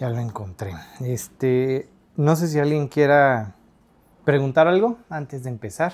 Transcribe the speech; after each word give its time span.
Ya 0.00 0.08
lo 0.08 0.18
encontré. 0.18 0.72
Este, 1.00 1.86
no 2.16 2.34
sé 2.34 2.48
si 2.48 2.58
alguien 2.58 2.88
quiera 2.88 3.54
preguntar 4.24 4.66
algo 4.66 4.96
antes 5.10 5.42
de 5.42 5.50
empezar. 5.50 5.92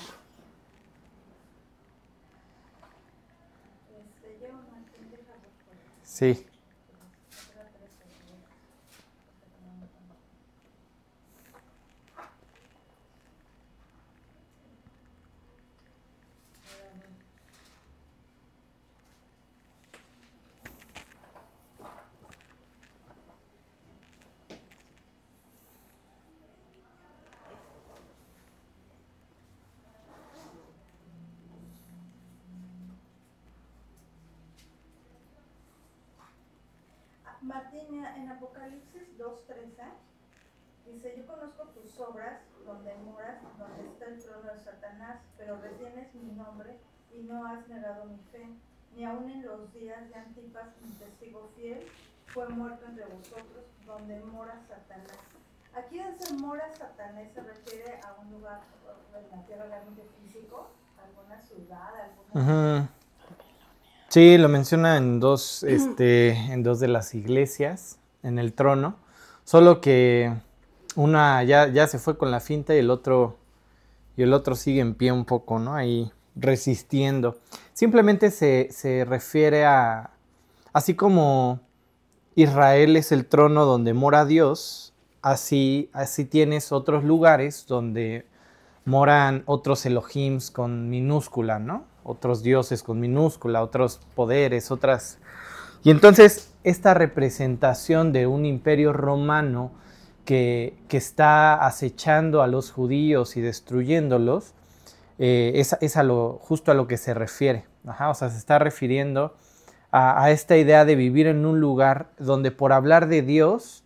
Sí. 6.05 6.47
Martín, 37.46 38.05
en 38.05 38.28
Apocalipsis 38.28 39.16
2.13 39.19 39.84
dice, 40.84 41.15
yo 41.16 41.27
conozco 41.27 41.69
tus 41.69 41.98
obras 42.01 42.41
donde 42.65 42.92
moras, 42.96 43.41
donde 43.56 43.87
está 43.87 44.06
el 44.06 44.20
trono 44.20 44.52
de 44.52 44.59
Pero 45.46 45.60
retienes 45.60 46.12
mi 46.16 46.32
nombre 46.32 46.77
y 47.16 47.23
no 47.23 47.46
has 47.46 47.68
negado 47.68 48.06
mi 48.06 48.18
fe, 48.32 48.48
ni 48.96 49.05
aun 49.05 49.30
en 49.30 49.46
los 49.46 49.72
días 49.72 50.09
de 50.09 50.16
Antipas, 50.16 50.64
mi 50.84 50.91
testigo 50.96 51.48
fiel, 51.55 51.86
fue 52.27 52.48
muerto 52.48 52.84
entre 52.84 53.05
vosotros, 53.05 53.64
donde 53.86 54.19
mora 54.24 54.60
Satanás. 54.69 55.16
Aquí 55.72 55.98
donde 55.98 56.42
mora 56.42 56.69
Satanás 56.77 57.28
se 57.32 57.42
refiere 57.42 58.00
a 58.03 58.20
un 58.20 58.33
lugar 58.33 58.61
en 59.14 59.38
la 59.38 59.47
tierra 59.47 59.66
realmente 59.66 60.03
físico, 60.20 60.66
alguna 61.00 61.41
ciudad, 61.41 61.92
alguna... 61.94 62.88
Sí, 64.08 64.38
lo 64.38 64.48
menciona 64.48 64.97
en 64.97 65.20
dos, 65.20 65.62
este, 65.69 66.31
en 66.31 66.64
dos 66.64 66.81
de 66.81 66.88
las 66.88 67.14
iglesias, 67.14 68.00
en 68.25 68.41
el 68.41 68.53
trono, 68.53 68.97
solo 69.44 69.81
que 69.81 70.33
una 70.97 71.44
ya, 71.44 71.69
ya 71.69 71.86
se 71.86 72.00
fue 72.00 72.19
con 72.19 72.33
la 72.33 72.41
finta 72.41 72.75
y 72.75 72.78
el 72.78 72.91
otro 72.91 73.45
y 74.17 74.22
el 74.22 74.33
otro 74.33 74.55
sigue 74.55 74.81
en 74.81 74.95
pie 74.95 75.12
un 75.12 75.25
poco, 75.25 75.59
¿no? 75.59 75.75
Ahí 75.75 76.11
resistiendo. 76.34 77.39
Simplemente 77.72 78.31
se, 78.31 78.69
se 78.70 79.05
refiere 79.05 79.64
a, 79.64 80.11
así 80.72 80.95
como 80.95 81.61
Israel 82.34 82.97
es 82.97 83.12
el 83.12 83.27
trono 83.27 83.64
donde 83.64 83.94
mora 83.94 84.25
Dios, 84.25 84.94
así, 85.22 85.91
así 85.92 86.25
tienes 86.25 86.72
otros 86.72 87.05
lugares 87.05 87.67
donde 87.67 88.27
moran 88.84 89.42
otros 89.47 89.84
Elohims 89.87 90.50
con 90.50 90.89
minúscula, 90.89 91.59
¿no? 91.59 91.84
otros 92.06 92.42
dioses 92.42 92.83
con 92.83 93.00
minúscula, 93.00 93.62
otros 93.62 94.00
poderes, 94.14 94.70
otras... 94.70 95.19
Y 95.83 95.91
entonces 95.91 96.53
esta 96.62 96.94
representación 96.94 98.12
de 98.12 98.27
un 98.27 98.47
imperio 98.47 98.92
romano 98.92 99.72
que, 100.27 100.74
está 100.91 101.66
acechando 101.66 102.42
a 102.42 102.46
los 102.46 102.70
judíos 102.72 103.38
y 103.38 103.41
destruyéndolos, 103.41 104.52
eh, 105.19 105.52
es, 105.55 105.96
a 105.96 106.02
lo, 106.02 106.38
justo 106.42 106.70
a 106.70 106.74
lo 106.74 106.86
que 106.86 106.98
se 106.98 107.14
refiere. 107.14 107.64
o 107.84 108.14
sea, 108.14 108.28
se 108.28 108.36
está 108.36 108.58
refiriendo 108.58 109.34
a, 109.91 110.30
esta 110.30 110.58
idea 110.58 110.84
de 110.84 110.97
vivir 110.97 111.27
en 111.27 111.47
un 111.47 111.60
lugar 111.60 112.08
donde 112.19 112.50
por 112.50 112.74
hablar 112.74 113.08
de 113.08 113.22
Dios 113.22 113.84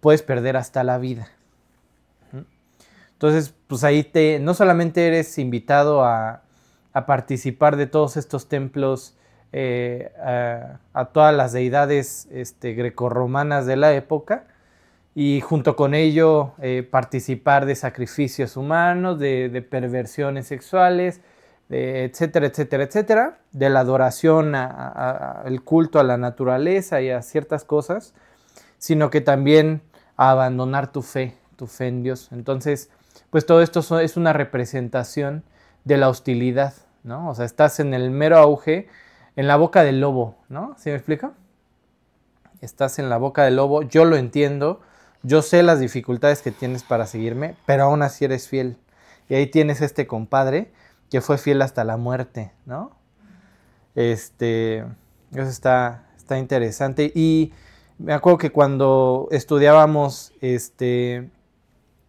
puedes 0.00 0.22
perder 0.22 0.56
hasta 0.56 0.82
la 0.82 0.98
vida. 0.98 1.28
Entonces, 3.12 3.54
pues 3.66 3.84
ahí 3.84 4.04
te, 4.04 4.38
no 4.38 4.54
solamente 4.54 5.06
eres 5.06 5.38
invitado 5.38 6.04
a, 6.04 6.42
participar 7.06 7.76
de 7.76 7.86
todos 7.86 8.16
estos 8.16 8.48
templos 8.48 9.14
eh, 9.52 10.10
a, 10.92 11.04
todas 11.12 11.32
las 11.32 11.52
deidades 11.52 12.26
este, 12.32 12.72
grecorromanas 12.72 13.66
de 13.66 13.76
la 13.76 13.94
época 13.94 14.46
y 15.20 15.40
junto 15.40 15.74
con 15.74 15.94
ello 15.94 16.52
eh, 16.62 16.86
participar 16.88 17.66
de 17.66 17.74
sacrificios 17.74 18.56
humanos, 18.56 19.18
de, 19.18 19.66
perversiones 19.68 20.46
sexuales, 20.46 21.20
etcétera, 21.68 22.46
etcétera, 22.46 22.84
etcétera, 22.84 23.38
de 23.50 23.68
la 23.68 23.80
adoración, 23.80 24.54
al 24.54 25.60
culto 25.64 25.98
a 25.98 26.04
la 26.04 26.18
naturaleza 26.18 27.00
y 27.00 27.10
a 27.10 27.20
ciertas 27.22 27.64
cosas, 27.64 28.14
sino 28.78 29.10
que 29.10 29.20
también 29.20 29.82
a 30.16 30.30
abandonar 30.30 30.92
tu 30.92 31.02
fe, 31.02 31.34
tu 31.56 31.66
fe 31.66 31.88
en 31.88 32.04
Dios. 32.04 32.28
Entonces, 32.30 32.88
pues 33.30 33.44
todo 33.44 33.60
esto 33.60 33.80
es 33.98 34.16
una 34.16 34.32
representación 34.32 35.42
de 35.82 35.96
la 35.96 36.10
hostilidad, 36.10 36.74
¿no? 37.02 37.28
O 37.28 37.34
sea, 37.34 37.44
estás 37.44 37.80
en 37.80 37.92
el 37.92 38.12
mero 38.12 38.36
auge, 38.38 38.86
en 39.34 39.48
la 39.48 39.56
boca 39.56 39.82
del 39.82 40.00
lobo, 40.00 40.36
¿no? 40.48 40.76
¿Sí 40.78 40.90
me 40.90 40.94
explica? 40.94 41.32
Estás 42.60 43.00
en 43.00 43.10
la 43.10 43.16
boca 43.16 43.42
del 43.42 43.56
lobo, 43.56 43.82
yo 43.82 44.04
lo 44.04 44.14
entiendo, 44.14 44.80
yo 45.22 45.42
sé 45.42 45.62
las 45.62 45.80
dificultades 45.80 46.42
que 46.42 46.50
tienes 46.50 46.82
para 46.82 47.06
seguirme, 47.06 47.56
pero 47.66 47.84
aún 47.84 48.02
así 48.02 48.24
eres 48.24 48.48
fiel. 48.48 48.76
Y 49.28 49.34
ahí 49.34 49.46
tienes 49.46 49.80
este 49.80 50.06
compadre 50.06 50.70
que 51.10 51.20
fue 51.20 51.38
fiel 51.38 51.62
hasta 51.62 51.84
la 51.84 51.96
muerte, 51.96 52.52
¿no? 52.66 52.92
Este, 53.94 54.78
eso 55.32 55.48
está, 55.48 56.06
está 56.16 56.38
interesante. 56.38 57.12
Y 57.14 57.52
me 57.98 58.12
acuerdo 58.12 58.38
que 58.38 58.50
cuando 58.50 59.28
estudiábamos 59.30 60.32
este 60.40 61.30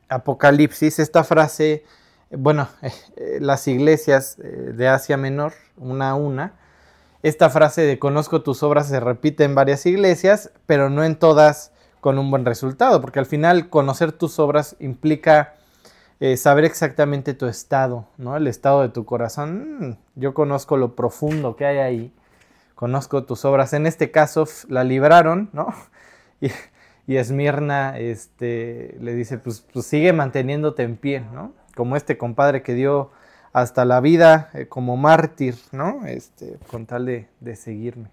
Apocalipsis, 0.08 1.00
esta 1.00 1.24
frase 1.24 1.84
bueno, 2.32 2.70
las 3.40 3.68
iglesias 3.68 4.38
eh, 4.40 4.48
de 4.48 4.88
Asia 4.88 5.18
Menor, 5.18 5.54
una 5.78 6.12
a 6.12 6.16
una, 6.16 6.54
esta 7.24 7.50
frase 7.50 7.82
de 7.82 8.00
conozco 8.00 8.42
tus 8.42 8.64
obras 8.64 8.88
se 8.88 9.00
repite 9.00 9.44
en 9.44 9.56
varias 9.56 9.86
iglesias, 9.86 10.52
pero 10.66 10.90
no 10.90 11.04
en 11.04 11.18
todas 11.18 11.72
con 12.02 12.18
un 12.18 12.32
buen 12.32 12.46
resultado, 12.46 13.02
porque 13.02 13.20
al 13.20 13.26
final 13.26 13.70
conocer 13.70 14.12
tus 14.12 14.40
obras 14.40 14.76
implica 14.80 15.56
eh, 16.20 16.38
saber 16.38 16.66
exactamente 16.66 17.34
tu 17.34 17.46
estado, 17.48 18.08
¿no? 18.18 18.36
El 18.36 18.48
estado 18.48 18.82
de 18.82 18.90
tu 18.90 19.06
corazón. 19.06 19.78
Mm, 19.80 19.98
yo 20.16 20.34
conozco 20.34 20.78
lo 20.78 20.96
profundo 20.96 21.56
que 21.56 21.66
hay 21.66 21.78
ahí, 21.78 22.14
conozco 22.76 23.24
tus 23.24 23.46
obras. 23.46 23.74
En 23.74 23.86
este 23.86 24.12
caso 24.12 24.46
la 24.68 24.84
libraron, 24.84 25.50
¿no? 25.54 25.68
Y, 26.42 26.52
y 27.06 27.18
Esmirna 27.18 28.00
este, 28.00 28.96
le 29.02 29.14
dice, 29.14 29.40
pues, 29.40 29.60
pues 29.74 29.86
sigue 29.86 30.14
manteniéndote 30.14 30.84
en 30.84 30.96
pie, 30.96 31.20
¿no? 31.20 31.52
como 31.80 31.96
este 31.96 32.18
compadre 32.18 32.62
que 32.62 32.74
dio 32.74 33.10
hasta 33.54 33.86
la 33.86 34.02
vida 34.02 34.50
eh, 34.54 34.68
como 34.68 34.98
mártir, 34.98 35.56
¿no? 35.72 36.06
Este, 36.06 36.58
con 36.70 36.86
tal 36.86 37.06
de, 37.06 37.56
seguirme. 37.56 38.10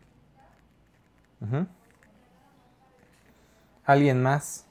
¿Alguien 3.86 4.20
más? 4.20 4.66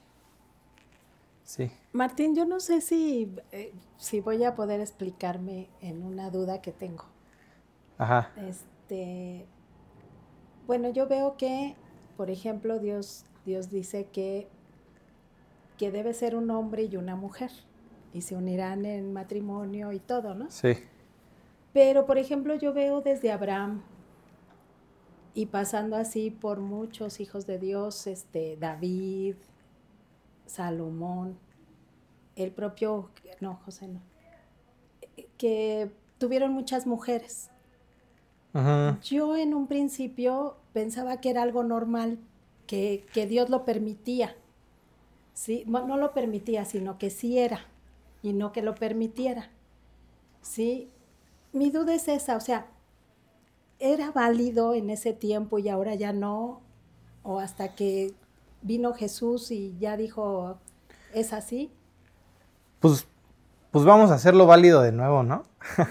Sí. 1.45 1.71
Martín, 1.93 2.35
yo 2.35 2.45
no 2.45 2.59
sé 2.59 2.81
si, 2.81 3.33
eh, 3.53 3.71
si 3.97 4.19
voy 4.19 4.43
a 4.43 4.55
poder 4.55 4.81
explicarme 4.81 5.69
en 5.79 6.03
una 6.03 6.29
duda 6.29 6.61
que 6.61 6.73
tengo. 6.73 7.05
Ajá. 7.97 8.31
Este, 8.35 9.45
bueno, 10.67 10.89
yo 10.89 11.07
veo 11.07 11.37
que, 11.37 11.75
por 12.17 12.29
ejemplo, 12.29 12.79
Dios, 12.79 13.23
Dios 13.45 13.69
dice 13.69 14.07
que, 14.11 14.49
que 15.77 15.91
debe 15.91 16.13
ser 16.13 16.35
un 16.35 16.51
hombre 16.51 16.83
y 16.83 16.97
una 16.97 17.15
mujer 17.15 17.51
y 18.13 18.21
se 18.21 18.35
unirán 18.35 18.85
en 18.85 19.13
matrimonio 19.13 19.93
y 19.93 19.99
todo, 19.99 20.35
¿no? 20.35 20.51
Sí. 20.51 20.73
Pero, 21.71 22.05
por 22.05 22.17
ejemplo, 22.17 22.55
yo 22.55 22.73
veo 22.73 22.99
desde 22.99 23.31
Abraham 23.31 23.81
y 25.35 25.47
pasando 25.47 25.97
así 25.97 26.31
por 26.31 26.61
muchos 26.61 27.19
hijos 27.19 27.45
de 27.45 27.59
Dios, 27.59 28.07
este, 28.07 28.55
David, 28.57 29.35
Salomón, 30.45 31.37
el 32.37 32.51
propio, 32.51 33.09
no, 33.41 33.59
José 33.65 33.89
no, 33.89 34.01
que 35.37 35.91
tuvieron 36.17 36.53
muchas 36.53 36.87
mujeres. 36.87 37.51
Yo 39.03 39.35
en 39.35 39.53
un 39.53 39.67
principio 39.67 40.55
pensaba 40.71 41.19
que 41.19 41.29
era 41.29 41.43
algo 41.43 41.63
normal, 41.63 42.17
que, 42.65 43.05
que 43.13 43.27
Dios 43.27 43.49
lo 43.49 43.65
permitía. 43.65 44.33
¿sí? 45.33 45.65
No 45.67 45.97
lo 45.97 46.13
permitía, 46.13 46.63
sino 46.63 46.97
que 46.97 47.09
sí 47.09 47.37
era 47.37 47.59
y 48.21 48.31
no 48.31 48.53
que 48.53 48.61
lo 48.61 48.73
permitiera. 48.73 49.49
¿Sí? 50.41 50.89
Mi 51.51 51.69
duda 51.69 51.93
es 51.93 52.07
esa, 52.07 52.37
o 52.37 52.39
sea, 52.39 52.67
¿era 53.79 54.11
válido 54.11 54.73
en 54.73 54.89
ese 54.89 55.13
tiempo 55.13 55.59
y 55.59 55.69
ahora 55.69 55.95
ya 55.95 56.13
no? 56.13 56.61
¿O 57.23 57.39
hasta 57.39 57.75
que 57.75 58.13
vino 58.61 58.93
Jesús 58.93 59.51
y 59.51 59.75
ya 59.79 59.97
dijo, 59.97 60.57
es 61.13 61.33
así? 61.33 61.71
Pues, 62.79 63.07
pues 63.71 63.85
vamos 63.85 64.11
a 64.11 64.15
hacerlo 64.15 64.45
válido 64.45 64.81
de 64.81 64.91
nuevo, 64.91 65.23
¿no? 65.23 65.43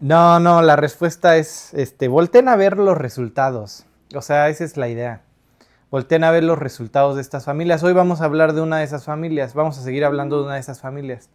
no, 0.00 0.40
no, 0.40 0.62
la 0.62 0.76
respuesta 0.76 1.36
es, 1.36 1.72
este, 1.74 2.08
volten 2.08 2.48
a 2.48 2.56
ver 2.56 2.78
los 2.78 2.96
resultados. 2.96 3.86
O 4.14 4.22
sea, 4.22 4.48
esa 4.48 4.64
es 4.64 4.76
la 4.76 4.88
idea. 4.88 5.22
volteen 5.90 6.24
a 6.24 6.30
ver 6.30 6.44
los 6.44 6.58
resultados 6.58 7.16
de 7.16 7.22
estas 7.22 7.44
familias. 7.44 7.82
Hoy 7.82 7.92
vamos 7.92 8.20
a 8.20 8.26
hablar 8.26 8.52
de 8.52 8.60
una 8.60 8.78
de 8.78 8.84
esas 8.84 9.04
familias, 9.04 9.54
vamos 9.54 9.78
a 9.78 9.82
seguir 9.82 10.04
hablando 10.04 10.38
de 10.38 10.44
una 10.44 10.54
de 10.54 10.60
esas 10.60 10.80
familias. 10.80 11.30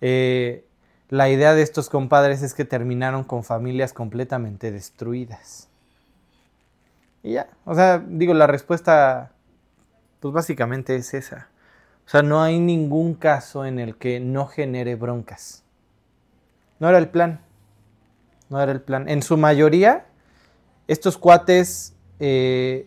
Eh, 0.00 0.64
la 1.10 1.28
idea 1.28 1.54
de 1.54 1.62
estos 1.62 1.90
compadres 1.90 2.40
es 2.42 2.54
que 2.54 2.64
terminaron 2.64 3.24
con 3.24 3.42
familias 3.42 3.92
completamente 3.92 4.70
destruidas. 4.70 5.68
Y 7.24 7.32
ya, 7.32 7.48
o 7.64 7.74
sea, 7.74 7.98
digo, 7.98 8.32
la 8.32 8.46
respuesta, 8.46 9.32
pues 10.20 10.32
básicamente 10.32 10.94
es 10.94 11.12
esa. 11.12 11.48
O 12.06 12.08
sea, 12.08 12.22
no 12.22 12.40
hay 12.42 12.60
ningún 12.60 13.14
caso 13.14 13.66
en 13.66 13.80
el 13.80 13.96
que 13.96 14.20
no 14.20 14.46
genere 14.46 14.94
broncas. 14.94 15.64
No 16.78 16.88
era 16.88 16.98
el 16.98 17.08
plan. 17.08 17.40
No 18.48 18.62
era 18.62 18.70
el 18.70 18.80
plan. 18.80 19.08
En 19.08 19.22
su 19.22 19.36
mayoría, 19.36 20.06
estos 20.86 21.18
cuates 21.18 21.94
eh, 22.20 22.86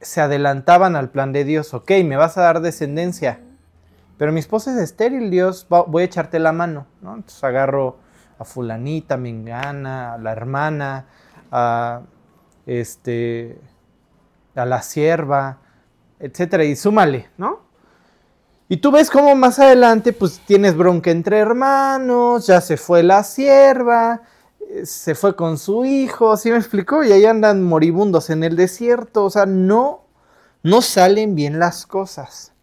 se 0.00 0.20
adelantaban 0.20 0.96
al 0.96 1.10
plan 1.10 1.32
de 1.32 1.44
Dios. 1.44 1.72
Ok, 1.72 1.92
me 2.04 2.16
vas 2.16 2.36
a 2.36 2.42
dar 2.42 2.60
descendencia. 2.60 3.40
Pero 4.16 4.32
mi 4.32 4.40
esposa 4.40 4.72
es 4.72 4.78
estéril, 4.78 5.30
Dios, 5.30 5.66
voy 5.68 6.02
a 6.02 6.06
echarte 6.06 6.38
la 6.38 6.52
mano. 6.52 6.86
¿no? 7.02 7.14
Entonces 7.14 7.42
agarro 7.42 7.96
a 8.38 8.44
fulanita, 8.44 9.16
mengana, 9.16 10.14
a 10.14 10.18
la 10.18 10.32
hermana, 10.32 11.06
a, 11.50 12.02
este, 12.66 13.58
a 14.54 14.64
la 14.64 14.82
sierva, 14.82 15.58
etcétera, 16.18 16.64
y 16.64 16.76
súmale, 16.76 17.30
¿no? 17.36 17.64
Y 18.68 18.78
tú 18.78 18.90
ves 18.90 19.10
cómo 19.10 19.34
más 19.34 19.58
adelante, 19.58 20.12
pues 20.12 20.40
tienes 20.46 20.76
bronca 20.76 21.10
entre 21.10 21.38
hermanos, 21.38 22.46
ya 22.46 22.60
se 22.60 22.76
fue 22.76 23.02
la 23.02 23.22
sierva, 23.22 24.22
eh, 24.70 24.86
se 24.86 25.14
fue 25.14 25.36
con 25.36 25.58
su 25.58 25.84
hijo, 25.84 26.36
¿sí 26.36 26.50
me 26.50 26.56
explicó? 26.56 27.04
Y 27.04 27.12
ahí 27.12 27.26
andan 27.26 27.62
moribundos 27.62 28.30
en 28.30 28.42
el 28.42 28.56
desierto, 28.56 29.24
o 29.24 29.30
sea, 29.30 29.44
no, 29.44 30.04
no 30.62 30.80
salen 30.80 31.34
bien 31.34 31.58
las 31.58 31.86
cosas. 31.86 32.53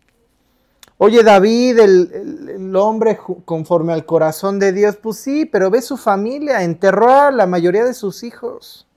Oye, 1.03 1.23
David, 1.23 1.79
el, 1.79 2.75
hombre 2.75 3.17
conforme 3.43 3.91
al 3.91 4.05
corazón 4.05 4.59
de 4.59 4.71
Dios, 4.71 4.97
pues 4.97 5.17
sí, 5.17 5.47
pero 5.47 5.71
ve 5.71 5.81
su 5.81 5.97
familia, 5.97 6.61
enterró 6.61 7.09
a 7.09 7.31
la 7.31 7.47
mayoría 7.47 7.83
de 7.83 7.95
sus 7.95 8.21
hijos. 8.21 8.87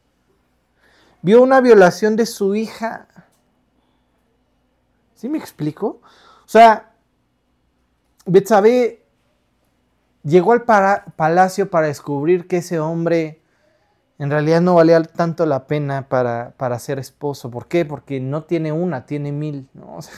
Vio 1.23 1.41
una 1.43 1.63
violación 1.63 2.15
de 2.15 2.27
su 2.27 2.57
hija. 2.57 3.09
¿Sí 5.15 5.31
me 5.31 5.39
explico? 5.39 6.03
O 6.45 6.49
sea, 6.49 6.93
Betsabé 8.27 9.03
llegó 10.25 10.53
al 10.53 10.65
palacio 10.65 11.71
para 11.71 11.87
descubrir 11.87 12.47
que 12.47 12.59
ese 12.59 12.81
hombre 12.81 13.41
en 14.19 14.31
realidad 14.31 14.61
no 14.61 14.75
valía 14.75 15.03
tanto 15.03 15.47
la 15.47 15.67
pena 15.67 16.07
para, 16.07 16.53
para 16.59 16.79
ser 16.79 16.99
esposo. 16.99 17.51
¿Por 17.51 17.67
qué? 17.67 17.87
Porque 17.87 18.21
no 18.21 18.43
tiene 18.45 18.73
una, 18.73 19.07
tiene 19.07 19.33
mil. 19.33 19.71
¿no? 19.73 19.97
O 19.97 20.03
sea, 20.03 20.13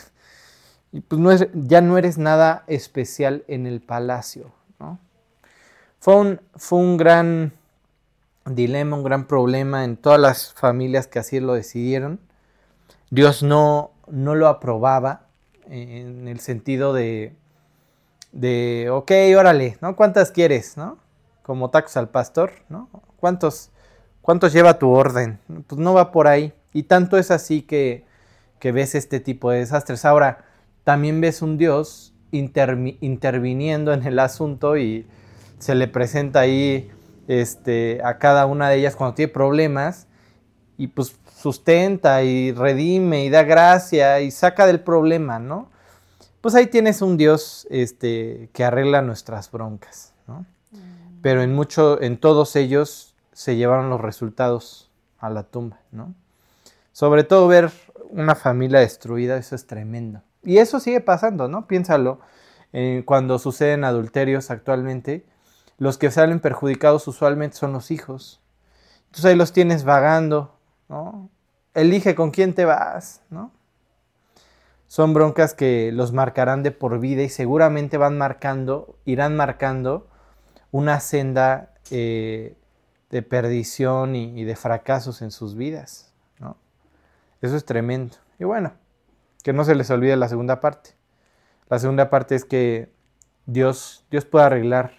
pues 1.00 1.20
no 1.20 1.30
ya 1.54 1.80
no 1.80 1.98
eres 1.98 2.18
nada 2.18 2.64
especial 2.66 3.44
en 3.48 3.66
el 3.66 3.80
palacio. 3.80 4.52
¿no? 4.78 4.98
Fue, 5.98 6.16
un, 6.16 6.40
fue 6.54 6.78
un 6.78 6.96
gran 6.96 7.52
dilema, 8.44 8.96
un 8.96 9.02
gran 9.02 9.26
problema 9.26 9.84
en 9.84 9.96
todas 9.96 10.20
las 10.20 10.52
familias 10.54 11.06
que 11.06 11.18
así 11.18 11.40
lo 11.40 11.54
decidieron. 11.54 12.20
Dios 13.10 13.42
no, 13.42 13.92
no 14.08 14.34
lo 14.34 14.48
aprobaba 14.48 15.26
en 15.68 16.28
el 16.28 16.40
sentido 16.40 16.92
de, 16.92 17.34
de, 18.32 18.88
ok, 18.90 19.12
órale, 19.36 19.78
¿no? 19.80 19.96
¿Cuántas 19.96 20.30
quieres, 20.30 20.76
no? 20.76 20.98
Como 21.42 21.70
tacos 21.70 21.96
al 21.96 22.08
pastor, 22.08 22.52
¿no? 22.68 22.88
¿Cuántos, 23.18 23.70
cuántos 24.22 24.52
lleva 24.52 24.78
tu 24.78 24.90
orden? 24.90 25.38
Pues 25.66 25.80
no 25.80 25.94
va 25.94 26.12
por 26.12 26.28
ahí. 26.28 26.52
Y 26.72 26.84
tanto 26.84 27.16
es 27.16 27.30
así 27.30 27.62
que, 27.62 28.04
que 28.58 28.72
ves 28.72 28.94
este 28.94 29.20
tipo 29.20 29.50
de 29.50 29.60
desastres. 29.60 30.04
Ahora, 30.04 30.44
también 30.86 31.20
ves 31.20 31.42
un 31.42 31.58
Dios 31.58 32.14
interviniendo 32.30 33.92
en 33.92 34.06
el 34.06 34.20
asunto 34.20 34.76
y 34.76 35.04
se 35.58 35.74
le 35.74 35.88
presenta 35.88 36.38
ahí 36.38 36.88
este, 37.26 38.00
a 38.04 38.18
cada 38.18 38.46
una 38.46 38.68
de 38.68 38.76
ellas 38.76 38.94
cuando 38.94 39.16
tiene 39.16 39.32
problemas 39.32 40.06
y 40.78 40.86
pues 40.86 41.16
sustenta 41.36 42.22
y 42.22 42.52
redime 42.52 43.24
y 43.24 43.30
da 43.30 43.42
gracia 43.42 44.20
y 44.20 44.30
saca 44.30 44.64
del 44.64 44.78
problema, 44.78 45.40
¿no? 45.40 45.70
Pues 46.40 46.54
ahí 46.54 46.68
tienes 46.68 47.02
un 47.02 47.16
Dios 47.16 47.66
este, 47.68 48.48
que 48.52 48.62
arregla 48.62 49.02
nuestras 49.02 49.50
broncas, 49.50 50.14
¿no? 50.28 50.46
Mm. 50.70 51.20
Pero 51.20 51.42
en 51.42 51.52
mucho, 51.52 52.00
en 52.00 52.16
todos 52.16 52.54
ellos 52.54 53.16
se 53.32 53.56
llevaron 53.56 53.90
los 53.90 54.00
resultados 54.00 54.88
a 55.18 55.30
la 55.30 55.42
tumba, 55.42 55.80
¿no? 55.90 56.14
Sobre 56.92 57.24
todo 57.24 57.48
ver 57.48 57.72
una 58.10 58.36
familia 58.36 58.78
destruida, 58.78 59.36
eso 59.36 59.56
es 59.56 59.66
tremendo. 59.66 60.22
Y 60.46 60.58
eso 60.58 60.78
sigue 60.78 61.00
pasando, 61.00 61.48
¿no? 61.48 61.66
Piénsalo. 61.66 62.20
Eh, 62.72 63.02
cuando 63.04 63.38
suceden 63.38 63.84
adulterios 63.84 64.50
actualmente, 64.50 65.26
los 65.76 65.98
que 65.98 66.10
salen 66.10 66.40
perjudicados 66.40 67.06
usualmente 67.08 67.56
son 67.56 67.72
los 67.72 67.90
hijos. 67.90 68.40
Entonces 69.06 69.24
ahí 69.26 69.36
los 69.36 69.52
tienes 69.52 69.84
vagando, 69.84 70.56
¿no? 70.88 71.28
Elige 71.74 72.14
con 72.14 72.30
quién 72.30 72.54
te 72.54 72.64
vas, 72.64 73.22
¿no? 73.28 73.50
Son 74.86 75.14
broncas 75.14 75.52
que 75.52 75.90
los 75.92 76.12
marcarán 76.12 76.62
de 76.62 76.70
por 76.70 77.00
vida 77.00 77.22
y 77.22 77.28
seguramente 77.28 77.98
van 77.98 78.16
marcando, 78.16 78.96
irán 79.04 79.36
marcando 79.36 80.06
una 80.70 81.00
senda 81.00 81.74
eh, 81.90 82.56
de 83.10 83.22
perdición 83.22 84.14
y, 84.14 84.40
y 84.40 84.44
de 84.44 84.54
fracasos 84.54 85.22
en 85.22 85.32
sus 85.32 85.56
vidas, 85.56 86.12
¿no? 86.38 86.56
Eso 87.42 87.56
es 87.56 87.64
tremendo. 87.64 88.16
Y 88.38 88.44
bueno, 88.44 88.72
que 89.46 89.52
no 89.52 89.64
se 89.64 89.76
les 89.76 89.88
olvide 89.92 90.16
la 90.16 90.28
segunda 90.28 90.60
parte. 90.60 90.90
La 91.68 91.78
segunda 91.78 92.10
parte 92.10 92.34
es 92.34 92.44
que 92.44 92.90
Dios, 93.46 94.04
Dios 94.10 94.24
puede 94.24 94.44
arreglar, 94.44 94.94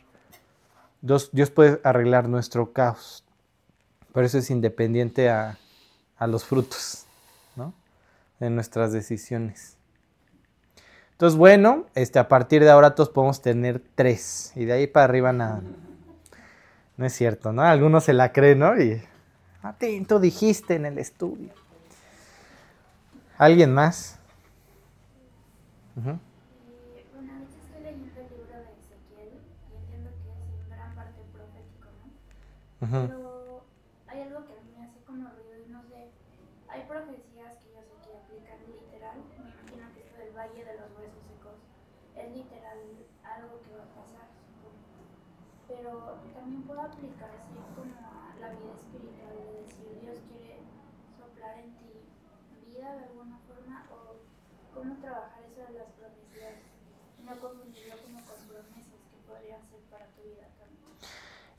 Dios, 1.01 1.31
Dios 1.33 1.51
puede 1.51 1.81
arreglar 1.83 2.29
nuestro 2.29 2.71
caos. 2.71 3.25
Pero 4.13 4.25
eso 4.25 4.37
es 4.37 4.49
independiente 4.49 5.29
a, 5.29 5.57
los 6.27 6.45
frutos, 6.45 7.07
¿no? 7.57 7.73
De 8.39 8.49
nuestras 8.49 8.93
decisiones. 8.93 9.75
Entonces, 11.11 11.37
bueno, 11.37 11.87
este, 11.93 12.17
a 12.17 12.29
partir 12.29 12.63
de 12.63 12.69
ahora 12.69 12.95
todos 12.95 13.09
podemos 13.09 13.41
tener 13.41 13.83
tres. 13.95 14.53
Y 14.55 14.63
de 14.63 14.71
ahí 14.71 14.87
para 14.87 15.03
arriba 15.03 15.33
nada. 15.33 15.61
No 16.95 17.05
es 17.05 17.11
cierto, 17.11 17.51
¿no? 17.51 17.63
Algunos 17.63 18.05
se 18.05 18.13
la 18.13 18.31
creen, 18.31 18.59
¿no? 18.59 18.81
Y, 18.81 19.03
atento, 19.61 20.21
dijiste 20.21 20.75
en 20.75 20.85
el 20.85 20.99
estudio. 20.99 21.51
¿Alguien 23.37 23.73
más? 23.73 24.17
Bueno, 25.97 26.21
ahorita 27.09 27.57
estoy 27.57 27.81
leyendo 27.81 28.21
el 28.21 28.29
libro 28.29 28.53
de 28.53 28.69
Ezequiel 28.77 29.33
y 29.33 29.75
entiendo 29.81 30.13
que 30.21 30.29
es 30.29 30.45
en 30.45 30.69
gran 30.69 30.93
parte 30.93 31.25
profético, 31.33 31.89
¿no? 31.89 32.13
Pero 32.85 33.65
hay 34.05 34.21
algo 34.29 34.45
que 34.45 34.53
a 34.53 34.61
mí 34.61 34.77
me 34.77 34.85
hace 34.85 35.01
como 35.01 35.25
ruido 35.25 35.57
y 35.57 35.69
no 35.73 35.81
sé. 35.89 36.13
Hay 36.69 36.85
profecías 36.85 37.57
que 37.57 37.73
yo 37.73 37.81
sé 37.81 37.97
que 38.05 38.13
aplican 38.13 38.61
literal. 38.69 39.25
Me 39.41 39.49
imagino 39.49 39.89
que 39.97 40.05
esto 40.05 40.21
del 40.21 40.37
valle 40.37 40.65
de 40.69 40.77
los 40.77 40.93
huesos 40.93 41.23
secos 41.33 41.65
es 42.13 42.29
literal 42.29 42.77
algo 43.25 43.57
que 43.65 43.73
va 43.73 43.81
a 43.81 43.97
pasar, 43.97 44.29
Pero 45.65 46.21
también 46.29 46.61
puede 46.61 46.81
aplicarse 46.81 47.57
como 47.73 47.97
a 48.05 48.37
la 48.37 48.53
vida 48.53 48.69
espiritual, 48.77 49.33
de 49.33 49.65
decir 49.65 49.97
Dios 49.97 50.21
quiere 50.29 50.61
soplar 51.17 51.57
en 51.57 51.73
ti 51.81 52.05
vida 52.69 52.85
de 52.85 53.03
alguna 53.09 53.41
forma 53.49 53.89
o 53.89 54.21
cómo 54.75 54.93
trabajar 55.01 55.37
las 55.73 55.91
profecías, 55.99 56.55
no 57.25 57.39
confundirlo 57.41 57.95
como 58.03 58.23
con 58.23 58.39
promesas 58.47 59.01
que 59.11 59.17
podrían 59.27 59.61
ser 59.67 59.81
para 59.89 60.05
tu 60.15 60.21
vida 60.23 60.47
también. 60.55 60.95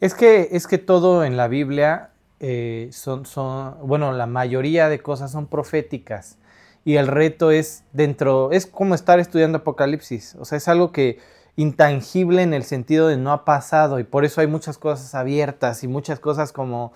Es 0.01 0.15
que, 0.15 0.49
es 0.53 0.67
que 0.67 0.79
todo 0.79 1.25
en 1.25 1.37
la 1.37 1.49
Biblia 1.49 2.11
eh, 2.41 2.89
son, 2.93 3.27
son, 3.27 3.77
bueno, 3.87 4.13
la 4.13 4.27
mayoría 4.27 4.89
de 4.89 5.01
cosas 5.01 5.33
son 5.33 5.47
proféticas. 5.47 6.39
Y 6.85 6.97
el 6.97 7.07
reto 7.07 7.51
es 7.51 7.85
dentro, 7.93 8.53
es 8.53 8.67
como 8.67 8.95
estar 8.95 9.19
estudiando 9.19 9.59
Apocalipsis. 9.59 10.37
O 10.39 10.45
sea, 10.45 10.59
es 10.59 10.69
algo 10.69 10.93
que 10.93 11.19
intangible 11.57 12.43
en 12.43 12.55
el 12.55 12.63
sentido 12.63 13.09
de 13.09 13.17
no 13.17 13.33
ha 13.33 13.45
pasado. 13.45 13.99
Y 13.99 14.05
por 14.05 14.25
eso 14.25 14.41
hay 14.41 14.47
muchas 14.47 14.79
cosas 14.79 15.15
abiertas 15.15 15.83
y 15.83 15.89
muchas 15.89 16.21
cosas 16.21 16.53
como 16.53 16.93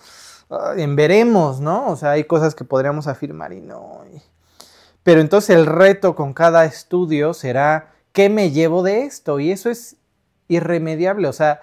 en 0.77 0.97
veremos, 0.97 1.61
¿no? 1.61 1.89
O 1.89 1.97
sea, 1.97 2.13
hay 2.13 2.25
cosas 2.25 2.55
que 2.55 2.65
podríamos 2.65 3.07
afirmar 3.07 3.53
y 3.53 3.61
no. 3.61 4.03
Pero 5.03 5.21
entonces 5.21 5.57
el 5.57 5.67
reto 5.67 6.15
con 6.15 6.33
cada 6.33 6.65
estudio 6.65 7.35
será, 7.35 7.93
¿qué 8.13 8.29
me 8.29 8.51
llevo 8.51 8.83
de 8.83 9.05
esto? 9.05 9.41
Y 9.41 9.51
eso 9.51 9.71
es 9.71 9.97
irremediable, 10.49 11.27
o 11.29 11.33
sea, 11.33 11.63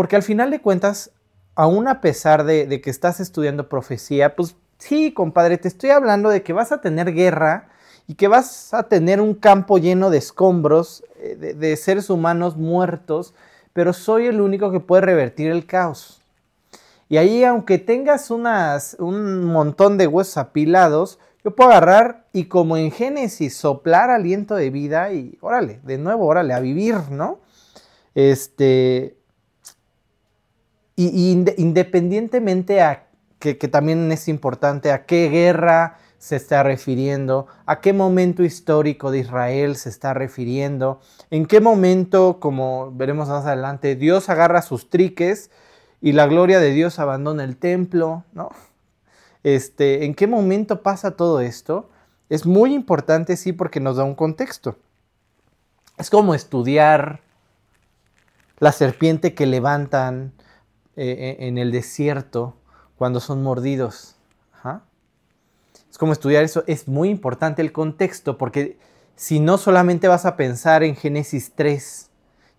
porque 0.00 0.16
al 0.16 0.22
final 0.22 0.50
de 0.50 0.62
cuentas, 0.62 1.10
aún 1.54 1.86
a 1.86 2.00
pesar 2.00 2.44
de, 2.44 2.80
que 2.80 2.88
estás 2.88 3.20
estudiando 3.20 3.68
profecía, 3.68 4.34
pues 4.34 4.56
sí, 4.78 5.12
compadre, 5.12 5.58
te 5.58 5.68
estoy 5.68 5.90
hablando 5.90 6.30
de 6.30 6.42
que 6.42 6.54
vas 6.54 6.72
a 6.72 6.80
tener 6.80 7.12
guerra 7.12 7.68
y 8.06 8.14
que 8.14 8.26
vas 8.26 8.72
a 8.72 8.84
tener 8.84 9.20
un 9.20 9.34
campo 9.34 9.76
lleno 9.76 10.08
de 10.08 10.16
escombros, 10.16 11.04
eh, 11.18 11.54
de, 11.54 11.76
seres 11.76 12.08
humanos 12.08 12.56
muertos, 12.56 13.34
pero 13.74 13.92
soy 13.92 14.24
el 14.24 14.40
único 14.40 14.72
que 14.72 14.80
puede 14.80 15.02
revertir 15.02 15.50
el 15.50 15.66
caos. 15.66 16.22
Y 17.10 17.18
ahí, 17.18 17.44
aunque 17.44 17.76
tengas 17.76 18.30
un 18.30 19.44
montón 19.44 19.98
de 19.98 20.06
huesos 20.06 20.38
apilados, 20.38 21.18
yo 21.44 21.54
puedo 21.54 21.72
agarrar 21.72 22.24
y 22.32 22.46
como 22.46 22.78
en 22.78 22.90
Génesis 22.90 23.54
soplar 23.54 24.08
aliento 24.08 24.54
de 24.54 24.70
vida 24.70 25.12
y 25.12 25.36
órale, 25.42 25.78
de 25.82 25.98
nuevo, 25.98 26.24
órale, 26.24 26.54
a 26.54 26.60
vivir, 26.60 26.96
¿no? 27.10 27.40
Este, 28.14 29.19
y, 31.08 31.44
independientemente 31.56 32.82
a 32.82 33.06
que, 33.38 33.56
que 33.56 33.68
también 33.68 34.10
es 34.12 34.28
importante 34.28 34.92
a 34.92 35.06
qué 35.06 35.28
guerra 35.28 35.98
se 36.18 36.36
está 36.36 36.62
refiriendo, 36.62 37.46
a 37.64 37.80
qué 37.80 37.94
momento 37.94 38.42
histórico 38.42 39.10
de 39.10 39.20
Israel 39.20 39.76
se 39.76 39.88
está 39.88 40.12
refiriendo, 40.12 41.00
en 41.30 41.46
qué 41.46 41.60
momento, 41.60 42.38
como 42.40 42.92
veremos 42.92 43.30
más 43.30 43.46
adelante, 43.46 43.96
Dios 43.96 44.28
agarra 44.28 44.60
sus 44.60 44.90
triques 44.90 45.50
y 46.02 46.12
la 46.12 46.26
gloria 46.26 46.60
de 46.60 46.72
Dios 46.72 46.98
abandona 46.98 47.44
el 47.44 47.56
templo, 47.56 48.24
¿no? 48.32 48.50
Este, 49.42 50.04
¿En 50.04 50.14
qué 50.14 50.26
momento 50.26 50.82
pasa 50.82 51.12
todo 51.12 51.40
esto? 51.40 51.88
Es 52.28 52.44
muy 52.44 52.74
importante, 52.74 53.36
sí, 53.36 53.52
porque 53.52 53.80
nos 53.80 53.96
da 53.96 54.04
un 54.04 54.14
contexto. 54.14 54.76
Es 55.98 56.10
como 56.10 56.34
estudiar 56.34 57.20
la 58.58 58.72
serpiente 58.72 59.34
que 59.34 59.46
levantan 59.46 60.32
eh, 61.02 61.36
en 61.46 61.56
el 61.56 61.72
desierto 61.72 62.56
cuando 62.96 63.20
son 63.20 63.42
mordidos. 63.42 64.16
Es 65.90 65.98
como 65.98 66.12
estudiar 66.12 66.44
eso. 66.44 66.62
Es 66.66 66.86
muy 66.86 67.08
importante 67.08 67.62
el 67.62 67.72
contexto 67.72 68.38
porque 68.38 68.78
si 69.16 69.40
no 69.40 69.58
solamente 69.58 70.08
vas 70.08 70.24
a 70.24 70.36
pensar 70.36 70.82
en 70.84 70.94
Génesis 70.94 71.52
3 71.54 72.10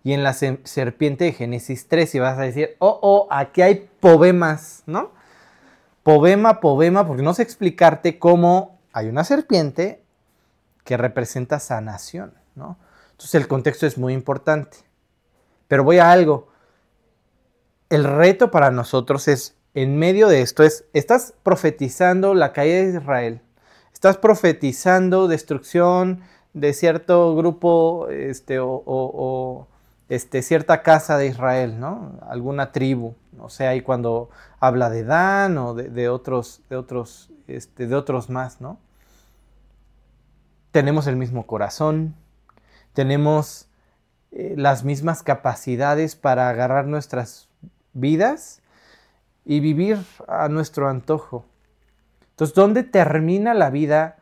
y 0.04 0.12
en 0.12 0.22
la 0.22 0.34
serpiente 0.34 1.24
de 1.24 1.32
Génesis 1.32 1.88
3 1.88 2.14
y 2.14 2.18
vas 2.18 2.38
a 2.38 2.42
decir, 2.42 2.76
oh, 2.78 2.98
oh, 3.00 3.28
aquí 3.30 3.62
hay 3.62 3.88
poemas, 4.00 4.82
¿no? 4.86 5.12
Poema, 6.02 6.60
poema, 6.60 7.06
porque 7.06 7.22
no 7.22 7.32
sé 7.32 7.42
explicarte 7.42 8.18
cómo 8.18 8.78
hay 8.92 9.06
una 9.08 9.24
serpiente 9.24 10.02
que 10.84 10.96
representa 10.96 11.60
sanación, 11.60 12.34
¿no? 12.54 12.76
Entonces 13.12 13.36
el 13.36 13.48
contexto 13.48 13.86
es 13.86 13.96
muy 13.96 14.12
importante. 14.12 14.78
Pero 15.68 15.84
voy 15.84 15.98
a 15.98 16.10
algo. 16.10 16.51
El 17.92 18.04
reto 18.04 18.50
para 18.50 18.70
nosotros 18.70 19.28
es, 19.28 19.54
en 19.74 19.98
medio 19.98 20.28
de 20.28 20.40
esto, 20.40 20.62
es, 20.62 20.86
estás 20.94 21.34
profetizando 21.42 22.32
la 22.32 22.54
caída 22.54 22.76
de 22.76 22.98
Israel, 22.98 23.42
estás 23.92 24.16
profetizando 24.16 25.28
destrucción 25.28 26.22
de 26.54 26.72
cierto 26.72 27.36
grupo 27.36 28.08
este, 28.08 28.60
o 28.60 29.68
este, 30.08 30.40
cierta 30.40 30.82
casa 30.82 31.18
de 31.18 31.26
Israel, 31.26 31.78
¿no? 31.78 32.18
Alguna 32.26 32.72
tribu, 32.72 33.14
no 33.32 33.50
sé, 33.50 33.66
ahí 33.66 33.82
cuando 33.82 34.30
habla 34.58 34.88
de 34.88 35.04
Dan 35.04 35.58
o 35.58 35.74
de, 35.74 36.08
otros, 36.08 36.62
de 36.70 36.76
otros, 36.76 37.30
este, 37.46 37.86
de 37.86 37.94
otros 37.94 38.30
más, 38.30 38.62
¿no? 38.62 38.78
Tenemos 40.70 41.06
el 41.08 41.16
mismo 41.16 41.46
corazón, 41.46 42.14
tenemos 42.94 43.68
eh, 44.30 44.54
las 44.56 44.82
mismas 44.82 45.22
capacidades 45.22 46.16
para 46.16 46.48
agarrar 46.48 46.86
nuestras 46.86 47.51
vidas 47.92 48.60
y 49.44 49.60
vivir 49.60 49.98
a 50.28 50.48
nuestro 50.48 50.88
antojo. 50.88 51.44
Entonces, 52.30 52.54
¿dónde 52.54 52.82
termina 52.82 53.54
la 53.54 53.70
vida 53.70 54.16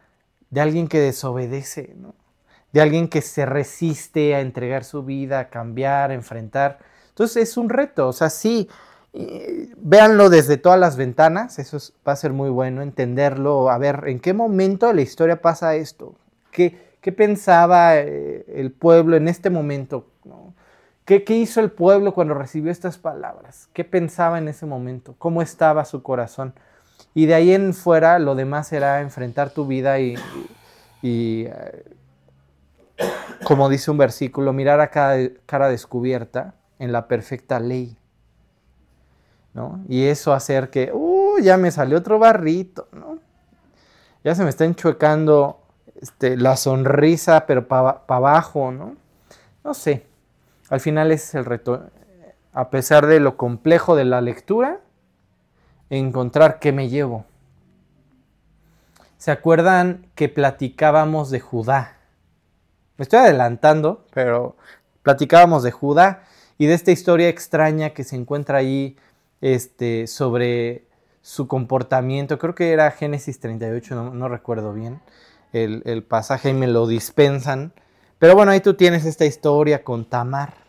de 0.50 0.60
alguien 0.60 0.88
que 0.88 0.98
desobedece? 0.98 1.94
¿no? 1.96 2.14
de 2.72 2.80
alguien 2.80 3.08
que 3.08 3.20
se 3.20 3.46
resiste 3.46 4.34
a 4.34 4.40
entregar 4.40 4.84
su 4.84 5.02
vida, 5.02 5.40
a 5.40 5.48
cambiar, 5.48 6.10
a 6.10 6.14
enfrentar. 6.14 6.78
Entonces 7.08 7.50
es 7.50 7.56
un 7.56 7.68
reto, 7.68 8.08
o 8.08 8.12
sea, 8.12 8.30
sí, 8.30 8.68
véanlo 9.76 10.30
desde 10.30 10.56
todas 10.56 10.78
las 10.78 10.96
ventanas, 10.96 11.58
eso 11.58 11.78
va 12.06 12.12
a 12.12 12.16
ser 12.16 12.32
muy 12.32 12.48
bueno, 12.48 12.82
entenderlo, 12.82 13.70
a 13.70 13.78
ver, 13.78 14.04
¿en 14.06 14.20
qué 14.20 14.32
momento 14.32 14.86
de 14.86 14.94
la 14.94 15.02
historia 15.02 15.42
pasa 15.42 15.74
esto? 15.74 16.14
¿Qué, 16.52 16.78
qué 17.00 17.10
pensaba 17.10 17.96
eh, 17.96 18.44
el 18.48 18.70
pueblo 18.70 19.16
en 19.16 19.26
este 19.26 19.50
momento? 19.50 20.06
¿Qué, 21.10 21.24
¿Qué 21.24 21.34
hizo 21.34 21.58
el 21.58 21.72
pueblo 21.72 22.14
cuando 22.14 22.34
recibió 22.34 22.70
estas 22.70 22.96
palabras? 22.96 23.68
¿Qué 23.72 23.82
pensaba 23.82 24.38
en 24.38 24.46
ese 24.46 24.64
momento? 24.64 25.16
¿Cómo 25.18 25.42
estaba 25.42 25.84
su 25.84 26.04
corazón? 26.04 26.54
Y 27.14 27.26
de 27.26 27.34
ahí 27.34 27.52
en 27.52 27.74
fuera 27.74 28.20
lo 28.20 28.36
demás 28.36 28.68
será 28.68 29.00
enfrentar 29.00 29.50
tu 29.50 29.66
vida 29.66 29.98
y, 29.98 30.14
y 31.02 31.46
eh, 31.46 31.84
como 33.42 33.68
dice 33.68 33.90
un 33.90 33.98
versículo, 33.98 34.52
mirar 34.52 34.80
a 34.80 34.92
cada 34.92 35.16
cara 35.46 35.68
descubierta 35.68 36.54
en 36.78 36.92
la 36.92 37.08
perfecta 37.08 37.58
ley. 37.58 37.96
¿no? 39.52 39.80
Y 39.88 40.04
eso 40.04 40.32
hacer 40.32 40.70
que, 40.70 40.92
uh, 40.94 41.40
ya 41.40 41.56
me 41.56 41.72
salió 41.72 41.98
otro 41.98 42.20
barrito, 42.20 42.86
¿no? 42.92 43.18
Ya 44.22 44.36
se 44.36 44.44
me 44.44 44.50
está 44.50 44.64
enchuecando 44.64 45.60
este, 46.00 46.36
la 46.36 46.54
sonrisa, 46.54 47.46
pero 47.46 47.66
para 47.66 48.00
abajo, 48.06 48.70
¿no? 48.70 48.94
No 49.64 49.74
sé. 49.74 50.08
Al 50.70 50.80
final 50.80 51.12
es 51.12 51.34
el 51.34 51.44
reto, 51.44 51.90
a 52.52 52.70
pesar 52.70 53.06
de 53.06 53.20
lo 53.20 53.36
complejo 53.36 53.96
de 53.96 54.04
la 54.04 54.20
lectura, 54.20 54.80
encontrar 55.90 56.60
qué 56.60 56.72
me 56.72 56.88
llevo. 56.88 57.26
¿Se 59.18 59.30
acuerdan 59.30 60.06
que 60.14 60.28
platicábamos 60.28 61.30
de 61.30 61.40
Judá? 61.40 61.98
Me 62.96 63.02
estoy 63.02 63.18
adelantando, 63.18 64.06
pero 64.14 64.56
platicábamos 65.02 65.62
de 65.62 65.72
Judá 65.72 66.22
y 66.56 66.66
de 66.66 66.74
esta 66.74 66.92
historia 66.92 67.28
extraña 67.28 67.90
que 67.90 68.04
se 68.04 68.16
encuentra 68.16 68.58
ahí 68.58 68.96
este, 69.40 70.06
sobre 70.06 70.84
su 71.20 71.48
comportamiento. 71.48 72.38
Creo 72.38 72.54
que 72.54 72.72
era 72.72 72.90
Génesis 72.92 73.40
38, 73.40 74.12
no, 74.12 74.28
recuerdo 74.28 74.72
bien 74.72 75.00
el, 75.52 75.82
el, 75.84 76.02
pasaje 76.04 76.50
y 76.50 76.54
me 76.54 76.66
lo 76.66 76.86
dispensan. 76.86 77.72
Pero 78.18 78.34
bueno, 78.34 78.52
ahí 78.52 78.60
tú 78.60 78.74
tienes 78.74 79.04
esta 79.04 79.24
historia 79.26 79.82
con 79.82 80.04
Tamar. 80.04 80.59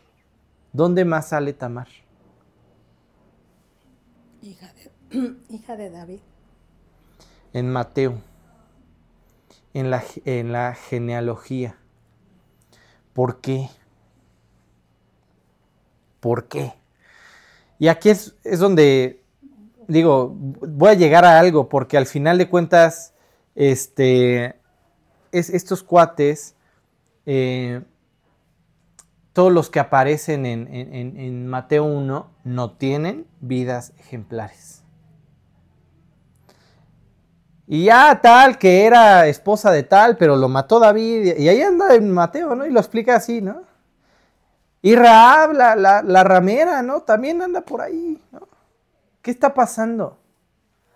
¿Dónde 0.73 1.05
más 1.05 1.29
sale 1.29 1.53
Tamar? 1.53 1.87
Hija 4.41 4.71
de, 4.73 5.35
hija 5.49 5.75
de 5.75 5.89
David. 5.89 6.19
En 7.53 7.69
Mateo, 7.69 8.21
en 9.73 9.89
la, 9.89 10.03
en 10.25 10.51
la 10.51 10.73
genealogía. 10.73 11.77
¿Por 13.13 13.41
qué? 13.41 13.69
¿Por 16.21 16.47
qué? 16.47 16.73
Y 17.77 17.87
aquí 17.87 18.09
es, 18.09 18.35
donde 18.59 19.23
digo, 19.87 20.33
voy 20.37 20.89
a 20.91 20.93
llegar 20.93 21.25
a 21.25 21.39
algo, 21.39 21.67
porque 21.67 21.97
al 21.97 22.05
final 22.05 22.37
de 22.37 22.47
cuentas, 22.47 23.13
este, 23.55 24.55
es, 25.31 25.49
estos 25.49 25.83
cuates, 25.83 26.55
eh, 27.25 27.81
todos 29.33 29.51
los 29.51 29.69
que 29.69 29.79
aparecen 29.79 30.45
en, 30.45 31.47
Mateo 31.47 31.85
1 31.85 32.29
no 32.43 32.71
tienen 32.71 33.27
vidas 33.39 33.93
ejemplares. 33.97 34.83
Y 37.67 37.85
ya 37.85 38.19
tal, 38.21 38.57
que 38.57 38.85
era 38.85 39.27
esposa 39.27 39.71
de 39.71 39.83
tal, 39.83 40.17
pero 40.17 40.35
lo 40.35 40.49
mató 40.49 40.79
David. 40.79 41.37
Y 41.37 41.47
ahí 41.47 41.61
anda 41.61 41.95
en 41.95 42.11
Mateo, 42.11 42.53
¿no? 42.53 42.65
Y 42.65 42.71
lo 42.71 42.81
explica 42.81 43.15
así, 43.15 43.41
¿no? 43.41 43.63
Y 44.81 44.95
Raab, 44.95 45.53
la, 45.53 45.75
la, 46.01 46.23
ramera, 46.23 46.81
¿no? 46.81 47.01
También 47.01 47.41
anda 47.41 47.61
por 47.61 47.81
ahí, 47.81 48.21
¿no? 48.31 48.47
¿Qué 49.21 49.31
está 49.31 49.53
pasando? 49.53 50.17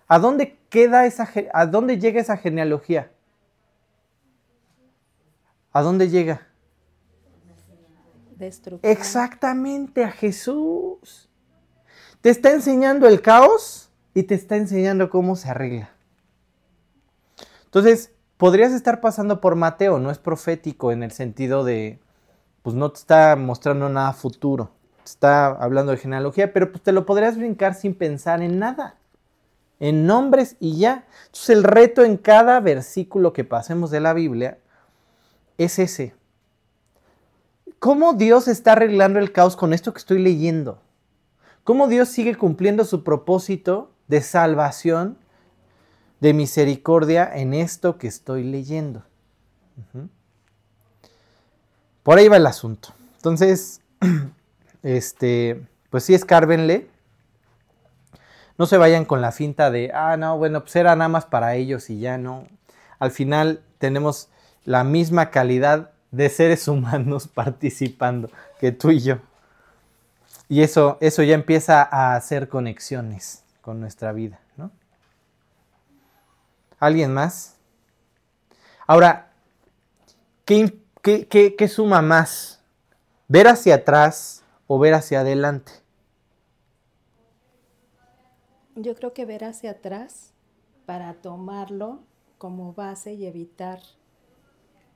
¿A 0.06 0.18
dónde 0.18 0.58
queda 0.68 1.06
esa, 1.06 1.26
a 1.54 1.66
dónde 1.66 1.98
llega 1.98 2.20
esa 2.20 2.36
genealogía? 2.36 3.10
¿A 5.72 5.80
dónde 5.80 6.10
llega? 6.10 6.45
Exactamente, 8.82 10.04
a 10.04 10.10
Jesús. 10.10 11.28
Te 12.20 12.30
está 12.30 12.52
enseñando 12.52 13.06
el 13.06 13.22
caos 13.22 13.90
y 14.14 14.24
te 14.24 14.34
está 14.34 14.56
enseñando 14.56 15.10
cómo 15.10 15.36
se 15.36 15.50
arregla. 15.50 15.90
Entonces, 17.66 18.10
podrías 18.36 18.72
estar 18.72 19.00
pasando 19.00 19.40
por 19.40 19.54
Mateo, 19.54 19.98
no 19.98 20.10
es 20.10 20.18
profético 20.18 20.92
en 20.92 21.02
el 21.02 21.12
sentido 21.12 21.64
de, 21.64 22.00
pues 22.62 22.74
no 22.74 22.90
te 22.90 22.98
está 22.98 23.36
mostrando 23.36 23.88
nada 23.88 24.12
futuro, 24.12 24.70
te 25.04 25.10
está 25.10 25.46
hablando 25.46 25.92
de 25.92 25.98
genealogía, 25.98 26.52
pero 26.52 26.72
pues 26.72 26.82
te 26.82 26.92
lo 26.92 27.06
podrías 27.06 27.36
brincar 27.36 27.74
sin 27.74 27.94
pensar 27.94 28.42
en 28.42 28.58
nada, 28.58 28.96
en 29.78 30.06
nombres 30.06 30.56
y 30.58 30.78
ya. 30.78 31.04
Entonces, 31.26 31.50
el 31.50 31.62
reto 31.62 32.02
en 32.02 32.16
cada 32.16 32.58
versículo 32.60 33.32
que 33.32 33.44
pasemos 33.44 33.90
de 33.90 34.00
la 34.00 34.14
Biblia 34.14 34.58
es 35.58 35.78
ese. 35.78 36.15
¿Cómo 37.78 38.14
Dios 38.14 38.48
está 38.48 38.72
arreglando 38.72 39.18
el 39.18 39.32
caos 39.32 39.56
con 39.56 39.72
esto 39.72 39.92
que 39.92 39.98
estoy 39.98 40.18
leyendo? 40.18 40.80
¿Cómo 41.64 41.88
Dios 41.88 42.08
sigue 42.08 42.34
cumpliendo 42.36 42.84
su 42.84 43.04
propósito 43.04 43.90
de 44.08 44.22
salvación 44.22 45.18
de 46.20 46.32
misericordia 46.32 47.30
en 47.34 47.54
esto 47.54 47.98
que 47.98 48.06
estoy 48.06 48.44
leyendo. 48.44 49.02
Por 52.02 52.18
ahí 52.18 52.28
va 52.28 52.36
el 52.36 52.46
asunto. 52.46 52.90
Entonces, 53.16 53.80
este, 54.82 55.66
pues 55.90 56.04
sí, 56.04 56.14
escárbenle. 56.14 56.88
No 58.58 58.66
se 58.66 58.78
vayan 58.78 59.04
con 59.04 59.20
la 59.20 59.32
finta 59.32 59.70
de, 59.70 59.90
ah, 59.92 60.16
no, 60.16 60.38
bueno, 60.38 60.62
pues 60.62 60.76
era 60.76 60.96
nada 60.96 61.08
más 61.08 61.26
para 61.26 61.56
ellos 61.56 61.90
y 61.90 61.98
ya 61.98 62.16
no. 62.16 62.46
al 62.98 63.10
final 63.10 63.60
tenemos 63.78 64.30
la 64.64 64.82
misma 64.82 65.30
calidad 65.30 65.90
de 66.10 66.28
seres 66.28 66.68
humanos 66.68 67.28
participando 67.34 68.30
que 68.58 68.72
tú 68.72 68.90
y 68.90 69.00
yo. 69.00 69.18
Y 70.48 70.62
eso, 70.62 70.96
eso 71.00 71.22
ya 71.22 71.34
empieza 71.34 71.82
a 71.82 72.14
hacer 72.14 72.48
conexiones 72.48 73.44
con 73.60 73.80
nuestra 73.80 74.12
vida, 74.12 74.38
¿no? 74.56 74.70
¿Alguien 76.78 77.12
más? 77.12 77.56
Ahora, 78.86 79.32
¿qué, 80.44 80.78
qué 81.02 81.68
suma 81.68 82.02
más? 82.02 82.60
¿Ver 83.28 83.48
hacia 83.48 83.76
atrás 83.76 84.44
o 84.68 84.78
ver 84.78 84.94
hacia 84.94 85.20
adelante? 85.20 85.72
Yo 88.76 88.94
creo 88.94 89.12
que 89.14 89.24
ver 89.24 89.44
hacia 89.44 89.72
atrás 89.72 90.32
para 90.84 91.14
tomarlo 91.14 92.00
como 92.38 92.72
base 92.72 93.14
y 93.14 93.26
evitar 93.26 93.80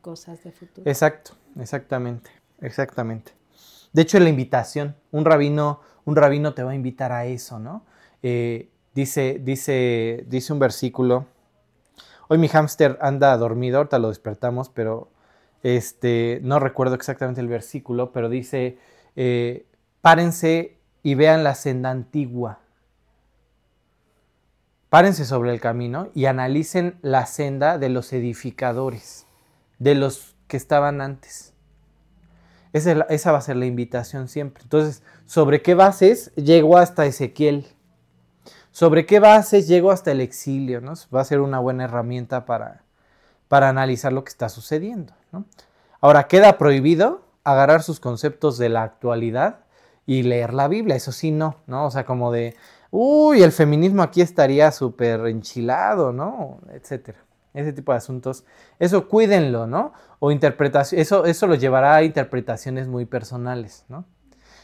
cosas 0.00 0.42
de 0.44 0.52
futuro. 0.52 0.88
Exacto, 0.88 1.32
exactamente, 1.58 2.30
exactamente. 2.60 3.32
De 3.92 4.02
hecho, 4.02 4.18
la 4.20 4.28
invitación, 4.28 4.96
un 5.10 5.24
rabino, 5.24 5.80
un 6.04 6.16
rabino 6.16 6.54
te 6.54 6.62
va 6.62 6.72
a 6.72 6.74
invitar 6.74 7.12
a 7.12 7.26
eso, 7.26 7.58
¿no? 7.58 7.84
Eh, 8.22 8.70
dice, 8.94 9.40
dice, 9.42 10.24
dice 10.28 10.52
un 10.52 10.58
versículo. 10.58 11.26
Hoy 12.28 12.38
mi 12.38 12.48
hámster 12.48 12.98
anda 13.00 13.36
dormido, 13.36 13.78
ahorita 13.78 13.98
lo 13.98 14.08
despertamos, 14.08 14.68
pero 14.68 15.10
este, 15.62 16.40
no 16.42 16.58
recuerdo 16.58 16.94
exactamente 16.94 17.40
el 17.40 17.48
versículo, 17.48 18.12
pero 18.12 18.28
dice, 18.28 18.78
eh, 19.16 19.66
párense 20.00 20.78
y 21.02 21.14
vean 21.14 21.44
la 21.44 21.54
senda 21.54 21.90
antigua. 21.90 22.60
Párense 24.88 25.24
sobre 25.24 25.52
el 25.52 25.60
camino 25.60 26.08
y 26.14 26.24
analicen 26.26 26.98
la 27.02 27.26
senda 27.26 27.78
de 27.78 27.88
los 27.88 28.12
edificadores, 28.12 29.26
de 29.80 29.96
los 29.96 30.36
que 30.46 30.56
estaban 30.56 31.00
antes. 31.00 31.54
Esa, 32.72 33.32
va 33.32 33.38
a 33.38 33.40
ser 33.40 33.56
la 33.56 33.66
invitación 33.66 34.28
siempre. 34.28 34.62
Entonces, 34.62 35.02
¿sobre 35.26 35.60
qué 35.60 35.74
bases 35.74 36.32
llego 36.36 36.78
hasta 36.78 37.04
Ezequiel? 37.04 37.66
¿Sobre 38.70 39.06
qué 39.06 39.18
bases 39.18 39.66
llego 39.66 39.90
hasta 39.90 40.12
el 40.12 40.20
exilio? 40.20 40.80
¿no? 40.80 40.92
Va 41.12 41.22
a 41.22 41.24
ser 41.24 41.40
una 41.40 41.58
buena 41.58 41.84
herramienta 41.84 42.46
para, 42.46 42.84
para 43.48 43.68
analizar 43.68 44.12
lo 44.12 44.22
que 44.22 44.28
está 44.28 44.48
sucediendo. 44.48 45.12
Ahora, 46.00 46.28
queda 46.28 46.56
prohibido 46.58 47.22
agarrar 47.42 47.82
sus 47.82 47.98
conceptos 47.98 48.56
de 48.58 48.68
la 48.68 48.84
actualidad 48.84 49.64
y 50.06 50.22
leer 50.22 50.54
la 50.54 50.68
Biblia. 50.68 50.94
Eso 50.94 51.10
sí, 51.10 51.32
no, 51.32 51.56
¿no? 51.66 51.86
O 51.86 51.90
sea, 51.90 52.04
como 52.04 52.30
de, 52.30 52.54
uy, 52.92 53.42
el 53.42 53.50
feminismo 53.50 54.02
aquí 54.02 54.20
estaría 54.20 54.70
súper 54.70 55.26
enchilado, 55.26 56.12
¿no? 56.12 56.60
Etcétera. 56.72 57.18
Ese 57.52 57.72
tipo 57.72 57.92
de 57.92 57.98
asuntos. 57.98 58.44
Eso 58.78 59.08
cuídenlo, 59.08 59.66
¿no? 59.66 59.92
O 60.18 60.30
interpretación, 60.30 61.00
eso, 61.00 61.24
eso 61.24 61.46
lo 61.46 61.54
llevará 61.54 61.96
a 61.96 62.02
interpretaciones 62.02 62.88
muy 62.88 63.06
personales, 63.06 63.84
¿no? 63.88 64.04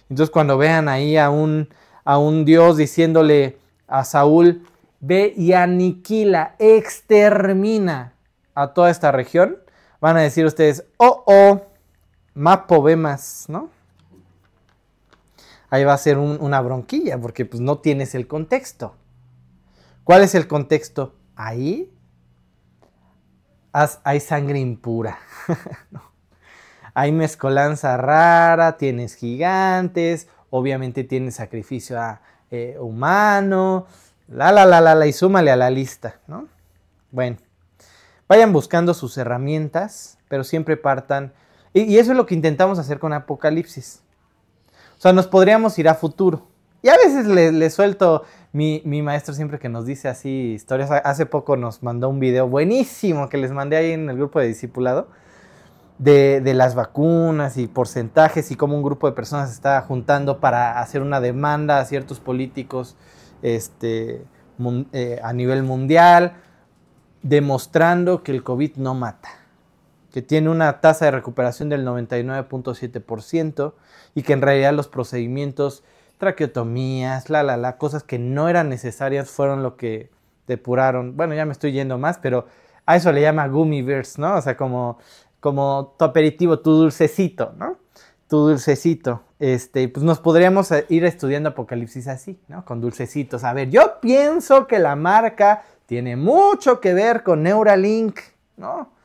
Entonces, 0.08 0.30
cuando 0.30 0.56
vean 0.56 0.88
ahí 0.88 1.16
a 1.16 1.30
un, 1.30 1.68
a 2.04 2.18
un 2.18 2.44
Dios 2.44 2.76
diciéndole 2.76 3.58
a 3.88 4.04
Saúl, 4.04 4.66
ve 5.00 5.34
y 5.36 5.52
aniquila, 5.52 6.54
extermina 6.58 8.12
a 8.54 8.72
toda 8.72 8.90
esta 8.90 9.10
región, 9.10 9.58
van 10.00 10.16
a 10.16 10.20
decir 10.20 10.46
ustedes, 10.46 10.84
oh, 10.98 11.24
oh, 11.26 11.62
más, 12.34 13.46
¿no? 13.48 13.70
ahí 15.70 15.84
va 15.84 15.94
a 15.94 15.98
ser 15.98 16.18
una 16.18 16.60
bronquilla 16.60 17.20
porque 17.20 17.44
pues 17.44 17.60
no 17.60 17.78
tienes 17.78 18.14
el 18.14 18.26
contexto. 18.26 18.94
¿Cuál 20.04 20.22
es 20.22 20.34
el 20.34 20.46
contexto? 20.46 21.14
Ahí 21.34 21.92
hay 24.04 24.20
sangre 24.20 24.58
impura. 24.58 25.18
Hay 26.98 27.12
mezcolanza 27.12 27.98
rara, 27.98 28.78
tienes 28.78 29.16
gigantes, 29.16 30.28
obviamente 30.48 31.04
tienes 31.04 31.34
sacrificio 31.34 31.98
eh, 32.50 32.78
humano, 32.80 33.86
la 34.28 34.50
la 34.50 34.64
la 34.64 34.80
la 34.80 34.94
la 34.94 35.06
y 35.06 35.12
súmale 35.12 35.50
a 35.50 35.56
la 35.56 35.68
lista, 35.68 36.20
¿no? 36.26 36.48
Bueno, 37.10 37.36
vayan 38.28 38.50
buscando 38.50 38.94
sus 38.94 39.18
herramientas, 39.18 40.16
pero 40.28 40.42
siempre 40.42 40.78
partan. 40.78 41.34
y 41.74 41.98
eso 41.98 42.12
es 42.12 42.16
lo 42.16 42.24
que 42.24 42.34
intentamos 42.34 42.78
hacer 42.78 42.98
con 42.98 43.12
Apocalipsis. 43.12 44.00
O 44.96 45.00
sea, 45.02 45.12
nos 45.12 45.26
podríamos 45.26 45.78
ir 45.78 45.90
a 45.90 45.94
futuro. 45.94 46.46
Y 46.82 46.88
a 46.88 46.96
veces 46.96 47.26
le, 47.26 47.70
suelto, 47.70 48.24
mi, 48.56 49.02
maestro 49.02 49.34
siempre 49.34 49.58
que 49.58 49.68
nos 49.68 49.84
dice 49.84 50.08
así 50.08 50.54
historias, 50.54 50.90
hace 50.90 51.26
poco 51.26 51.56
nos 51.56 51.82
mandó 51.82 52.08
un 52.08 52.18
video 52.18 52.48
buenísimo 52.48 53.28
que 53.28 53.36
les 53.36 53.52
mandé 53.52 53.76
ahí 53.76 53.90
en 53.92 54.08
el 54.08 54.16
grupo 54.16 54.40
de 54.40 54.46
discipulado, 54.46 55.08
de, 55.98 56.40
las 56.54 56.74
vacunas 56.74 57.58
y 57.58 57.66
porcentajes 57.66 58.50
y 58.50 58.56
cómo 58.56 58.74
un 58.74 58.82
grupo 58.82 59.08
de 59.08 59.12
personas 59.12 59.52
está 59.52 59.80
juntando 59.82 60.40
para 60.40 60.80
hacer 60.80 61.02
una 61.02 61.20
demanda 61.20 61.78
a 61.78 61.84
ciertos 61.84 62.18
políticos 62.18 62.96
este, 63.42 64.24
eh, 64.92 65.20
a 65.22 65.32
nivel 65.34 65.62
mundial, 65.62 66.36
demostrando 67.22 68.22
que 68.22 68.32
el 68.32 68.42
COVID 68.42 68.76
no 68.76 68.94
mata 68.94 69.28
que 70.16 70.22
tiene 70.22 70.48
una 70.48 70.80
tasa 70.80 71.04
de 71.04 71.10
recuperación 71.10 71.68
del 71.68 71.84
99.7% 71.84 73.74
y 74.14 74.22
que 74.22 74.32
en 74.32 74.40
realidad 74.40 74.72
los 74.72 74.88
procedimientos, 74.88 75.84
traqueotomías, 76.18 77.30
la, 77.30 77.42
la, 77.42 77.56
la, 77.56 77.76
cosas 77.76 78.02
que 78.02 78.18
no 78.18 78.48
eran 78.48 78.68
necesarias 78.68 79.30
fueron 79.30 79.62
lo 79.62 79.76
que 79.76 80.10
depuraron. 80.46 81.16
Bueno, 81.16 81.34
ya 81.34 81.44
me 81.44 81.52
estoy 81.52 81.72
yendo 81.72 81.98
más, 81.98 82.18
pero 82.18 82.46
a 82.86 82.96
eso 82.96 83.12
le 83.12 83.20
llama 83.20 83.48
gummy 83.48 83.82
bears, 83.82 84.18
¿no? 84.18 84.36
O 84.36 84.42
sea, 84.42 84.56
como, 84.56 84.98
como 85.40 85.94
tu 85.98 86.04
aperitivo, 86.04 86.60
tu 86.60 86.72
dulcecito, 86.72 87.52
¿no? 87.58 87.78
Tu 88.28 88.36
dulcecito. 88.38 89.22
Este, 89.38 89.88
pues 89.88 90.04
nos 90.04 90.20
podríamos 90.20 90.70
ir 90.88 91.04
estudiando 91.04 91.50
Apocalipsis 91.50 92.08
así, 92.08 92.40
¿no? 92.48 92.64
Con 92.64 92.80
dulcecitos. 92.80 93.44
A 93.44 93.52
ver, 93.52 93.70
yo 93.70 94.00
pienso 94.00 94.66
que 94.66 94.78
la 94.78 94.96
marca 94.96 95.64
tiene 95.86 96.16
mucho 96.16 96.80
que 96.80 96.94
ver 96.94 97.22
con 97.22 97.42
Neuralink, 97.42 98.18
¿no? 98.56 98.96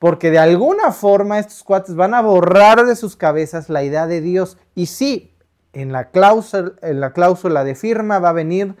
porque 0.00 0.30
de 0.30 0.38
alguna 0.38 0.92
forma 0.92 1.38
estos 1.38 1.62
cuates 1.62 1.94
van 1.94 2.14
a 2.14 2.22
borrar 2.22 2.86
de 2.86 2.96
sus 2.96 3.16
cabezas 3.16 3.68
la 3.68 3.84
idea 3.84 4.06
de 4.06 4.22
Dios. 4.22 4.56
Y 4.74 4.86
sí, 4.86 5.29
en 5.72 5.92
la 5.92 6.10
cláusula, 6.10 6.72
en 6.82 7.00
la 7.00 7.12
cláusula 7.12 7.64
de 7.64 7.74
firma 7.74 8.18
va 8.18 8.30
a 8.30 8.34
venir, 8.34 8.74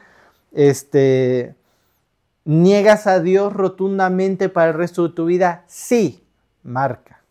este, 0.52 1.54
niegas 2.44 3.06
a 3.06 3.20
Dios 3.20 3.52
rotundamente 3.52 4.48
para 4.48 4.68
el 4.70 4.74
resto 4.74 5.08
de 5.08 5.14
tu 5.14 5.26
vida. 5.26 5.64
Sí, 5.66 6.24
marca. 6.62 7.22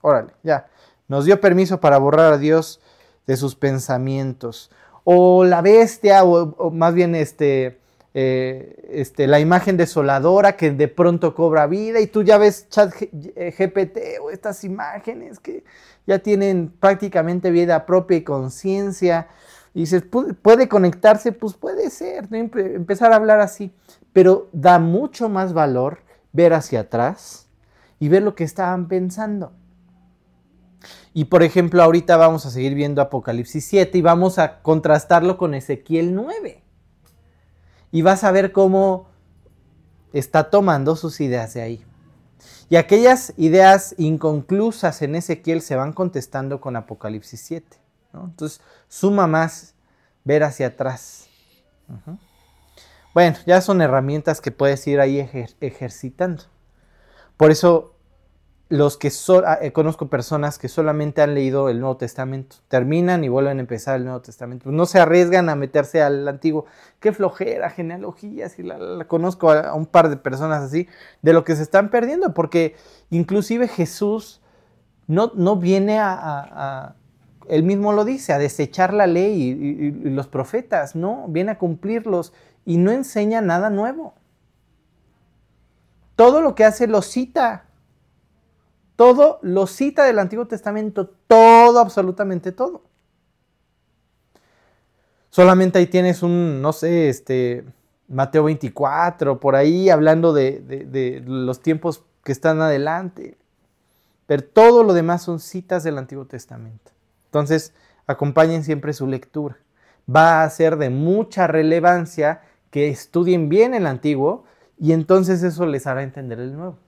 Órale, 0.00 0.32
ya. 0.42 0.68
Nos 1.08 1.24
dio 1.24 1.40
permiso 1.40 1.80
para 1.80 1.98
borrar 1.98 2.32
a 2.32 2.38
Dios 2.38 2.80
de 3.26 3.36
sus 3.36 3.54
pensamientos. 3.54 4.70
O 5.04 5.44
la 5.44 5.60
bestia, 5.60 6.24
o, 6.24 6.54
o 6.56 6.70
más 6.70 6.94
bien 6.94 7.14
este, 7.14 7.78
eh, 8.16 8.76
este, 8.92 9.26
la 9.26 9.40
imagen 9.40 9.76
desoladora 9.76 10.56
que 10.56 10.70
de 10.70 10.86
pronto 10.86 11.34
cobra 11.34 11.66
vida 11.66 11.98
y 11.98 12.06
tú 12.06 12.22
ya 12.22 12.38
ves 12.38 12.68
chat 12.68 12.94
GPT 12.94 13.96
eh, 13.96 14.18
o 14.22 14.30
estas 14.30 14.62
imágenes 14.62 15.40
que 15.40 15.64
ya 16.06 16.20
tienen 16.20 16.72
prácticamente 16.78 17.50
vida 17.50 17.84
propia 17.86 18.18
y 18.18 18.22
conciencia. 18.22 19.26
Y 19.74 19.80
dices, 19.80 20.04
¿puede 20.42 20.68
conectarse? 20.68 21.32
Pues 21.32 21.54
puede 21.54 21.90
ser, 21.90 22.28
empezar 22.30 23.12
a 23.12 23.16
hablar 23.16 23.40
así. 23.40 23.74
Pero 24.12 24.48
da 24.52 24.78
mucho 24.78 25.28
más 25.28 25.52
valor 25.52 25.98
ver 26.32 26.52
hacia 26.52 26.80
atrás 26.80 27.48
y 27.98 28.08
ver 28.08 28.22
lo 28.22 28.36
que 28.36 28.44
estaban 28.44 28.86
pensando. 28.86 29.52
Y 31.12 31.24
por 31.24 31.42
ejemplo, 31.42 31.82
ahorita 31.82 32.16
vamos 32.16 32.46
a 32.46 32.50
seguir 32.50 32.74
viendo 32.74 33.02
Apocalipsis 33.02 33.64
7 33.64 33.98
y 33.98 34.02
vamos 34.02 34.38
a 34.38 34.62
contrastarlo 34.62 35.36
con 35.36 35.54
Ezequiel 35.54 36.14
9 36.14 36.63
y 37.94 38.02
vas 38.02 38.24
a 38.24 38.32
ver 38.32 38.50
cómo 38.50 39.06
está 40.12 40.50
tomando 40.50 40.96
sus 40.96 41.20
ideas 41.20 41.54
de 41.54 41.62
ahí. 41.62 41.84
Y 42.68 42.74
aquellas 42.74 43.32
ideas 43.36 43.94
inconclusas 43.98 45.00
en 45.02 45.14
Ezequiel 45.14 45.62
se 45.62 45.76
van 45.76 45.92
contestando 45.92 46.60
con 46.60 46.74
Apocalipsis 46.74 47.40
7. 47.42 47.78
Entonces, 48.12 48.60
suma 48.88 49.28
más 49.28 49.74
ver 50.24 50.42
hacia 50.42 50.66
atrás. 50.66 51.28
Bueno, 53.14 53.36
ya 53.46 53.60
son 53.60 53.80
herramientas 53.80 54.40
que 54.40 54.50
puedes 54.50 54.84
ir 54.88 54.98
ahí 54.98 55.20
ejercitando. 55.60 56.42
Por 57.36 57.52
eso 57.52 57.93
los 58.68 58.96
que 58.96 59.12
ah, 59.46 59.58
eh, 59.60 59.72
conozco 59.72 60.08
personas 60.08 60.58
que 60.58 60.68
solamente 60.68 61.20
han 61.20 61.34
leído 61.34 61.68
el 61.68 61.80
Nuevo 61.80 61.96
Testamento, 61.96 62.56
terminan 62.68 63.22
y 63.22 63.28
vuelven 63.28 63.58
a 63.58 63.60
empezar 63.60 63.96
el 63.96 64.04
Nuevo 64.04 64.22
Testamento. 64.22 64.70
No 64.72 64.86
se 64.86 64.98
arriesgan 65.00 65.48
a 65.48 65.54
meterse 65.54 66.02
al 66.02 66.26
antiguo. 66.26 66.64
Qué 66.98 67.12
flojera, 67.12 67.70
genealogías, 67.70 68.58
y 68.58 68.62
la, 68.62 69.04
conozco 69.06 69.50
a, 69.50 69.74
un 69.74 69.86
par 69.86 70.08
de 70.08 70.16
personas 70.16 70.62
así, 70.62 70.88
de 71.22 71.32
lo 71.32 71.44
que 71.44 71.56
se 71.56 71.62
están 71.62 71.90
perdiendo, 71.90 72.32
porque 72.32 72.74
inclusive 73.10 73.68
Jesús 73.68 74.40
no, 75.06 75.32
no 75.34 75.56
viene 75.56 75.98
a, 76.00 76.94
él 77.48 77.62
mismo 77.62 77.92
lo 77.92 78.06
dice, 78.06 78.32
a 78.32 78.38
desechar 78.38 78.94
la 78.94 79.06
ley 79.06 79.42
y 79.42 80.10
los 80.10 80.26
profetas, 80.28 80.96
no, 80.96 81.26
viene 81.28 81.52
a 81.52 81.58
cumplirlos 81.58 82.32
y 82.64 82.78
no 82.78 82.90
enseña 82.90 83.42
nada 83.42 83.68
nuevo. 83.68 84.14
todo 86.16 86.40
lo 86.40 86.54
que 86.54 86.64
hace 86.64 86.86
lo 86.86 87.02
cita. 87.02 87.66
Todo 88.96 89.40
lo 89.42 89.66
cita 89.66 90.04
del 90.04 90.18
Antiguo 90.18 90.46
Testamento, 90.46 91.08
todo, 91.26 91.80
absolutamente 91.80 92.52
todo. 92.52 92.82
Solamente 95.30 95.78
ahí 95.78 95.86
tienes 95.88 96.22
un, 96.22 96.62
no 96.62 96.72
sé, 96.72 97.08
este, 97.08 97.64
Mateo 98.06 98.44
24, 98.44 99.40
por 99.40 99.56
ahí 99.56 99.90
hablando 99.90 100.32
de, 100.32 101.22
los 101.26 101.60
tiempos 101.60 102.04
que 102.22 102.32
están 102.32 102.60
adelante. 102.60 103.36
Pero 104.26 104.44
todo 104.44 104.84
lo 104.84 104.94
demás 104.94 105.22
son 105.22 105.40
citas 105.40 105.82
del 105.82 105.98
Antiguo 105.98 106.26
Testamento. 106.26 106.92
Entonces, 107.26 107.74
acompañen 108.06 108.62
siempre 108.62 108.92
su 108.92 109.06
lectura. 109.06 109.56
Va 110.08 110.44
a 110.44 110.50
ser 110.50 110.76
de 110.76 110.90
mucha 110.90 111.46
relevancia 111.46 112.42
que 112.70 112.88
estudien 112.88 113.48
bien 113.48 113.74
el 113.74 113.86
Antiguo 113.86 114.44
y 114.78 114.92
entonces 114.92 115.42
eso 115.42 115.66
les 115.66 115.86
hará 115.86 116.02
entender 116.02 116.38
el 116.38 116.56
Nuevo. 116.56 116.78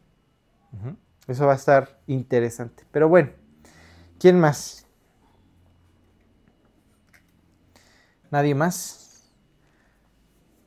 Eso 1.29 1.47
va 1.47 1.55
a 1.55 1.57
estar 1.57 1.99
interesante. 2.07 2.85
Pero 2.91 3.09
bueno, 3.09 3.31
¿quién 4.19 4.39
más? 4.39 4.87
¿Nadie 8.31 8.55
más? 8.55 9.33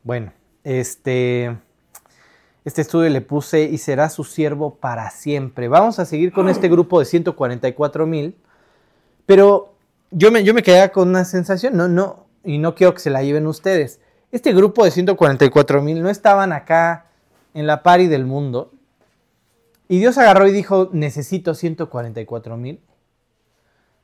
Bueno, 0.04 0.34
este, 0.64 1.58
este 2.66 2.82
estudio 2.82 3.10
le 3.10 3.22
puse 3.22 3.64
y 3.64 3.78
será 3.78 4.10
su 4.10 4.24
siervo 4.24 4.76
para 4.76 5.10
siempre. 5.12 5.68
Vamos 5.68 6.00
a 6.00 6.06
seguir 6.06 6.32
con 6.32 6.50
este 6.50 6.68
grupo 6.68 7.00
de 7.00 7.06
144 7.06 8.06
mil, 8.06 8.36
pero 9.26 9.76
yo 10.12 10.32
me, 10.32 10.44
yo 10.44 10.54
me 10.54 10.64
quedé 10.64 10.90
con 10.92 11.10
una 11.10 11.26
sensación, 11.26 11.78
no, 11.78 11.88
no, 11.88 12.26
y 12.44 12.58
no 12.58 12.76
quiero 12.76 12.94
que 12.94 13.00
se 13.00 13.10
la 13.10 13.24
lleven 13.24 13.48
ustedes. 13.48 14.00
Este 14.32 14.54
grupo 14.54 14.84
de 14.84 14.92
144 14.92 15.82
mil 15.82 16.02
no 16.02 16.10
estaban 16.10 16.54
acá 16.54 17.08
en 17.54 17.68
la 17.68 17.84
pari 17.84 18.08
del 18.08 18.26
mundo, 18.26 18.72
y 19.90 20.00
Dios 20.00 20.18
agarró 20.20 20.48
y 20.48 20.52
dijo, 20.52 20.90
necesito 20.94 21.56
144 21.56 22.56
mil 22.56 22.80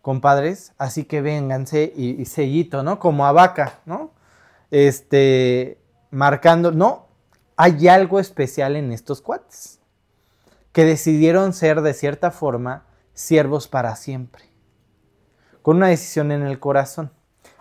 compadres, 0.01 0.73
así 0.77 1.05
que 1.05 1.21
vénganse 1.21 1.91
y, 1.95 2.25
sellito, 2.25 2.83
¿no? 2.83 2.99
Como 2.99 3.25
a 3.25 3.31
vaca, 3.31 3.79
¿no? 3.85 4.11
Este, 4.69 5.79
marcando, 6.11 6.71
no, 6.71 7.07
hay 7.55 7.87
algo 7.87 8.19
especial 8.19 8.75
en 8.75 8.91
estos 8.91 9.21
cuates, 9.21 9.79
que 10.71 10.85
decidieron 10.85 11.53
ser 11.53 11.81
de 11.81 11.95
cierta 11.95 12.29
forma 12.29 12.85
siervos 13.13 13.67
para 13.67 13.95
siempre, 13.95 14.43
con 15.61 15.77
una 15.77 15.87
decisión 15.87 16.31
en 16.31 16.43
el 16.43 16.59
corazón. 16.59 17.11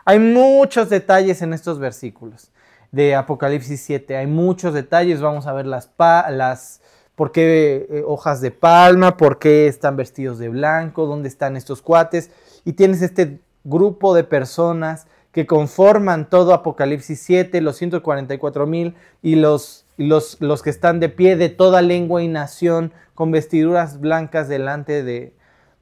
Hay 0.04 0.18
muchos 0.18 0.90
detalles 0.90 1.40
en 1.40 1.54
estos 1.54 1.78
versículos 1.78 2.52
de 2.92 3.14
Apocalipsis 3.14 3.80
7, 3.82 4.16
hay 4.16 4.26
muchos 4.26 4.74
detalles, 4.74 5.22
vamos 5.22 5.46
a 5.46 5.52
ver 5.54 5.66
las, 5.66 5.90
las 5.98 6.82
¿Por 7.16 7.30
qué 7.30 7.86
eh, 7.88 8.02
hojas 8.06 8.40
de 8.40 8.50
palma? 8.50 9.16
¿Por 9.16 9.38
qué 9.38 9.68
están 9.68 9.96
vestidos 9.96 10.38
de 10.38 10.48
blanco? 10.48 11.06
¿Dónde 11.06 11.28
están 11.28 11.56
estos 11.56 11.80
cuates? 11.80 12.30
Y 12.64 12.72
tienes 12.72 13.02
este 13.02 13.40
grupo 13.62 14.14
de 14.14 14.24
personas 14.24 15.06
que 15.30 15.46
conforman 15.46 16.28
todo 16.28 16.54
Apocalipsis 16.54 17.20
7, 17.20 17.60
los 17.60 17.76
144 17.76 18.66
mil 18.66 18.94
y 19.22 19.34
los, 19.34 19.84
los, 19.96 20.40
los, 20.40 20.62
que 20.62 20.70
están 20.70 21.00
de 21.00 21.08
pie 21.08 21.36
de 21.36 21.48
toda 21.48 21.82
lengua 21.82 22.22
y 22.22 22.28
nación 22.28 22.92
con 23.14 23.30
vestiduras 23.30 24.00
blancas 24.00 24.48
delante 24.48 25.02
de, 25.02 25.34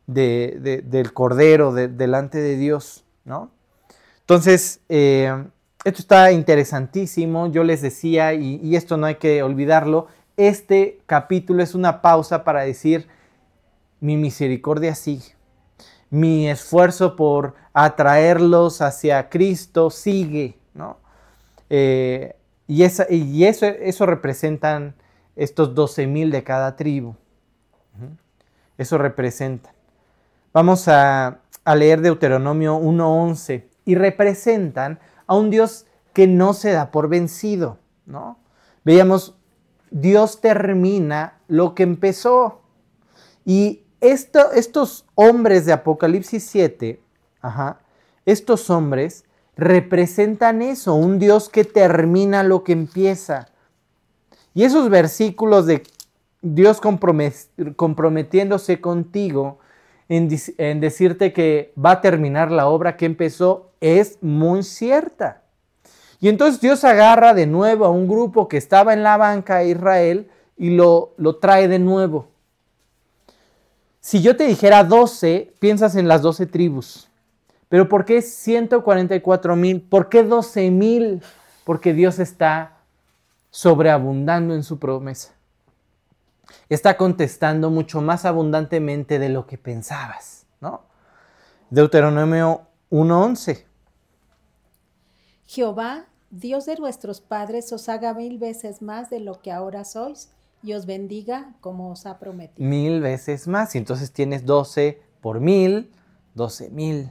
del 0.07 1.13
Cordero, 1.13 1.73
delante 1.73 2.39
de 2.39 2.57
Dios, 2.57 3.05
¿no? 3.25 3.51
Entonces, 4.21 4.81
eh, 4.89 5.45
esto 5.85 6.01
está 6.01 6.33
interesantísimo, 6.33 7.49
yo 7.49 7.65
les 7.65 7.83
decía, 7.83 8.33
y 8.35 8.77
esto 8.77 8.97
no 8.97 9.07
hay 9.07 9.17
que 9.17 9.43
olvidarlo, 9.43 10.07
este 10.37 11.01
capítulo 11.07 11.63
es 11.63 11.75
una 11.75 12.03
pausa 12.03 12.45
para 12.45 12.63
decir, 12.63 13.09
mi 14.01 14.17
misericordia 14.17 14.95
sigue. 14.95 15.37
Mi 16.11 16.49
esfuerzo 16.49 17.17
por 17.17 17.55
atraerlos 17.73 18.83
hacia 18.83 19.29
Cristo 19.31 19.91
sigue, 19.91 20.59
¿no? 20.75 20.99
Eh, 21.71 22.37
y, 22.67 22.83
eso, 22.83 23.05
eso, 23.67 24.07
representan 24.07 24.95
estos 25.37 25.75
12 25.75 26.07
mil 26.07 26.31
de 26.31 26.45
cada 26.45 26.77
tribu. 26.77 27.17
Eso 28.77 28.99
representan. 28.99 29.73
Vamos 30.53 30.89
a, 30.89 31.41
a 31.65 31.75
leer 31.75 32.01
Deuteronomio 32.01 32.79
1.11 32.79 33.65
y 33.85 33.95
representan 33.95 34.99
a 35.27 35.35
un 35.35 35.51
Dios 35.51 35.87
que 36.13 36.27
no 36.27 36.53
se 36.53 36.73
da 36.73 36.91
por 36.91 37.09
vencido, 37.09 37.79
¿no? 38.07 38.39
Veíamos 38.85 39.37
Dios 39.93 40.41
termina 40.41 41.39
lo 41.49 41.75
que 41.75 41.83
empezó. 41.83 42.63
Y 43.45 43.83
estos 44.01 45.05
hombres 45.15 45.67
de 45.67 45.73
Apocalipsis 45.73 46.45
7, 46.45 47.01
estos 48.25 48.71
hombres 48.71 49.25
representan 49.57 50.63
eso, 50.63 50.95
un 50.95 51.19
Dios 51.19 51.49
que 51.49 51.65
termina 51.65 52.43
lo 52.43 52.65
que 52.65 52.73
empieza. 52.73 53.49
Y 54.55 54.65
esos 54.65 54.89
versículos 54.89 55.67
de 55.67 55.83
Dios 56.41 56.81
comprometiéndose 56.81 58.81
contigo 58.81 59.59
en 60.09 60.81
decirte 60.81 61.33
que 61.33 61.73
va 61.83 61.93
a 61.93 62.01
terminar 62.01 62.51
la 62.51 62.69
obra 62.69 62.97
que 62.97 63.07
empezó 63.07 63.71
es 63.81 64.19
muy 64.23 64.63
cierta. 64.63 65.42
Y 66.23 66.29
entonces 66.29 66.61
Dios 66.61 66.85
agarra 66.85 67.35
de 67.35 67.49
nuevo 67.49 67.85
a 67.85 67.91
un 67.91 68.07
grupo 68.07 68.47
que 68.47 68.57
estaba 68.57 68.93
en 68.93 69.03
la 69.03 69.17
banca 69.17 69.59
de 69.59 69.71
Israel 69.71 70.31
y 70.57 70.71
lo, 70.71 71.15
lo 71.17 71.39
trae 71.39 71.67
de 71.67 71.81
nuevo. 71.81 72.29
Si 73.99 74.23
yo 74.23 74.37
te 74.37 74.47
dijera 74.47 74.85
12, 74.85 75.53
piensas 75.59 75.97
en 75.97 76.07
las 76.07 76.23
12 76.23 76.47
tribus. 76.47 77.09
Pero 77.69 77.89
¿por 77.89 78.05
qué 78.05 78.23
144 78.23 79.57
mil? 79.57 79.83
¿Por 79.83 80.09
qué 80.09 80.23
12 80.23 80.71
mil? 80.71 81.23
Porque 81.65 81.93
Dios 81.93 82.21
está 82.21 82.77
sobreabundando 83.51 84.55
en 84.55 84.63
su 84.63 84.79
promesa. 84.79 85.33
Está 86.69 86.97
contestando 86.97 87.69
mucho 87.69 88.01
más 88.01 88.25
abundantemente 88.27 89.19
de 89.19 89.29
lo 89.29 89.49
que 89.49 89.59
pensabas, 89.59 90.47
¿no? 90.61 90.85
Deuteronomio 91.71 92.69
1.11. 92.93 93.65
Jehová 95.47 96.07
Dios 96.33 96.65
de 96.65 96.77
nuestros 96.77 97.21
padres 97.21 97.71
os 97.75 97.91
haga 97.91 98.15
mil 98.15 98.39
veces 98.39 98.81
más 98.81 99.11
de 99.11 99.21
lo 99.21 99.43
que 99.43 99.53
ahora 99.53 99.85
sois 99.85 100.31
y 100.63 100.73
os 100.73 100.87
bendiga 100.87 101.53
como 101.61 101.91
os 101.91 102.07
ha 102.07 102.19
prometido. 102.19 102.67
Mil 102.67 103.03
veces 103.03 103.47
más. 103.47 103.75
Y 103.75 103.79
entonces 103.79 104.13
tienes 104.13 104.47
12 104.47 105.03
por 105.21 105.41
mil, 105.41 105.93
12 106.35 106.71
mil 106.71 107.11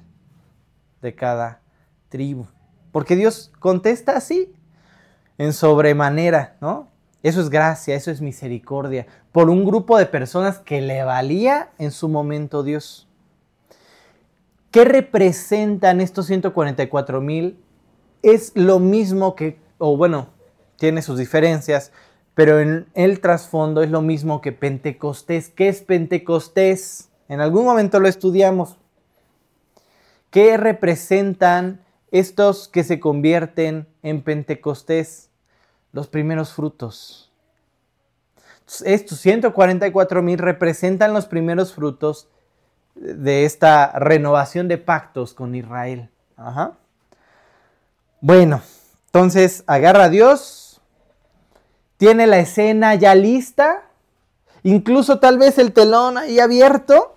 de 1.04 1.14
cada 1.14 1.62
tribu. 2.10 2.48
Porque 2.92 3.16
Dios 3.16 3.52
contesta 3.60 4.18
así, 4.18 4.56
en 5.38 5.54
sobremanera, 5.54 6.58
¿no? 6.60 6.88
Eso 7.22 7.42
es 7.42 7.52
gracia, 7.52 7.94
eso 7.94 8.10
es 8.10 8.22
misericordia, 8.22 9.06
por 9.32 9.52
un 9.52 9.64
grupo 9.64 10.00
de 10.00 10.08
personas 10.08 10.58
que 10.58 10.82
le 10.82 11.04
valía 11.04 11.70
en 11.78 11.92
su 11.92 12.10
momento 12.10 12.64
Dios. 12.64 13.08
¿Qué 14.72 14.84
representan 14.84 16.02
estos 16.02 16.26
144 16.26 17.22
mil 17.22 17.60
es 18.22 18.52
lo 18.56 18.80
mismo 18.80 19.36
que, 19.36 19.60
o 19.78 19.98
bueno, 19.98 20.28
tiene 20.78 21.02
sus 21.02 21.18
diferencias, 21.18 21.92
pero 22.34 22.60
en 22.60 22.88
el 22.94 23.20
trasfondo 23.20 23.84
es 23.84 23.92
lo 23.92 24.02
mismo 24.02 24.42
que 24.42 24.52
Pentecostés. 24.52 25.50
¿Qué 25.50 25.68
es 25.68 25.82
Pentecostés? 25.82 27.10
En 27.28 27.40
algún 27.40 27.66
momento 27.66 28.00
lo 28.00 28.08
estudiamos. 28.08 28.78
¿Qué 30.30 30.58
representan 30.58 31.82
estos 32.10 32.68
que 32.68 32.84
se 32.84 33.00
convierten 33.00 33.88
en 34.02 34.22
Pentecostés? 34.22 35.30
Los 35.92 36.08
primeros 36.08 36.54
frutos. 36.54 37.32
Estos 38.86 39.20
144 39.20 40.22
mil 40.22 40.38
representan 40.38 41.14
los 41.14 41.26
primeros 41.26 41.74
frutos 41.74 42.30
de 42.96 43.46
esta 43.46 43.92
renovación 44.00 44.68
de 44.70 44.78
pactos 44.78 45.34
con 45.34 45.54
Israel. 45.56 46.10
Ajá. 46.38 46.78
Bueno, 48.24 48.62
entonces 49.08 49.64
agarra 49.66 50.04
a 50.04 50.10
Dios, 50.10 50.80
tiene 51.98 52.28
la 52.28 52.38
escena 52.38 52.94
ya 52.94 53.16
lista, 53.16 53.90
incluso 54.62 55.20
tal 55.20 55.40
vez 55.40 55.58
el 55.58 55.74
telón 55.74 56.20
ahí 56.20 56.40
abierto, 56.40 57.16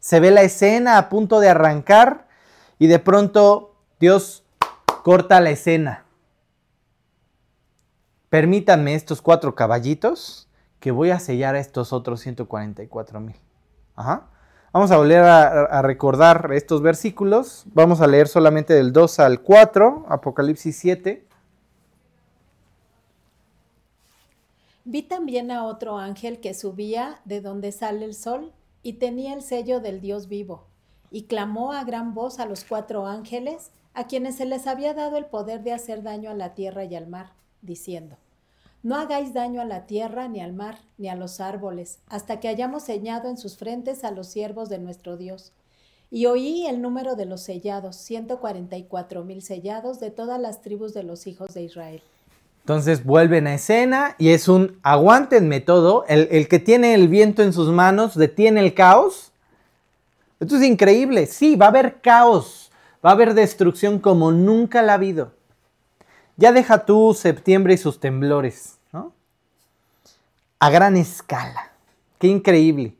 se 0.00 0.18
ve 0.18 0.32
la 0.32 0.42
escena 0.42 0.98
a 0.98 1.08
punto 1.08 1.38
de 1.38 1.50
arrancar 1.50 2.26
y 2.80 2.88
de 2.88 2.98
pronto 2.98 3.76
Dios 4.00 4.42
corta 5.04 5.40
la 5.40 5.50
escena. 5.50 6.04
Permítanme 8.28 8.96
estos 8.96 9.22
cuatro 9.22 9.54
caballitos 9.54 10.48
que 10.80 10.90
voy 10.90 11.10
a 11.10 11.20
sellar 11.20 11.54
a 11.54 11.60
estos 11.60 11.92
otros 11.92 12.22
144 12.22 13.20
mil. 13.20 13.36
Ajá. 13.94 14.26
Vamos 14.72 14.92
a 14.92 14.98
volver 14.98 15.24
a, 15.24 15.82
recordar 15.82 16.50
estos 16.52 16.80
versículos. 16.80 17.64
Vamos 17.74 18.00
a 18.00 18.06
leer 18.06 18.28
solamente 18.28 18.72
del 18.72 18.92
2 18.92 19.18
al 19.18 19.40
4, 19.40 20.06
Apocalipsis 20.08 20.76
7. 20.76 21.26
Vi 24.84 25.02
también 25.02 25.50
a 25.50 25.64
otro 25.64 25.98
ángel 25.98 26.38
que 26.38 26.54
subía 26.54 27.18
de 27.24 27.40
donde 27.40 27.72
sale 27.72 28.04
el 28.04 28.14
sol 28.14 28.52
y 28.84 28.94
tenía 28.94 29.34
el 29.34 29.42
sello 29.42 29.80
del 29.80 30.00
Dios 30.00 30.28
vivo, 30.28 30.64
y 31.10 31.24
clamó 31.24 31.72
a 31.72 31.82
gran 31.82 32.14
voz 32.14 32.38
a 32.38 32.46
los 32.46 32.64
cuatro 32.64 33.06
ángeles, 33.06 33.72
a 33.92 34.06
quienes 34.06 34.36
se 34.36 34.46
les 34.46 34.68
había 34.68 34.94
dado 34.94 35.16
el 35.16 35.26
poder 35.26 35.64
de 35.64 35.72
hacer 35.72 36.04
daño 36.04 36.30
a 36.30 36.34
la 36.34 36.54
tierra 36.54 36.84
y 36.84 36.94
al 36.94 37.08
mar, 37.08 37.32
diciendo, 37.60 38.16
No 38.82 38.96
hagáis 38.96 39.34
daño 39.34 39.60
a 39.60 39.66
la 39.66 39.86
tierra, 39.86 40.28
ni 40.28 40.40
al 40.40 40.54
mar, 40.54 40.78
ni 40.96 41.08
a 41.08 41.14
los 41.14 41.40
árboles, 41.40 41.98
hasta 42.08 42.40
que 42.40 42.48
hayamos 42.48 42.84
sellado 42.84 43.28
en 43.28 43.36
sus 43.36 43.58
frentes 43.58 44.04
a 44.04 44.10
los 44.10 44.28
siervos 44.28 44.70
de 44.70 44.78
nuestro 44.78 45.18
Dios. 45.18 45.52
Y 46.10 46.26
oí 46.26 46.66
el 46.66 46.80
número 46.80 47.14
de 47.14 47.26
los 47.26 47.42
sellados, 47.42 47.96
ciento 47.96 48.40
cuarenta 48.40 48.76
y 48.76 48.84
cuatro 48.84 49.22
mil 49.22 49.42
sellados 49.42 50.00
de 50.00 50.10
todas 50.10 50.40
las 50.40 50.62
tribus 50.62 50.94
de 50.94 51.02
los 51.02 51.26
hijos 51.26 51.52
de 51.54 51.62
Israel. 51.62 52.02
Entonces 52.62 53.04
vuelven 53.04 53.46
a 53.46 53.54
escena 53.54 54.16
y 54.18 54.30
es 54.30 54.48
un 54.48 54.78
aguántenme 54.82 55.60
todo. 55.60 56.04
El, 56.08 56.48
que 56.48 56.58
tiene 56.58 56.94
el 56.94 57.08
viento 57.08 57.42
en 57.42 57.52
sus 57.52 57.68
manos 57.68 58.16
detiene 58.16 58.60
el 58.60 58.74
caos. 58.74 59.32
Esto 60.40 60.56
es 60.56 60.62
increíble. 60.62 61.26
Sí, 61.26 61.56
va 61.56 61.66
a 61.66 61.68
haber 61.70 62.00
caos. 62.00 62.70
Va 63.04 63.10
a 63.10 63.12
haber 63.12 63.34
destrucción 63.34 63.98
como 63.98 64.32
nunca 64.32 64.82
la 64.82 64.92
ha 64.92 64.94
habido. 64.96 65.32
Ya 66.40 66.52
deja 66.52 66.86
tú 66.86 67.12
septiembre 67.12 67.74
y 67.74 67.76
sus 67.76 68.00
temblores, 68.00 68.78
¿no? 68.92 69.12
A 70.58 70.70
gran 70.70 70.96
escala. 70.96 71.72
Qué 72.18 72.28
increíble. 72.28 72.96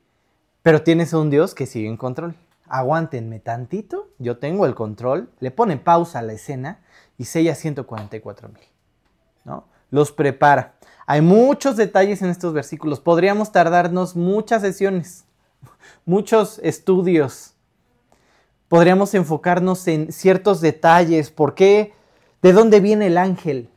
Pero 0.61 0.83
tienes 0.83 1.14
a 1.14 1.18
un 1.18 1.31
Dios 1.31 1.55
que 1.55 1.64
sigue 1.64 1.88
en 1.88 1.96
control. 1.96 2.35
Aguántenme 2.68 3.40
tantito, 3.40 4.09
yo 4.18 4.37
tengo 4.37 4.66
el 4.66 4.74
control. 4.74 5.31
Le 5.40 5.50
pone 5.50 5.79
pausa 5.79 6.18
a 6.18 6.22
la 6.22 6.35
escena 6.35 6.81
y 7.16 7.24
sella 7.24 7.55
144 7.55 8.50
mil. 8.50 9.62
Los 9.90 10.12
prepara. 10.12 10.74
Hay 11.07 11.22
muchos 11.22 11.79
detalles 11.79 12.20
en 12.20 12.29
estos 12.29 12.53
versículos. 12.53 13.00
Podríamos 13.00 13.53
tardarnos 13.53 14.16
muchas 14.16 14.61
sesiones, 14.61 15.24
muchos 16.05 16.61
estudios. 16.62 17.55
Podríamos 18.68 19.14
enfocarnos 19.14 19.88
en 19.88 20.12
ciertos 20.12 20.61
detalles. 20.61 21.31
¿Por 21.31 21.55
qué? 21.55 21.94
¿De 22.42 22.53
dónde 22.53 22.81
viene 22.81 23.09
el 23.09 23.18
ángel? 23.18 23.68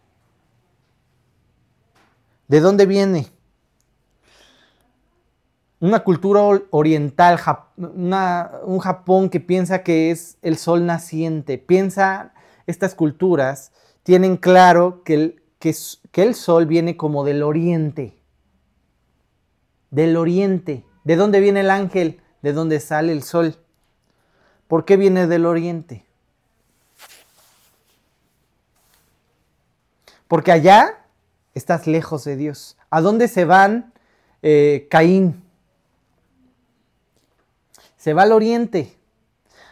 ¿De 2.47 2.59
dónde 2.59 2.85
viene? 2.85 3.27
Una 5.79 5.99
cultura 6.01 6.41
oriental, 6.69 7.39
un 7.75 8.79
Japón 8.79 9.29
que 9.29 9.41
piensa 9.41 9.83
que 9.83 10.11
es 10.11 10.37
el 10.41 10.57
sol 10.57 10.85
naciente. 10.85 11.57
Piensa, 11.57 12.33
estas 12.67 12.95
culturas 12.95 13.73
tienen 14.03 14.37
claro 14.37 15.03
que 15.03 15.13
el, 15.13 15.43
que, 15.59 15.73
el 16.21 16.35
sol 16.35 16.65
viene 16.65 16.95
como 16.95 17.23
del 17.23 17.43
oriente. 17.43 18.17
Del 19.91 20.15
oriente. 20.15 20.85
¿De 21.03 21.15
dónde 21.17 21.39
viene 21.39 21.61
el 21.61 21.69
ángel? 21.69 22.21
¿De 22.41 22.53
dónde 22.53 22.79
sale 22.79 23.11
el 23.11 23.23
sol? 23.23 23.55
¿Por 24.67 24.85
qué 24.85 24.95
viene 24.95 25.27
del 25.27 25.45
oriente? 25.45 26.05
Porque 30.33 30.51
allá 30.51 30.97
estás 31.53 31.85
lejos 31.85 32.23
de 32.23 32.35
Dios. 32.35 32.75
¿A 32.89 33.01
dónde 33.01 33.27
se 33.27 33.45
van 33.45 33.93
eh, 34.41 34.87
Caín? 34.89 35.43
Se 37.97 38.15
va 38.15 38.23
al 38.23 38.31
oriente. 38.31 38.97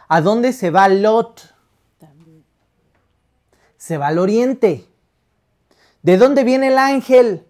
¿A 0.06 0.20
dónde 0.20 0.52
se 0.52 0.70
va 0.70 0.86
Lot? 0.86 1.52
Se 3.76 3.98
va 3.98 4.06
al 4.06 4.20
oriente. 4.20 4.86
¿De 6.02 6.16
dónde 6.16 6.44
viene 6.44 6.68
el 6.68 6.78
ángel? 6.78 7.44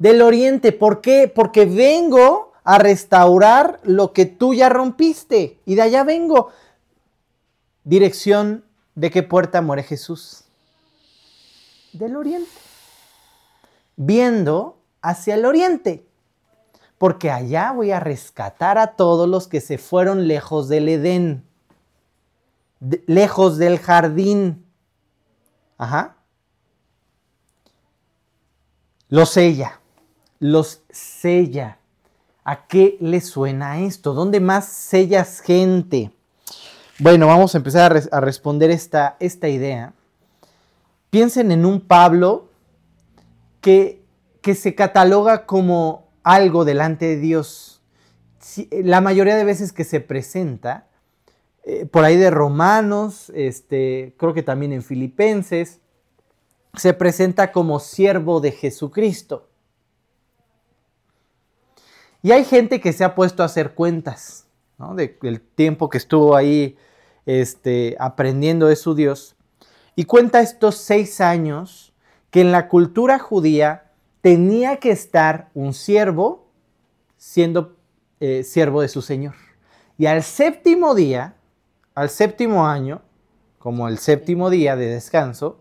Del 0.00 0.20
oriente. 0.20 0.72
¿Por 0.72 1.00
qué? 1.00 1.32
Porque 1.32 1.64
vengo 1.64 2.54
a 2.64 2.78
restaurar 2.78 3.78
lo 3.84 4.12
que 4.12 4.26
tú 4.26 4.52
ya 4.52 4.68
rompiste. 4.68 5.60
Y 5.64 5.76
de 5.76 5.82
allá 5.82 6.02
vengo. 6.02 6.50
Dirección 7.84 8.64
de 8.96 9.12
qué 9.12 9.22
puerta 9.22 9.62
muere 9.62 9.84
Jesús. 9.84 10.41
Del 11.92 12.16
oriente. 12.16 12.50
Viendo 13.96 14.78
hacia 15.00 15.34
el 15.34 15.44
oriente. 15.44 16.06
Porque 16.98 17.30
allá 17.30 17.72
voy 17.72 17.90
a 17.90 18.00
rescatar 18.00 18.78
a 18.78 18.96
todos 18.96 19.28
los 19.28 19.48
que 19.48 19.60
se 19.60 19.78
fueron 19.78 20.28
lejos 20.28 20.68
del 20.68 20.88
Edén. 20.88 21.44
lejos 23.06 23.58
del 23.58 23.78
jardín. 23.78 24.64
Ajá 25.78 26.16
los 29.12 29.28
sella, 29.28 29.78
los 30.38 30.80
sella. 30.90 31.76
¿A 32.44 32.66
qué 32.66 32.96
le 32.98 33.20
suena 33.20 33.80
esto? 33.80 34.14
¿Dónde 34.14 34.40
más 34.40 34.64
sellas 34.64 35.40
gente? 35.40 36.12
Bueno, 36.98 37.26
vamos 37.26 37.54
a 37.54 37.58
empezar 37.58 37.94
a, 38.10 38.20
responder 38.22 38.70
esta, 38.70 39.18
esta, 39.20 39.50
idea. 39.50 39.92
Piensen 41.12 41.52
en 41.52 41.66
un 41.66 41.82
Pablo 41.82 42.48
que, 43.60 44.02
que 44.40 44.54
se 44.54 44.74
cataloga 44.74 45.44
como 45.44 46.08
algo 46.22 46.64
delante 46.64 47.04
de 47.04 47.16
Dios. 47.18 47.82
La 48.70 49.02
mayoría 49.02 49.36
de 49.36 49.44
veces 49.44 49.74
que 49.74 49.84
se 49.84 50.00
presenta, 50.00 50.88
eh, 51.64 51.84
por 51.84 52.06
ahí 52.06 52.16
de 52.16 52.30
Romanos, 52.30 53.30
este, 53.34 54.14
creo 54.16 54.32
que 54.32 54.42
también 54.42 54.72
en 54.72 54.82
Filipenses, 54.82 55.80
se 56.78 56.94
presenta 56.94 57.52
como 57.52 57.78
siervo 57.78 58.40
de 58.40 58.52
Jesucristo. 58.52 59.50
Y 62.22 62.32
hay 62.32 62.46
gente 62.46 62.80
que 62.80 62.94
se 62.94 63.04
ha 63.04 63.14
puesto 63.14 63.42
a 63.42 63.46
hacer 63.46 63.74
cuentas 63.74 64.46
del 64.96 65.42
tiempo 65.42 65.90
que 65.90 65.98
estuvo 65.98 66.34
ahí 66.34 66.78
este, 67.26 67.96
aprendiendo 68.00 68.68
de 68.68 68.76
su 68.76 68.94
Dios. 68.94 69.36
Y 69.94 70.04
cuenta 70.04 70.40
estos 70.40 70.76
seis 70.76 71.20
años 71.20 71.92
que 72.30 72.40
en 72.40 72.52
la 72.52 72.68
cultura 72.68 73.18
judía 73.18 73.90
tenía 74.20 74.76
que 74.76 74.90
estar 74.90 75.50
un 75.54 75.74
siervo 75.74 76.46
siendo 77.16 77.76
eh, 78.20 78.42
siervo 78.44 78.80
de 78.82 78.88
su 78.88 79.02
Señor. 79.02 79.34
Y 79.98 80.06
al 80.06 80.22
séptimo 80.22 80.94
día, 80.94 81.34
al 81.94 82.08
séptimo 82.08 82.66
año, 82.66 83.02
como 83.58 83.88
el 83.88 83.98
séptimo 83.98 84.48
día 84.48 84.76
de 84.76 84.86
descanso, 84.86 85.58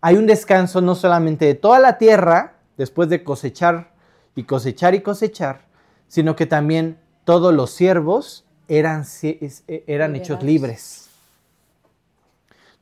hay 0.00 0.16
un 0.16 0.26
descanso 0.26 0.80
no 0.80 0.94
solamente 0.94 1.44
de 1.44 1.54
toda 1.54 1.78
la 1.78 1.98
tierra, 1.98 2.54
después 2.76 3.08
de 3.08 3.22
cosechar 3.22 3.92
y 4.34 4.44
cosechar 4.44 4.94
y 4.94 5.00
cosechar, 5.00 5.66
sino 6.08 6.34
que 6.34 6.46
también 6.46 6.98
todos 7.24 7.54
los 7.54 7.70
siervos 7.70 8.44
eran, 8.66 9.04
e, 9.22 9.84
eran 9.86 10.16
hechos 10.16 10.42
libres. 10.42 11.01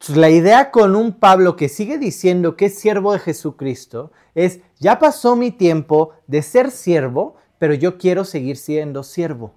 La 0.08 0.30
idea 0.30 0.70
con 0.70 0.96
un 0.96 1.12
Pablo 1.12 1.56
que 1.56 1.68
sigue 1.68 1.98
diciendo 1.98 2.56
que 2.56 2.66
es 2.66 2.78
siervo 2.78 3.12
de 3.12 3.18
Jesucristo 3.18 4.12
es, 4.34 4.60
ya 4.78 4.98
pasó 4.98 5.36
mi 5.36 5.50
tiempo 5.50 6.12
de 6.26 6.42
ser 6.42 6.70
siervo, 6.70 7.36
pero 7.58 7.74
yo 7.74 7.98
quiero 7.98 8.24
seguir 8.24 8.56
siendo 8.56 9.02
siervo. 9.02 9.52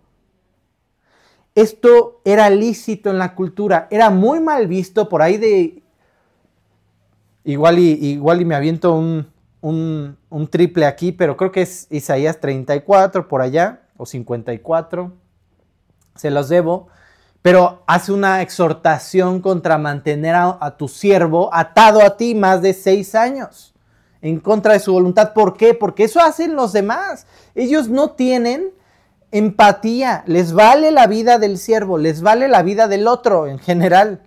Esto 1.55 2.21
era 2.25 2.49
lícito 2.49 3.09
en 3.09 3.19
la 3.19 3.35
cultura, 3.35 3.87
era 3.91 4.09
muy 4.09 4.39
mal 4.39 4.67
visto 4.67 5.07
por 5.07 5.21
ahí 5.21 5.37
de 5.37 5.83
Igual 7.45 7.79
y, 7.79 7.91
igual 7.91 8.41
y 8.41 8.45
me 8.45 8.55
aviento 8.55 8.95
un, 8.95 9.27
un, 9.61 10.47
triple 10.49 10.85
aquí, 10.85 11.11
pero 11.11 11.35
creo 11.35 11.51
que 11.51 11.61
es 11.61 11.87
Isaías 11.89 12.39
34 12.39 13.27
por 13.27 13.41
allá, 13.41 13.81
o 13.97 14.05
54. 14.05 15.11
Se 16.15 16.31
los 16.31 16.47
debo. 16.47 16.87
Pero 17.43 17.83
hace 17.87 18.13
una 18.13 18.41
exhortación 18.41 19.41
contra 19.41 19.77
mantener 19.77 20.33
a, 20.33 20.75
tu 20.77 20.87
siervo 20.87 21.53
atado 21.53 22.01
a 22.01 22.15
ti 22.15 22.35
más 22.35 22.61
de 22.61 22.73
seis 22.73 23.15
años, 23.15 23.75
en 24.21 24.39
contra 24.39 24.73
de 24.73 24.79
su 24.79 24.93
voluntad. 24.93 25.33
¿Por 25.33 25.57
qué? 25.57 25.73
Porque 25.73 26.05
eso 26.05 26.21
hacen 26.21 26.55
los 26.55 26.71
demás. 26.71 27.27
Ellos 27.53 27.89
no 27.89 28.11
tienen 28.11 28.71
empatía. 29.31 30.23
Les 30.25 30.53
vale 30.53 30.91
la 30.91 31.05
vida 31.05 31.37
del 31.37 31.57
siervo, 31.57 31.97
les 31.97 32.21
vale 32.21 32.47
la 32.47 32.63
vida 32.63 32.87
del 32.87 33.07
otro 33.07 33.45
en 33.45 33.59
general. 33.59 34.21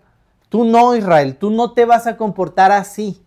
Tú 0.51 0.67
no, 0.67 0.95
Israel, 0.95 1.39
tú 1.39 1.51
no 1.51 1.73
te 1.73 1.87
vas 1.87 2.07
a 2.07 2.19
comportar 2.19 2.71
así. 2.71 3.25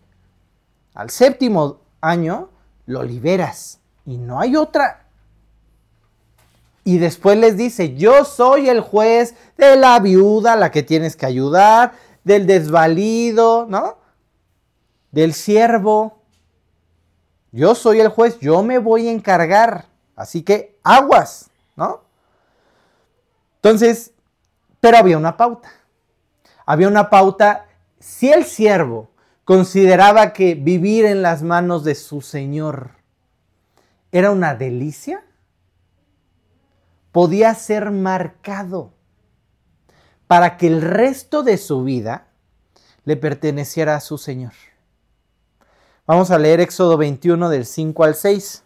Al 0.94 1.10
séptimo 1.10 1.80
año 2.00 2.50
lo 2.86 3.02
liberas 3.02 3.80
y 4.06 4.18
no 4.18 4.38
hay 4.38 4.54
otra. 4.54 5.09
Y 6.90 6.98
después 6.98 7.36
les 7.38 7.56
dice, 7.56 7.94
yo 7.94 8.24
soy 8.24 8.68
el 8.68 8.80
juez 8.80 9.34
de 9.56 9.76
la 9.76 9.98
viuda, 10.00 10.56
la 10.56 10.70
que 10.70 10.82
tienes 10.82 11.16
que 11.16 11.26
ayudar, 11.26 11.92
del 12.24 12.46
desvalido, 12.46 13.66
¿no? 13.68 13.98
Del 15.10 15.34
siervo. 15.34 16.22
Yo 17.52 17.74
soy 17.74 18.00
el 18.00 18.08
juez, 18.08 18.38
yo 18.40 18.62
me 18.62 18.78
voy 18.78 19.08
a 19.08 19.12
encargar. 19.12 19.86
Así 20.16 20.42
que 20.42 20.78
aguas, 20.82 21.50
¿no? 21.76 22.02
Entonces, 23.56 24.12
pero 24.80 24.96
había 24.96 25.18
una 25.18 25.36
pauta 25.36 25.70
había 26.70 26.86
una 26.86 27.10
pauta, 27.10 27.66
si 27.98 28.30
el 28.30 28.44
siervo 28.44 29.10
consideraba 29.44 30.32
que 30.32 30.54
vivir 30.54 31.04
en 31.04 31.20
las 31.20 31.42
manos 31.42 31.82
de 31.82 31.96
su 31.96 32.20
Señor 32.20 32.92
era 34.12 34.30
una 34.30 34.54
delicia, 34.54 35.24
podía 37.12 37.54
ser 37.54 37.90
marcado 37.90 38.92
para 40.26 40.56
que 40.56 40.68
el 40.68 40.80
resto 40.80 41.42
de 41.42 41.56
su 41.58 41.82
vida 41.82 42.28
le 43.04 43.16
perteneciera 43.16 43.96
a 43.96 44.00
su 44.00 44.18
Señor. 44.18 44.52
Vamos 46.06 46.30
a 46.30 46.38
leer 46.38 46.60
Éxodo 46.60 46.96
21 46.96 47.48
del 47.48 47.66
5 47.66 48.04
al 48.04 48.14
6. 48.14 48.64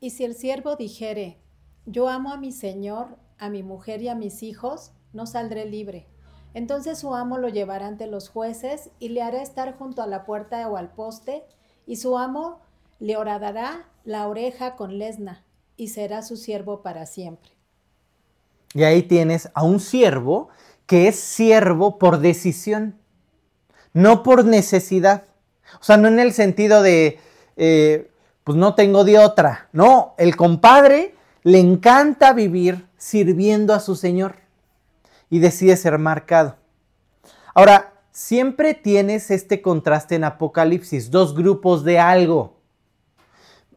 Y 0.00 0.10
si 0.10 0.24
el 0.24 0.34
siervo 0.34 0.76
dijere, 0.76 1.38
yo 1.86 2.08
amo 2.08 2.32
a 2.32 2.36
mi 2.36 2.52
Señor, 2.52 3.16
a 3.38 3.48
mi 3.48 3.62
mujer 3.62 4.02
y 4.02 4.08
a 4.08 4.14
mis 4.14 4.42
hijos, 4.42 4.92
no 5.12 5.26
saldré 5.26 5.64
libre. 5.66 6.06
Entonces 6.52 6.98
su 6.98 7.14
amo 7.14 7.38
lo 7.38 7.48
llevará 7.48 7.86
ante 7.86 8.06
los 8.06 8.28
jueces 8.28 8.90
y 8.98 9.10
le 9.10 9.22
hará 9.22 9.42
estar 9.42 9.76
junto 9.76 10.02
a 10.02 10.06
la 10.06 10.24
puerta 10.24 10.68
o 10.68 10.76
al 10.76 10.92
poste, 10.92 11.44
y 11.86 11.96
su 11.96 12.16
amo 12.18 12.60
le 12.98 13.16
horadará 13.16 13.88
la 14.04 14.28
oreja 14.28 14.76
con 14.76 14.98
lesna, 14.98 15.43
y 15.76 15.88
será 15.88 16.22
su 16.22 16.36
siervo 16.36 16.82
para 16.82 17.06
siempre. 17.06 17.50
Y 18.74 18.82
ahí 18.82 19.02
tienes 19.02 19.50
a 19.54 19.62
un 19.62 19.80
siervo 19.80 20.48
que 20.86 21.08
es 21.08 21.16
siervo 21.16 21.98
por 21.98 22.18
decisión, 22.18 22.98
no 23.92 24.22
por 24.22 24.44
necesidad. 24.44 25.24
O 25.80 25.84
sea, 25.84 25.96
no 25.96 26.08
en 26.08 26.18
el 26.18 26.32
sentido 26.32 26.82
de, 26.82 27.18
eh, 27.56 28.10
pues 28.42 28.58
no 28.58 28.74
tengo 28.74 29.04
de 29.04 29.18
otra. 29.18 29.68
No, 29.72 30.14
el 30.18 30.36
compadre 30.36 31.14
le 31.42 31.60
encanta 31.60 32.32
vivir 32.32 32.86
sirviendo 32.96 33.74
a 33.74 33.80
su 33.80 33.96
Señor 33.96 34.36
y 35.30 35.38
decide 35.38 35.76
ser 35.76 35.98
marcado. 35.98 36.56
Ahora, 37.54 37.92
siempre 38.10 38.74
tienes 38.74 39.30
este 39.30 39.62
contraste 39.62 40.16
en 40.16 40.24
Apocalipsis, 40.24 41.10
dos 41.10 41.34
grupos 41.34 41.84
de 41.84 41.98
algo. 41.98 42.56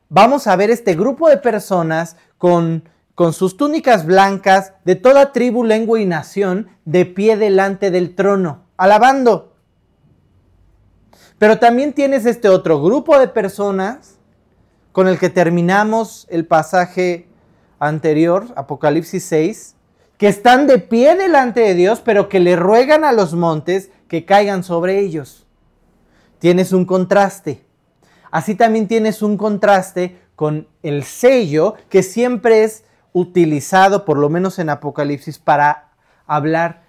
Vamos 0.10 0.48
a 0.48 0.56
ver 0.56 0.70
este 0.70 0.96
grupo 0.96 1.30
de 1.30 1.38
personas 1.38 2.16
con 2.38 2.84
con 3.18 3.34
sus 3.34 3.58
túnicas 3.58 4.06
blancas, 4.06 4.74
de 4.86 4.94
toda 4.94 5.32
tribu, 5.32 5.64
lengua 5.64 6.00
y 6.00 6.06
nación, 6.06 6.70
de 6.86 7.08
pie 7.08 7.36
delante 7.36 7.90
del 7.90 8.14
trono, 8.14 8.66
alabando. 8.78 9.56
Pero 11.40 11.58
también 11.58 11.94
tienes 11.94 12.28
este 12.28 12.48
otro 12.48 12.80
grupo 12.80 13.18
de 13.18 13.28
personas 13.28 14.20
con 14.92 15.08
el 15.08 15.18
que 15.18 15.32
terminamos 15.32 16.28
el 16.30 16.46
pasaje 16.46 17.28
anterior, 17.80 18.46
Apocalipsis 18.56 19.24
6, 19.24 19.76
que 20.20 20.28
están 20.28 20.68
de 20.68 20.78
pie 20.78 21.16
delante 21.16 21.62
de 21.62 21.74
Dios, 21.74 22.02
pero 22.06 22.30
que 22.30 22.40
le 22.40 22.56
ruegan 22.56 23.04
a 23.04 23.14
los 23.14 23.34
montes 23.34 23.90
que 24.08 24.26
caigan 24.26 24.64
sobre 24.64 25.00
ellos. 25.00 25.48
Tienes 26.38 26.72
un 26.72 26.86
contraste. 26.86 27.66
Así 28.38 28.54
también 28.54 28.88
tienes 28.88 29.24
un 29.24 29.36
contraste 29.36 30.16
con 30.36 30.68
el 30.84 31.04
sello, 31.06 31.74
que 31.90 32.04
siempre 32.04 32.64
es 32.64 32.84
utilizado, 33.12 34.06
por 34.06 34.20
lo 34.20 34.30
menos 34.30 34.60
en 34.60 34.70
Apocalipsis, 34.70 35.40
para 35.40 35.90
hablar 36.28 36.84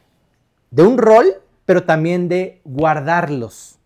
de 0.71 0.83
un 0.83 0.99
rol, 0.99 1.37
pero 1.65 1.85
también 1.85 2.29
de 2.29 2.61
guardarlos. 2.65 3.79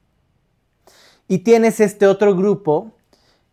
Y 1.29 1.39
tienes 1.45 1.79
este 1.79 2.09
otro 2.09 2.35
grupo 2.35 2.91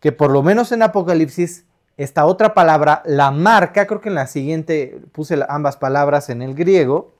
que 0.00 0.10
por 0.10 0.32
lo 0.32 0.42
menos 0.42 0.72
en 0.72 0.82
Apocalipsis, 0.82 1.64
esta 1.96 2.26
otra 2.26 2.52
palabra, 2.52 3.04
la 3.06 3.30
marca, 3.30 3.86
creo 3.86 4.00
que 4.00 4.08
en 4.08 4.16
la 4.16 4.26
siguiente 4.26 5.00
puse 5.12 5.38
ambas 5.48 5.76
palabras 5.76 6.30
en 6.30 6.42
el 6.42 6.56
griego, 6.56 7.14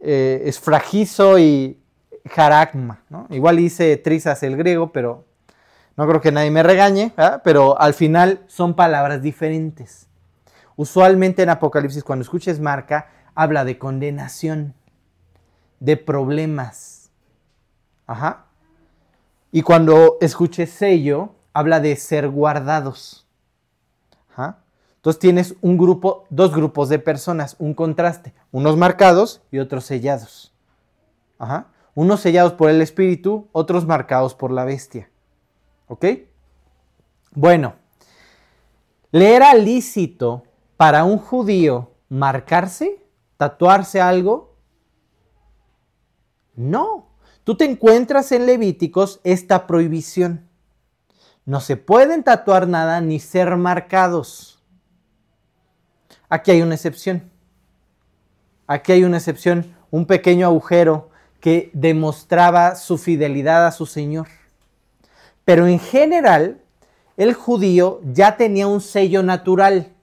eh, 0.00 0.42
es 0.44 0.60
fragizo 0.60 1.40
y 1.40 1.76
jaragma. 2.30 3.02
Igual 3.30 3.58
hice 3.58 3.96
trizas 3.96 4.44
el 4.44 4.56
griego, 4.56 4.92
pero 4.92 5.26
no 5.98 6.06
creo 6.06 6.20
que 6.20 6.30
nadie 6.30 6.52
me 6.52 6.62
regañe, 6.62 7.12
pero 7.42 7.78
al 7.80 7.92
final 7.92 8.44
son 8.46 8.74
palabras 8.74 9.20
diferentes. 9.20 10.06
Usualmente 10.76 11.42
en 11.42 11.50
Apocalipsis, 11.50 12.04
cuando 12.04 12.22
escuches 12.22 12.60
marca, 12.60 13.10
habla 13.34 13.64
de 13.64 13.78
condenación, 13.78 14.74
de 15.80 15.96
problemas. 15.96 17.10
Ajá. 18.06 18.44
Y 19.50 19.62
cuando 19.62 20.18
escuches 20.20 20.70
sello, 20.70 21.34
habla 21.52 21.80
de 21.80 21.96
ser 21.96 22.28
guardados. 22.28 23.26
Ajá. 24.30 24.58
Entonces 24.94 25.18
tienes 25.18 25.56
un 25.62 25.76
grupo, 25.78 26.26
dos 26.30 26.54
grupos 26.54 26.90
de 26.90 27.00
personas, 27.00 27.56
un 27.58 27.74
contraste, 27.74 28.34
unos 28.52 28.76
marcados 28.76 29.42
y 29.50 29.58
otros 29.58 29.84
sellados. 29.84 30.54
Ajá. 31.40 31.66
Unos 31.96 32.20
sellados 32.20 32.52
por 32.52 32.70
el 32.70 32.82
espíritu, 32.82 33.48
otros 33.50 33.84
marcados 33.84 34.36
por 34.36 34.52
la 34.52 34.64
bestia. 34.64 35.10
¿Ok? 35.88 36.04
Bueno, 37.32 37.74
le 39.10 39.34
era 39.34 39.54
lícito 39.54 40.44
para 40.76 41.04
un 41.04 41.18
judío 41.18 41.92
marcarse, 42.08 43.04
tatuarse 43.36 44.00
algo? 44.00 44.56
No. 46.54 47.08
Tú 47.44 47.56
te 47.56 47.64
encuentras 47.64 48.32
en 48.32 48.46
Levíticos 48.46 49.20
esta 49.24 49.66
prohibición. 49.66 50.48
No 51.46 51.60
se 51.60 51.76
pueden 51.78 52.22
tatuar 52.22 52.68
nada 52.68 53.00
ni 53.00 53.20
ser 53.20 53.56
marcados. 53.56 54.62
Aquí 56.28 56.50
hay 56.50 56.60
una 56.60 56.74
excepción. 56.74 57.30
Aquí 58.66 58.92
hay 58.92 59.04
una 59.04 59.16
excepción, 59.16 59.74
un 59.90 60.04
pequeño 60.04 60.46
agujero 60.46 61.08
que 61.40 61.70
demostraba 61.72 62.74
su 62.74 62.98
fidelidad 62.98 63.66
a 63.66 63.72
su 63.72 63.86
Señor. 63.86 64.28
Pero 65.48 65.66
en 65.66 65.78
general, 65.78 66.60
el 67.16 67.32
judío 67.32 68.02
ya 68.04 68.36
tenía 68.36 68.66
un 68.66 68.82
sello 68.82 69.22
natural. 69.22 69.94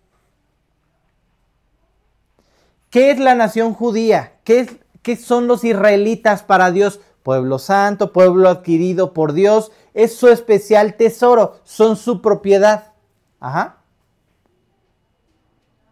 ¿Qué 2.90 3.12
es 3.12 3.20
la 3.20 3.36
nación 3.36 3.76
judía? 3.76 4.40
¿Qué, 4.44 4.80
¿Qué, 5.04 5.16
son 5.16 5.46
los 5.46 5.64
israelitas 5.64 6.42
para 6.42 6.72
Dios? 6.72 7.00
Pueblo 7.22 7.60
santo, 7.60 8.12
pueblo 8.12 8.50
adquirido 8.50 9.14
por 9.14 9.34
Dios, 9.34 9.72
es 9.94 10.16
su 10.16 10.30
especial 10.30 10.96
tesoro, 10.96 11.60
son 11.64 11.96
su 11.96 12.24
propiedad. 12.24 12.94
Ajá. 13.40 13.84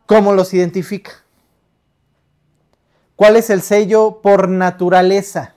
¿Cómo 0.08 0.34
los 0.34 0.52
identifica? 0.56 1.12
¿Cuál 3.16 3.36
es 3.36 3.52
el 3.52 3.62
sello 3.62 4.20
por 4.24 4.50
naturaleza? 4.50 5.54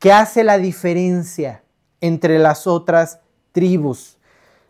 ¿Qué 0.00 0.10
hace 0.10 0.42
la 0.42 0.58
diferencia 0.58 1.62
entre 2.00 2.38
las 2.38 2.66
otras 2.66 3.20
tribus? 3.52 4.16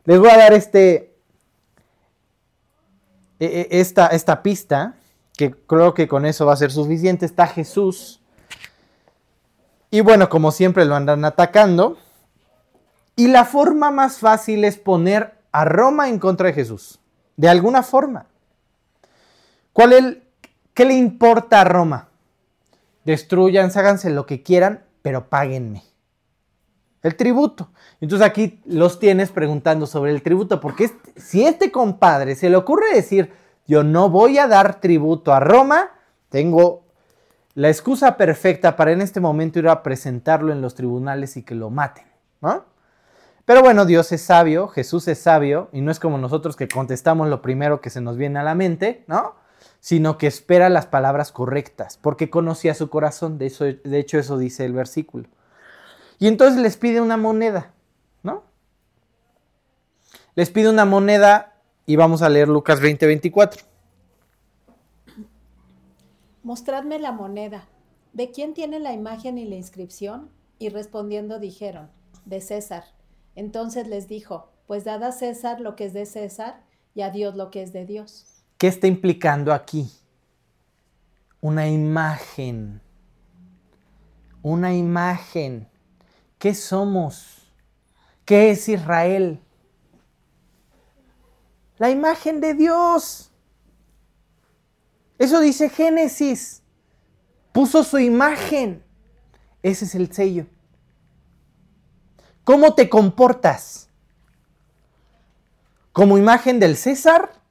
Les 0.04 0.18
voy 0.18 0.30
a 0.30 0.36
dar 0.36 0.52
este, 0.52 1.14
e, 3.38 3.46
e, 3.46 3.80
esta, 3.80 4.06
esta 4.08 4.42
pista, 4.42 4.94
que 5.36 5.52
creo 5.52 5.94
que 5.94 6.08
con 6.08 6.24
eso 6.24 6.46
va 6.46 6.54
a 6.54 6.56
ser 6.56 6.72
suficiente, 6.72 7.26
está 7.26 7.46
Jesús. 7.46 8.20
Y 9.90 10.00
bueno, 10.00 10.28
como 10.28 10.50
siempre 10.50 10.84
lo 10.84 10.94
andan 10.94 11.24
atacando. 11.24 11.98
Y 13.14 13.28
la 13.28 13.44
forma 13.44 13.90
más 13.90 14.18
fácil 14.18 14.64
es 14.64 14.76
poner 14.76 15.34
a 15.52 15.64
Roma 15.64 16.08
en 16.08 16.18
contra 16.18 16.48
de 16.48 16.52
Jesús. 16.52 16.98
De 17.36 17.48
alguna 17.48 17.82
forma. 17.82 18.26
¿Cuál 19.72 20.22
¿Qué 20.72 20.84
le 20.84 20.94
importa 20.94 21.62
a 21.62 21.64
Roma? 21.64 22.10
Destruyan, 23.04 23.70
háganse 23.74 24.10
lo 24.10 24.26
que 24.26 24.42
quieran, 24.42 24.84
pero 25.00 25.30
páguenme. 25.30 25.82
El 27.06 27.14
tributo. 27.14 27.70
Entonces 28.00 28.26
aquí 28.26 28.60
los 28.66 28.98
tienes 28.98 29.30
preguntando 29.30 29.86
sobre 29.86 30.10
el 30.10 30.22
tributo, 30.22 30.60
porque 30.60 30.90
si 31.14 31.46
este 31.46 31.70
compadre 31.70 32.34
se 32.34 32.50
le 32.50 32.56
ocurre 32.56 32.92
decir, 32.92 33.32
yo 33.64 33.84
no 33.84 34.10
voy 34.10 34.38
a 34.38 34.48
dar 34.48 34.80
tributo 34.80 35.32
a 35.32 35.38
Roma, 35.38 35.92
tengo 36.30 36.82
la 37.54 37.68
excusa 37.68 38.16
perfecta 38.16 38.74
para 38.74 38.90
en 38.90 39.02
este 39.02 39.20
momento 39.20 39.60
ir 39.60 39.68
a 39.68 39.84
presentarlo 39.84 40.50
en 40.50 40.60
los 40.60 40.74
tribunales 40.74 41.36
y 41.36 41.44
que 41.44 41.54
lo 41.54 41.70
maten, 41.70 42.06
Pero 43.44 43.62
bueno, 43.62 43.84
Dios 43.84 44.10
es 44.10 44.22
sabio, 44.22 44.66
Jesús 44.66 45.06
es 45.06 45.20
sabio, 45.20 45.68
y 45.72 45.82
no 45.82 45.92
es 45.92 46.00
como 46.00 46.18
nosotros 46.18 46.56
que 46.56 46.66
contestamos 46.66 47.28
lo 47.28 47.40
primero 47.40 47.80
que 47.80 47.90
se 47.90 48.00
nos 48.00 48.16
viene 48.16 48.40
a 48.40 48.42
la 48.42 48.56
mente, 48.56 49.04
¿no? 49.06 49.36
Sino 49.78 50.18
que 50.18 50.26
espera 50.26 50.68
las 50.70 50.86
palabras 50.86 51.30
correctas, 51.30 52.00
porque 52.02 52.30
conocía 52.30 52.74
su 52.74 52.90
corazón, 52.90 53.38
de, 53.38 53.46
eso, 53.46 53.64
de 53.64 53.98
hecho 54.00 54.18
eso 54.18 54.38
dice 54.38 54.64
el 54.64 54.72
versículo. 54.72 55.28
Y 56.18 56.28
entonces 56.28 56.60
les 56.60 56.76
pide 56.76 57.00
una 57.00 57.16
moneda. 57.16 57.72
Les 60.36 60.50
pido 60.50 60.70
una 60.70 60.84
moneda 60.84 61.54
y 61.86 61.96
vamos 61.96 62.20
a 62.20 62.28
leer 62.28 62.46
Lucas 62.48 62.78
20, 62.78 63.06
24. 63.06 63.64
Mostradme 66.42 66.98
la 66.98 67.10
moneda. 67.10 67.66
¿De 68.12 68.30
quién 68.30 68.52
tiene 68.52 68.78
la 68.78 68.92
imagen 68.92 69.38
y 69.38 69.46
la 69.46 69.56
inscripción? 69.56 70.30
Y 70.58 70.68
respondiendo 70.68 71.38
dijeron, 71.38 71.88
de 72.26 72.42
César. 72.42 72.84
Entonces 73.34 73.88
les 73.88 74.08
dijo, 74.08 74.50
pues 74.66 74.84
dad 74.84 75.04
a 75.04 75.12
César 75.12 75.58
lo 75.62 75.74
que 75.74 75.86
es 75.86 75.94
de 75.94 76.04
César 76.04 76.62
y 76.94 77.00
a 77.00 77.08
Dios 77.08 77.34
lo 77.34 77.50
que 77.50 77.62
es 77.62 77.72
de 77.72 77.86
Dios. 77.86 78.44
¿Qué 78.58 78.66
está 78.66 78.86
implicando 78.86 79.54
aquí? 79.54 79.90
Una 81.40 81.66
imagen. 81.66 82.82
Una 84.42 84.74
imagen. 84.74 85.66
¿Qué 86.46 86.54
somos? 86.54 87.50
¿Qué 88.24 88.52
es 88.52 88.68
Israel? 88.68 89.40
La 91.76 91.90
imagen 91.90 92.40
de 92.40 92.54
Dios. 92.54 93.32
Eso 95.18 95.40
dice 95.40 95.68
Génesis. 95.68 96.62
Puso 97.50 97.82
su 97.82 97.98
imagen. 97.98 98.84
Ese 99.60 99.86
es 99.86 99.96
el 99.96 100.12
sello. 100.12 100.46
¿Cómo 102.44 102.76
te 102.76 102.88
comportas? 102.88 103.88
¿Como 105.92 106.16
imagen 106.16 106.60
del 106.60 106.76
César 106.76 107.42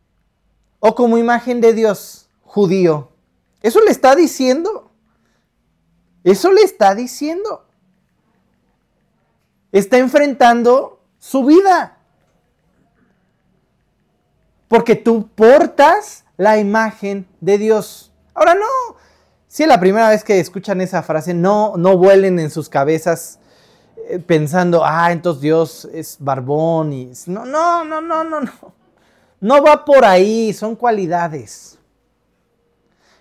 o 0.79 0.95
como 0.95 1.17
imagen 1.17 1.59
de 1.59 1.73
Dios 1.73 2.29
judío? 2.43 3.11
Eso 3.61 3.81
le 3.81 3.91
está 3.91 4.15
diciendo. 4.15 4.89
Eso 6.23 6.53
le 6.53 6.61
está 6.61 6.95
diciendo. 6.95 7.65
Está 9.75 9.97
enfrentando 9.97 11.01
su 11.19 11.43
vida. 11.43 11.97
Porque 14.69 14.95
tú 14.95 15.27
portas 15.27 16.23
la 16.37 16.57
imagen 16.57 17.27
de 17.41 17.57
Dios. 17.57 18.13
Ahora 18.33 18.55
no. 18.55 18.95
Si 19.49 19.65
la 19.65 19.77
primera 19.77 20.07
vez 20.07 20.23
que 20.23 20.39
escuchan 20.39 20.79
esa 20.79 21.03
frase, 21.03 21.33
no, 21.33 21.73
no 21.75 21.97
vuelen 21.97 22.39
en 22.39 22.51
sus 22.51 22.69
cabezas 22.69 23.37
eh, 24.07 24.17
pensando, 24.19 24.81
ah, 24.85 25.11
entonces 25.11 25.41
Dios 25.41 25.89
es 25.93 26.15
barbón 26.21 26.93
y... 26.93 27.11
No, 27.27 27.45
no, 27.45 27.83
no, 27.83 27.99
no, 27.99 28.23
no, 28.23 28.39
no. 28.39 28.51
No 29.41 29.61
va 29.61 29.83
por 29.83 30.05
ahí, 30.05 30.53
son 30.53 30.77
cualidades. 30.77 31.74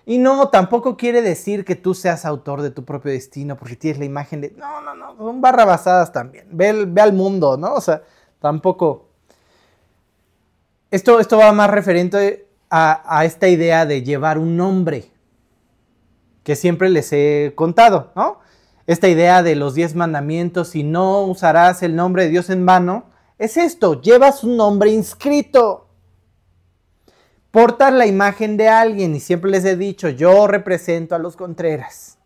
Y 0.06 0.18
no, 0.18 0.48
tampoco 0.48 0.96
quiere 0.96 1.22
decir 1.22 1.64
que 1.64 1.76
tú 1.76 1.94
seas 1.94 2.24
autor 2.24 2.62
de 2.62 2.70
tu 2.70 2.84
propio 2.84 3.12
destino 3.12 3.56
porque 3.56 3.76
tienes 3.76 3.98
la 3.98 4.04
imagen 4.04 4.40
de... 4.42 4.50
No, 4.56 4.80
no, 4.82 4.94
no, 4.94 5.16
son 5.16 5.40
barrabasadas 5.40 6.12
también. 6.12 6.46
Ve, 6.50 6.84
ve 6.86 7.00
al 7.00 7.12
mundo, 7.12 7.56
¿no? 7.56 7.74
O 7.74 7.80
sea, 7.80 8.02
tampoco... 8.40 9.08
Esto, 10.90 11.18
esto 11.18 11.38
va 11.38 11.52
más 11.52 11.70
referente 11.70 12.46
a, 12.70 13.02
a 13.18 13.24
esta 13.24 13.48
idea 13.48 13.86
de 13.86 14.02
llevar 14.02 14.38
un 14.38 14.56
nombre 14.56 15.10
que 16.42 16.54
siempre 16.54 16.90
les 16.90 17.12
he 17.12 17.52
contado, 17.56 18.12
¿no? 18.14 18.44
esta 18.86 19.08
idea 19.08 19.42
de 19.42 19.56
los 19.56 19.74
diez 19.74 19.94
mandamientos 19.94 20.74
y 20.74 20.82
no 20.82 21.22
usarás 21.22 21.82
el 21.82 21.96
nombre 21.96 22.24
de 22.24 22.30
Dios 22.30 22.50
en 22.50 22.66
vano, 22.66 23.06
es 23.38 23.56
esto, 23.56 24.00
llevas 24.00 24.44
un 24.44 24.56
nombre 24.56 24.90
inscrito. 24.90 25.83
Portas 27.54 27.92
la 27.92 28.04
imagen 28.04 28.56
de 28.56 28.68
alguien 28.68 29.14
y 29.14 29.20
siempre 29.20 29.48
les 29.48 29.64
he 29.64 29.76
dicho, 29.76 30.08
yo 30.08 30.48
represento 30.48 31.14
a 31.14 31.20
los 31.20 31.36
Contreras. 31.36 32.18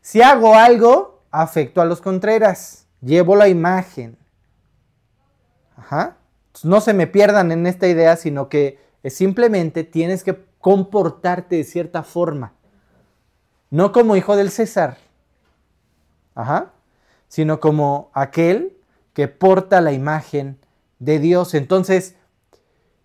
Si 0.00 0.22
hago 0.22 0.56
algo, 0.56 1.22
afecto 1.30 1.80
a 1.80 1.84
los 1.84 2.00
Contreras, 2.00 2.88
llevo 3.00 3.36
la 3.36 3.46
imagen. 3.46 4.18
Ajá. 5.76 6.16
No 6.64 6.80
se 6.80 6.94
me 6.94 7.06
pierdan 7.06 7.52
en 7.52 7.64
esta 7.64 7.86
idea, 7.86 8.16
sino 8.16 8.48
que 8.48 8.80
simplemente 9.04 9.84
tienes 9.84 10.24
que 10.24 10.44
comportarte 10.58 11.54
de 11.54 11.62
cierta 11.62 12.02
forma. 12.02 12.52
No 13.70 13.92
como 13.92 14.16
hijo 14.16 14.34
del 14.34 14.50
César, 14.50 14.98
Ajá. 16.34 16.72
Sino 17.28 17.60
como 17.60 18.10
aquel 18.14 18.76
que 19.12 19.28
porta 19.28 19.80
la 19.80 19.92
imagen 19.92 20.58
de 20.98 21.20
Dios. 21.20 21.54
Entonces, 21.54 22.16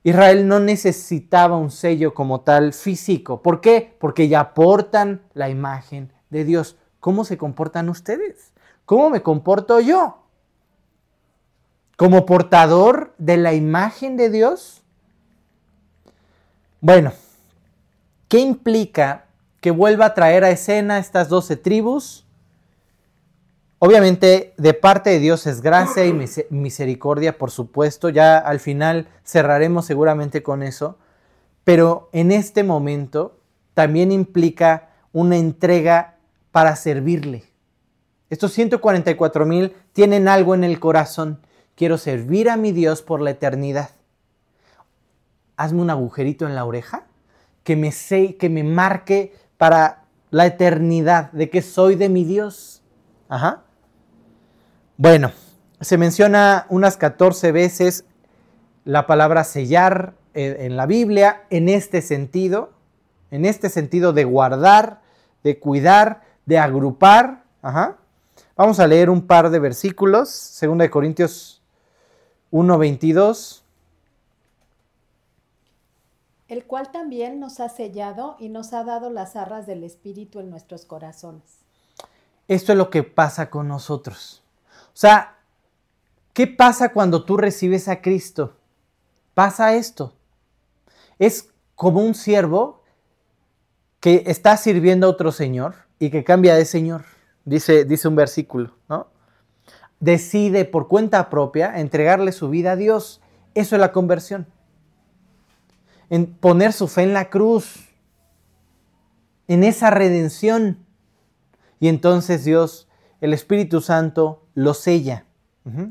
Israel 0.06 0.48
no 0.48 0.60
necesitaba 0.60 1.58
un 1.58 1.72
sello 1.72 2.14
como 2.14 2.42
tal 2.42 2.74
físico. 2.74 3.42
¿Por 3.42 3.60
qué? 3.60 3.98
Porque 4.00 4.28
ya 4.28 4.54
portan 4.54 5.24
la 5.34 5.50
imagen 5.50 6.14
de 6.30 6.44
Dios. 6.44 6.78
¿Cómo 7.00 7.26
se 7.26 7.40
comportan 7.40 7.90
ustedes? 7.90 8.54
¿Cómo 8.86 9.10
me 9.10 9.24
comporto 9.24 9.80
yo? 9.80 10.20
¿Como 11.98 12.28
portador 12.28 13.16
de 13.18 13.38
la 13.38 13.56
imagen 13.56 14.16
de 14.16 14.30
Dios? 14.30 14.84
Bueno, 16.82 17.12
¿qué 18.28 18.38
implica 18.38 19.26
que 19.60 19.72
vuelva 19.72 20.06
a 20.06 20.14
traer 20.14 20.44
a 20.44 20.52
escena 20.52 21.00
estas 21.00 21.30
doce 21.30 21.58
tribus? 21.58 22.25
Obviamente, 23.80 24.54
de 24.58 24.74
parte 24.74 25.10
de 25.10 25.20
Dios 25.20 25.48
es 25.48 25.62
gracia 25.62 26.06
y 26.06 26.14
misericordia, 26.50 27.38
por 27.38 27.52
supuesto. 27.52 28.10
Ya 28.10 28.38
al 28.38 28.60
final 28.60 29.08
cerraremos 29.24 29.86
seguramente 29.86 30.44
con 30.44 30.64
eso. 30.64 30.98
Pero 31.66 32.10
en 32.14 32.32
este 32.32 32.64
momento 32.64 33.40
también 33.74 34.12
implica 34.12 34.90
una 35.12 35.38
entrega 35.38 36.16
para 36.52 36.76
servirle. 36.76 37.44
Estos 38.30 38.54
144 38.54 39.46
mil 39.46 39.76
tienen 39.92 40.28
algo 40.28 40.56
en 40.56 40.64
el 40.64 40.80
corazón. 40.80 41.42
Quiero 41.76 41.98
servir 41.98 42.50
a 42.50 42.58
mi 42.58 42.72
Dios 42.72 43.02
por 43.02 43.22
la 43.22 43.32
eternidad. 43.32 43.90
Hazme 45.58 45.82
un 45.82 45.90
agujerito 45.90 46.46
en 46.46 46.56
la 46.56 46.66
oreja 46.66 47.06
que 47.64 47.76
me, 47.76 47.92
que 48.38 48.50
me 48.50 48.64
marque 48.64 49.34
para 49.58 50.06
la 50.30 50.46
eternidad 50.46 51.32
de 51.32 51.50
que 51.50 51.62
soy 51.62 51.96
de 51.96 52.10
mi 52.10 52.24
Dios. 52.24 52.84
Ajá. 53.30 53.64
Bueno, 54.98 55.32
se 55.82 55.98
menciona 55.98 56.68
unas 56.70 56.98
14 56.98 57.52
veces 57.52 58.06
la 58.86 59.08
palabra 59.08 59.44
sellar 59.44 60.14
eh, 60.34 60.58
en 60.62 60.78
la 60.78 60.86
Biblia 60.86 61.44
en 61.50 61.70
este 61.70 62.02
sentido, 62.02 62.72
en 63.32 63.46
este 63.46 63.70
sentido 63.70 64.14
de 64.14 64.24
guardar, 64.24 65.02
de 65.44 65.60
cuidar, 65.60 66.22
de 66.46 66.60
agrupar. 66.60 67.44
Vamos 68.56 68.80
a 68.80 68.88
leer 68.88 69.10
un 69.10 69.26
par 69.28 69.50
de 69.50 69.60
versículos, 69.60 70.58
2 70.62 70.90
Corintios 70.90 71.62
1, 72.52 72.78
22. 72.78 73.66
El 76.48 76.66
cual 76.66 76.92
también 76.92 77.40
nos 77.40 77.60
ha 77.60 77.70
sellado 77.70 78.38
y 78.40 78.50
nos 78.50 78.72
ha 78.74 78.84
dado 78.84 79.10
las 79.10 79.36
arras 79.36 79.66
del 79.66 79.84
Espíritu 79.84 80.40
en 80.40 80.52
nuestros 80.52 80.86
corazones. 80.86 81.65
Esto 82.48 82.72
es 82.72 82.78
lo 82.78 82.90
que 82.90 83.04
pasa 83.04 83.50
con 83.50 83.68
nosotros. 83.68 84.44
O 84.88 84.98
sea, 84.98 85.38
¿qué 86.34 86.48
pasa 86.48 86.94
cuando 86.94 87.26
tú 87.26 87.38
recibes 87.38 87.88
a 87.88 88.02
Cristo? 88.02 88.56
Pasa 89.34 89.74
esto. 89.74 90.14
Es 91.20 91.50
como 91.76 92.02
un 92.02 92.16
siervo 92.16 92.84
que 94.00 94.24
está 94.28 94.56
sirviendo 94.58 95.08
a 95.08 95.10
otro 95.10 95.32
señor 95.32 95.76
y 96.00 96.10
que 96.10 96.24
cambia 96.24 96.56
de 96.56 96.66
señor. 96.66 97.06
Dice, 97.44 97.86
dice 97.86 98.08
un 98.08 98.16
versículo, 98.16 98.76
¿no? 98.88 99.08
Decide 100.00 100.66
por 100.66 100.88
cuenta 100.88 101.30
propia 101.30 101.80
entregarle 101.80 102.32
su 102.32 102.50
vida 102.50 102.74
a 102.74 102.76
Dios. 102.76 103.22
Eso 103.56 103.76
es 103.76 103.80
la 103.80 103.92
conversión. 103.92 104.48
En 106.10 106.28
poner 106.28 106.74
su 106.74 106.88
fe 106.88 107.04
en 107.04 107.14
la 107.14 107.30
cruz, 107.30 107.90
en 109.48 109.64
esa 109.64 109.90
redención. 109.90 110.85
Y 111.80 111.88
entonces 111.88 112.46
Dios, 112.46 112.88
el 113.22 113.34
Espíritu 113.34 113.82
Santo, 113.82 114.44
lo 114.54 114.74
sella. 114.74 115.26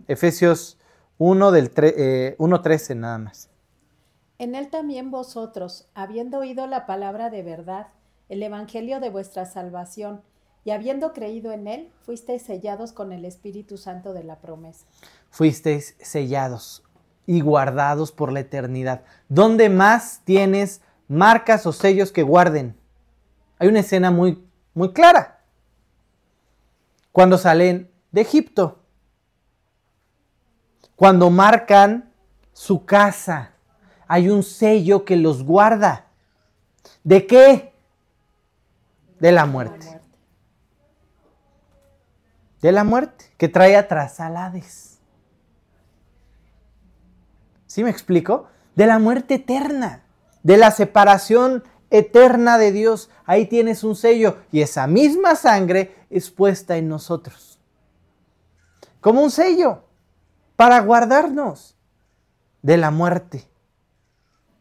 Efesios 0.07 0.79
1 1.19 1.51
del 1.51 1.75
1.13 1.75 2.91
eh, 2.91 2.95
nada 2.95 3.19
más. 3.19 3.51
En 4.39 4.55
él 4.55 4.69
también 4.69 5.11
vosotros, 5.11 5.89
habiendo 5.95 6.39
oído 6.39 6.67
la 6.67 6.87
palabra 6.87 7.31
de 7.31 7.43
verdad, 7.43 7.89
el 8.29 8.43
evangelio 8.43 9.01
de 9.01 9.11
vuestra 9.11 9.47
salvación, 9.47 10.23
y 10.65 10.71
habiendo 10.71 11.13
creído 11.13 11.53
en 11.53 11.67
él, 11.67 11.93
fuisteis 12.01 12.43
sellados 12.43 12.93
con 12.93 13.13
el 13.13 13.25
Espíritu 13.25 13.77
Santo 13.77 14.13
de 14.15 14.25
la 14.25 14.41
promesa. 14.41 14.87
Fuisteis 15.31 15.95
sellados 16.01 16.83
y 17.27 17.43
guardados 17.43 18.13
por 18.13 18.33
la 18.33 18.41
eternidad. 18.41 19.03
¿Dónde 19.29 19.69
más 19.69 20.23
tienes 20.25 20.81
marcas 21.07 21.67
o 21.67 21.73
sellos 21.73 22.13
que 22.13 22.23
guarden? 22.23 22.75
Hay 23.59 23.69
una 23.69 23.81
escena 23.81 24.11
muy, 24.11 24.43
muy 24.73 24.93
clara. 24.93 25.34
Cuando 27.15 27.39
salen 27.39 27.89
de 28.11 28.23
Egipto. 28.23 28.81
Cuando 30.97 31.31
marcan 31.31 32.13
su 32.53 32.85
casa, 32.85 33.53
hay 34.09 34.29
un 34.29 34.43
sello 34.43 35.05
que 35.05 35.15
los 35.15 35.45
guarda. 35.45 36.07
¿De 37.05 37.25
qué? 37.29 37.73
De 39.21 39.31
la 39.31 39.47
muerte. 39.47 40.01
De 42.61 42.73
la 42.73 42.83
muerte, 42.83 43.27
que 43.39 43.47
trae 43.47 43.77
atrás 43.77 44.19
alades. 44.19 44.99
¿Sí 47.69 47.85
me 47.85 47.91
explico? 47.91 48.49
De 48.75 48.87
la 48.87 48.99
muerte 48.99 49.35
eterna, 49.35 50.03
de 50.43 50.57
la 50.57 50.73
separación 50.73 51.63
eterna 51.91 52.59
de 52.59 52.73
Dios. 52.73 53.09
Ahí 53.25 53.47
tienes 53.47 53.85
un 53.85 53.95
sello 53.95 54.39
y 54.51 54.63
esa 54.63 54.89
misma 54.89 55.37
sangre 55.37 55.95
es 56.17 56.31
puesta 56.31 56.77
en 56.77 56.89
nosotros 56.89 57.55
como 59.05 59.21
un 59.21 59.31
sello 59.31 59.83
para 60.57 60.81
guardarnos 60.81 61.77
de 62.63 62.79
la 62.79 62.91
muerte, 62.91 63.47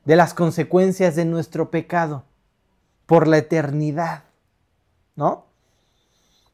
de 0.04 0.18
las 0.18 0.34
consecuencias 0.34 1.16
de 1.16 1.24
nuestro 1.24 1.72
pecado 1.72 2.26
por 3.06 3.26
la 3.26 3.38
eternidad. 3.38 4.26
¿No? 5.16 5.46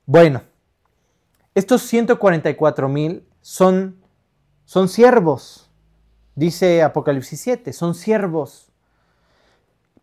Bueno, 0.06 0.43
estos 1.56 1.82
144 1.82 2.88
mil 2.89 3.28
son 3.41 3.97
son 4.66 4.88
siervos, 4.88 5.72
dice 6.36 6.84
Apocalipsis 6.84 7.41
7, 7.41 7.74
son 7.74 7.95
siervos. 7.95 8.72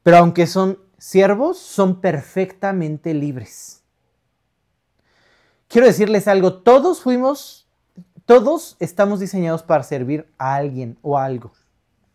Pero 0.03 0.16
aunque 0.16 0.49
son 0.49 0.80
siervos, 0.99 1.57
son 1.57 2.01
perfectamente 2.01 3.14
libres. 3.14 3.84
Quiero 5.68 5.86
decirles 5.86 6.28
algo, 6.28 6.54
todos 6.54 7.00
fuimos, 7.00 7.66
todos 8.24 8.76
estamos 8.78 9.20
diseñados 9.20 9.62
para 9.62 9.82
servir 9.82 10.28
a 10.38 10.54
alguien 10.54 10.98
o 11.02 11.18
algo. 11.18 11.52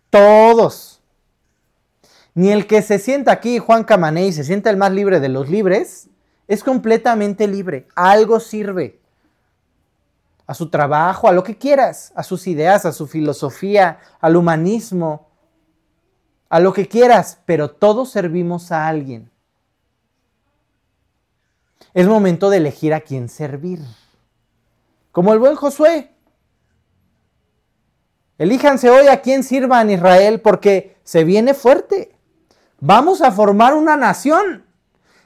Todos. 0.09 1.01
Ni 2.33 2.51
el 2.51 2.65
que 2.65 2.81
se 2.81 2.99
sienta 2.99 3.31
aquí, 3.31 3.59
Juan 3.59 3.83
Camané, 3.83 4.27
y 4.27 4.33
se 4.33 4.43
sienta 4.43 4.69
el 4.69 4.77
más 4.77 4.91
libre 4.91 5.19
de 5.19 5.29
los 5.29 5.49
libres, 5.49 6.09
es 6.47 6.63
completamente 6.63 7.47
libre. 7.47 7.87
algo 7.95 8.39
sirve. 8.39 8.99
A 10.47 10.53
su 10.53 10.69
trabajo, 10.69 11.29
a 11.29 11.31
lo 11.31 11.43
que 11.43 11.57
quieras, 11.57 12.11
a 12.15 12.23
sus 12.23 12.45
ideas, 12.47 12.85
a 12.85 12.91
su 12.91 13.07
filosofía, 13.07 13.99
al 14.19 14.35
humanismo, 14.35 15.29
a 16.49 16.59
lo 16.59 16.73
que 16.73 16.89
quieras, 16.89 17.39
pero 17.45 17.71
todos 17.71 18.11
servimos 18.11 18.73
a 18.73 18.87
alguien. 18.87 19.30
Es 21.93 22.07
momento 22.07 22.49
de 22.49 22.57
elegir 22.57 22.93
a 22.93 23.01
quién 23.01 23.29
servir. 23.29 23.79
Como 25.11 25.33
el 25.33 25.39
buen 25.39 25.55
Josué. 25.55 26.11
Elíjanse 28.37 28.89
hoy 28.89 29.07
a 29.07 29.21
quién 29.21 29.43
sirva 29.43 29.81
en 29.81 29.91
Israel 29.91 30.41
porque 30.41 30.97
se 31.03 31.23
viene 31.23 31.53
fuerte. 31.53 32.15
Vamos 32.79 33.21
a 33.21 33.31
formar 33.31 33.75
una 33.75 33.97
nación 33.97 34.65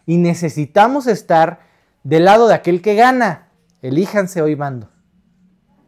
y 0.06 0.18
necesitamos 0.18 1.08
estar 1.08 1.60
del 2.04 2.26
lado 2.26 2.48
de 2.48 2.56
aquel 2.56 2.82
que 2.82 2.96
gana. 2.96 3.50
Elíjanse 3.82 4.42
hoy 4.42 4.56
mando. 4.56 4.90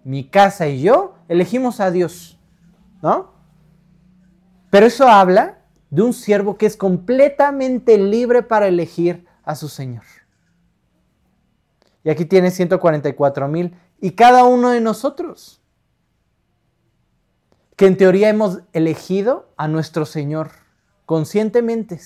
Mi 0.04 0.30
casa 0.30 0.68
y 0.68 0.82
yo 0.82 1.16
elegimos 1.28 1.80
a 1.80 1.92
Dios, 1.92 2.40
¿no? 3.02 3.34
Pero 4.70 4.86
eso 4.86 5.08
habla 5.08 5.58
de 5.90 6.02
un 6.04 6.14
siervo 6.14 6.58
que 6.58 6.66
es 6.66 6.78
completamente 6.78 7.98
libre 7.98 8.44
para 8.44 8.68
elegir 8.68 9.26
a 9.44 9.56
su 9.56 9.68
Señor. 9.68 10.04
Y 12.08 12.10
aquí 12.10 12.24
tiene 12.24 12.52
144 12.52 13.50
mil. 13.50 13.76
Y 14.00 14.12
cada 14.12 14.46
uno 14.46 14.70
de 14.70 14.80
nosotros, 14.80 15.60
que 17.76 17.86
en 17.86 17.98
teoría 17.98 18.30
hemos 18.30 18.62
elegido 18.72 19.50
a 19.58 19.68
nuestro 19.68 20.06
Señor 20.06 20.52
conscientemente. 21.06 22.00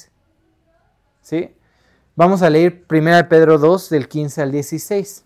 ¿Sí? 1.22 1.56
Vamos 2.16 2.42
a 2.42 2.50
leer 2.50 2.84
1 2.90 3.30
Pedro 3.30 3.60
2 3.60 3.92
del 3.92 4.08
15 4.08 4.42
al 4.42 4.52
16. 4.52 5.24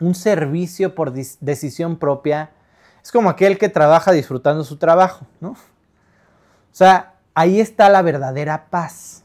Un 0.00 0.16
servicio 0.16 0.96
por 0.96 1.12
decisión 1.12 1.96
propia 1.96 2.50
es 3.00 3.12
como 3.12 3.30
aquel 3.30 3.56
que 3.56 3.68
trabaja 3.68 4.10
disfrutando 4.10 4.64
su 4.64 4.78
trabajo, 4.78 5.28
¿no? 5.40 5.50
O 5.50 5.56
sea, 6.72 7.14
ahí 7.34 7.60
está 7.60 7.88
la 7.88 8.02
verdadera 8.02 8.66
paz. 8.68 9.22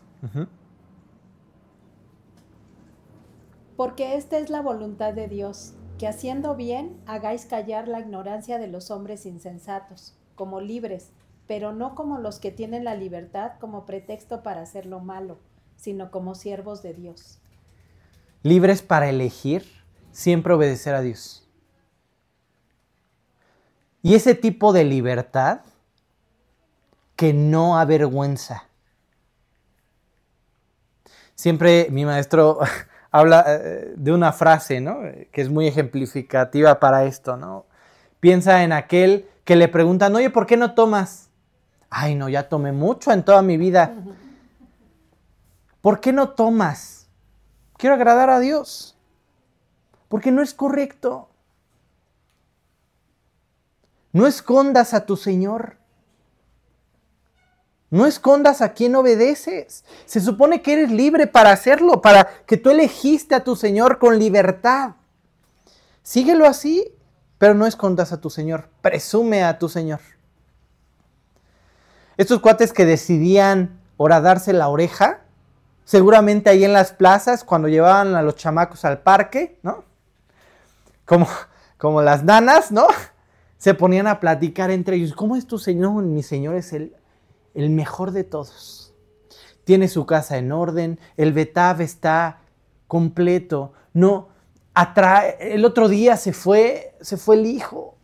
Porque 3.76 4.16
esta 4.16 4.38
es 4.38 4.50
la 4.50 4.62
voluntad 4.62 5.14
de 5.14 5.28
Dios, 5.28 5.74
que 5.98 6.08
haciendo 6.08 6.56
bien 6.56 6.98
hagáis 7.06 7.46
callar 7.46 7.88
la 7.88 8.00
ignorancia 8.00 8.58
de 8.58 8.68
los 8.68 8.92
hombres 8.92 9.26
insensatos, 9.26 10.16
como 10.36 10.62
libres, 10.62 11.12
pero 11.48 11.74
no 11.74 11.96
como 11.96 12.18
los 12.18 12.40
que 12.40 12.52
tienen 12.52 12.84
la 12.84 12.96
libertad 12.96 13.54
como 13.60 13.86
pretexto 13.86 14.44
para 14.44 14.62
hacer 14.62 14.86
lo 14.86 15.00
malo, 15.00 15.38
sino 15.76 16.12
como 16.12 16.36
siervos 16.36 16.82
de 16.82 16.94
Dios. 16.94 17.40
Libres 18.44 18.82
para 18.82 19.10
elegir 19.10 19.66
siempre 20.12 20.54
obedecer 20.54 20.96
a 20.96 21.02
Dios. 21.02 21.48
Y 24.02 24.16
ese 24.16 24.36
tipo 24.36 24.72
de 24.72 24.86
libertad 24.86 25.62
que 27.16 27.34
no 27.34 27.78
avergüenza. 27.78 28.68
Siempre 31.34 31.88
mi 31.90 32.06
maestro 32.06 32.60
habla 33.20 33.46
eh, 33.48 33.94
de 33.96 34.12
una 34.12 34.34
frase, 34.34 34.82
¿no? 34.82 35.00
Que 35.32 35.42
es 35.42 35.50
muy 35.50 35.68
ejemplificativa 35.68 36.82
para 36.82 37.06
esto, 37.06 37.38
¿no? 37.38 37.66
Piensa 38.20 38.64
en 38.64 38.74
aquel 38.74 39.30
que 39.46 39.56
le 39.56 39.70
preguntan, 39.70 40.14
oye, 40.16 40.30
¿por 40.30 40.46
qué 40.46 40.58
no 40.58 40.74
tomas? 40.74 41.30
Ay, 41.90 42.16
no, 42.16 42.28
ya 42.28 42.50
tomé 42.50 42.74
mucho 42.74 43.14
en 43.14 43.24
toda 43.24 43.42
mi 43.42 43.56
vida. 43.56 43.94
¿Por 45.80 46.02
qué 46.02 46.12
no 46.12 46.32
tomas? 46.32 47.08
Quiero 47.78 47.96
agradar 47.96 48.30
a 48.30 48.40
Dios. 48.42 48.98
Porque 50.10 50.32
no 50.32 50.42
es 50.42 50.54
correcto. 50.54 51.30
No 54.12 54.28
escondas 54.28 54.94
a 54.94 55.06
tu 55.06 55.16
Señor. 55.16 55.78
No 57.90 58.06
escondas 58.06 58.62
a 58.62 58.74
quien 58.74 58.96
obedeces. 58.96 59.86
Se 60.06 60.20
supone 60.20 60.62
que 60.62 60.74
eres 60.74 60.92
libre 60.92 61.28
para 61.28 61.52
hacerlo, 61.52 62.02
para 62.02 62.28
que 62.46 62.58
tú 62.58 62.70
elegiste 62.70 63.36
a 63.36 63.44
tu 63.44 63.56
Señor 63.56 64.00
con 64.00 64.18
libertad. 64.18 64.96
Síguelo 66.02 66.46
así, 66.46 66.92
pero 67.38 67.54
no 67.54 67.66
escondas 67.66 68.12
a 68.12 68.22
tu 68.22 68.30
Señor. 68.30 68.70
Presume 68.82 69.44
a 69.44 69.60
tu 69.60 69.70
Señor. 69.70 70.00
Estos 72.18 72.40
cuates 72.40 72.74
que 72.74 72.86
decidían 72.86 73.80
horadarse 73.98 74.54
la 74.54 74.68
oreja, 74.70 75.22
seguramente 75.84 76.50
ahí 76.50 76.64
en 76.64 76.74
las 76.74 76.92
plazas, 76.92 77.44
cuando 77.44 77.68
llevaban 77.68 78.16
a 78.16 78.22
los 78.22 78.36
chamacos 78.36 78.86
al 78.86 79.00
parque, 79.00 79.60
¿no? 79.64 79.84
Como, 81.06 81.28
como 81.78 82.02
las 82.02 82.24
nanas, 82.24 82.72
¿no? 82.72 82.88
Se 83.58 83.74
ponían 83.74 84.08
a 84.08 84.20
platicar 84.20 84.72
entre 84.72 84.96
ellos. 84.96 85.14
¿Cómo 85.14 85.36
es 85.36 85.46
tu 85.46 85.60
Señor? 85.60 86.04
Mi 86.04 86.24
Señor 86.24 86.56
es 86.56 86.74
el, 86.74 86.96
el 87.56 87.70
mejor 87.70 88.12
de 88.12 88.24
todos. 88.24 88.94
Tiene 89.64 89.88
su 89.88 90.06
casa 90.06 90.38
en 90.38 90.52
orden, 90.52 91.00
el 91.18 91.34
Betav 91.34 91.82
está 91.82 92.42
completo. 92.88 93.74
No, 93.94 94.30
atrae, 94.74 95.54
el 95.56 95.66
otro 95.66 95.88
día 95.88 96.18
se 96.18 96.34
fue, 96.34 96.96
se 97.02 97.18
fue 97.18 97.38
el 97.38 97.48
hijo. 97.48 97.96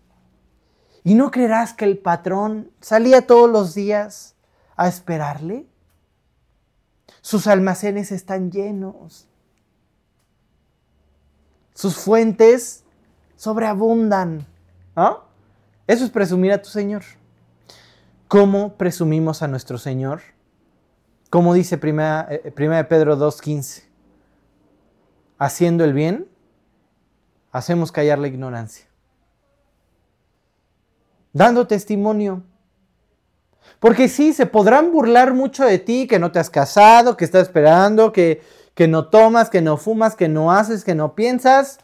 ¿Y 1.04 1.14
no 1.16 1.30
creerás 1.32 1.74
que 1.74 1.86
el 1.86 1.98
patrón 1.98 2.72
salía 2.80 3.28
todos 3.28 3.50
los 3.50 3.76
días 3.76 4.36
a 4.76 4.88
esperarle? 4.88 5.68
Sus 7.22 7.46
almacenes 7.48 8.12
están 8.12 8.52
llenos. 8.52 9.28
Sus 11.74 11.98
fuentes 11.98 12.84
sobreabundan. 13.36 14.46
¿Ah? 14.96 15.24
Eso 15.88 16.06
es 16.06 16.10
presumir 16.10 16.52
a 16.52 16.62
tu 16.62 16.70
Señor. 16.70 17.04
¿Cómo 18.32 18.78
presumimos 18.78 19.42
a 19.42 19.50
nuestro 19.50 19.78
Señor? 19.78 20.22
Como 21.30 21.54
dice 21.54 21.78
1 21.84 22.28
eh, 22.30 22.86
Pedro 22.88 23.18
2.15. 23.18 23.84
Haciendo 25.38 25.84
el 25.84 25.92
bien, 25.92 26.30
hacemos 27.52 27.92
callar 27.92 28.20
la 28.20 28.30
ignorancia 28.30 28.88
dando 31.34 31.68
testimonio. 31.68 32.44
Porque 33.82 34.08
sí, 34.08 34.32
se 34.32 34.46
podrán 34.46 34.94
burlar 34.94 35.34
mucho 35.34 35.66
de 35.66 35.78
ti, 35.78 36.08
que 36.08 36.18
no 36.18 36.32
te 36.32 36.40
has 36.40 36.50
casado, 36.50 37.18
que 37.18 37.26
estás 37.26 37.42
esperando, 37.44 38.14
que, 38.14 38.42
que 38.76 38.88
no 38.88 39.10
tomas, 39.10 39.50
que 39.50 39.62
no 39.62 39.76
fumas, 39.76 40.16
que 40.16 40.30
no 40.30 40.54
haces, 40.54 40.86
que 40.86 40.96
no 40.96 41.16
piensas, 41.16 41.80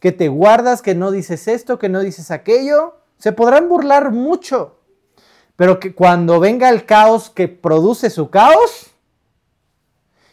que 0.00 0.10
te 0.10 0.26
guardas, 0.26 0.82
que 0.82 0.96
no 0.96 1.12
dices 1.12 1.46
esto, 1.46 1.78
que 1.78 1.88
no 1.88 2.00
dices 2.00 2.32
aquello. 2.32 2.96
Se 3.18 3.30
podrán 3.30 3.68
burlar 3.68 4.10
mucho. 4.10 4.81
Pero 5.56 5.78
que 5.78 5.94
cuando 5.94 6.40
venga 6.40 6.68
el 6.68 6.86
caos 6.86 7.30
que 7.30 7.48
produce 7.48 8.10
su 8.10 8.30
caos 8.30 8.90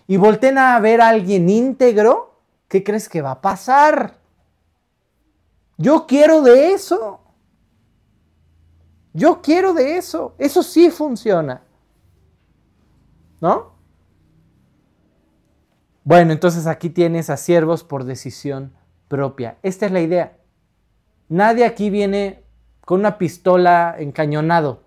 y 0.08 0.18
volten 0.18 0.58
a 0.58 0.80
ver 0.80 1.02
a 1.02 1.10
alguien 1.10 1.50
íntegro, 1.50 2.40
¿qué 2.68 2.84
crees 2.84 3.10
que 3.10 3.22
va 3.22 3.32
a 3.32 3.42
pasar? 3.42 4.18
Yo 5.78 6.08
quiero 6.08 6.42
de 6.42 6.74
eso. 6.74 7.20
Yo 9.14 9.42
quiero 9.42 9.74
de 9.74 9.98
eso. 9.98 10.36
Eso 10.38 10.64
sí 10.64 10.90
funciona. 10.90 11.62
¿No? 13.42 13.74
Bueno, 16.04 16.34
entonces 16.34 16.68
aquí 16.68 16.90
tienes 16.90 17.30
a 17.30 17.38
siervos 17.38 17.84
por 17.84 18.04
decisión 18.04 18.74
propia. 19.08 19.58
Esta 19.62 19.86
es 19.86 19.92
la 19.92 20.02
idea. 20.02 20.38
Nadie 21.28 21.66
aquí 21.66 21.90
viene 21.90 22.44
con 22.84 23.02
una 23.02 23.18
pistola 23.18 23.96
encañonado. 24.00 24.82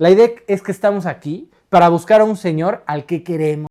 La 0.00 0.08
idea 0.10 0.30
es 0.46 0.62
que 0.62 0.72
estamos 0.72 1.04
aquí 1.04 1.50
para 1.68 1.90
buscar 1.90 2.22
a 2.22 2.24
un 2.24 2.38
Señor 2.38 2.82
al 2.86 3.04
que 3.04 3.22
queremos. 3.22 3.68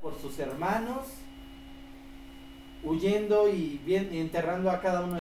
por 0.00 0.18
sus 0.18 0.36
hermanos, 0.40 1.06
huyendo 2.82 3.48
y, 3.48 3.80
enterrando 4.10 4.72
a 4.72 4.80
cada 4.80 5.04
uno 5.04 5.19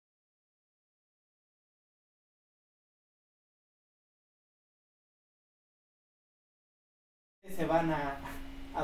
se 7.56 7.66
van 7.66 7.92
a, 7.92 8.18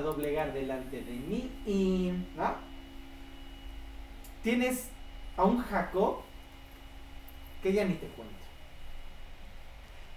doblegar 0.02 0.54
delante 0.54 1.02
de 1.02 1.12
mí. 1.12 1.52
Y 1.66 2.12
¿no? 2.38 2.56
tienes 4.42 4.90
a 5.38 5.44
un 5.44 5.60
Jacob 5.60 6.22
que 7.62 7.74
ya 7.74 7.86
ni 7.86 7.96
te 7.96 8.08
cuento. 8.08 8.36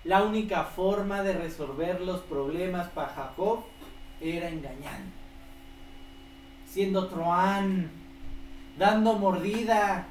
La 0.04 0.22
única 0.22 0.64
forma 0.64 1.22
de 1.22 1.32
resolver 1.32 2.00
los 2.00 2.20
problemas 2.22 2.88
para 2.90 3.08
Jacob 3.08 3.64
era 4.20 4.48
engañando, 4.48 5.12
siendo 6.66 7.08
troán, 7.08 7.90
dando 8.78 9.14
mordida. 9.14 10.06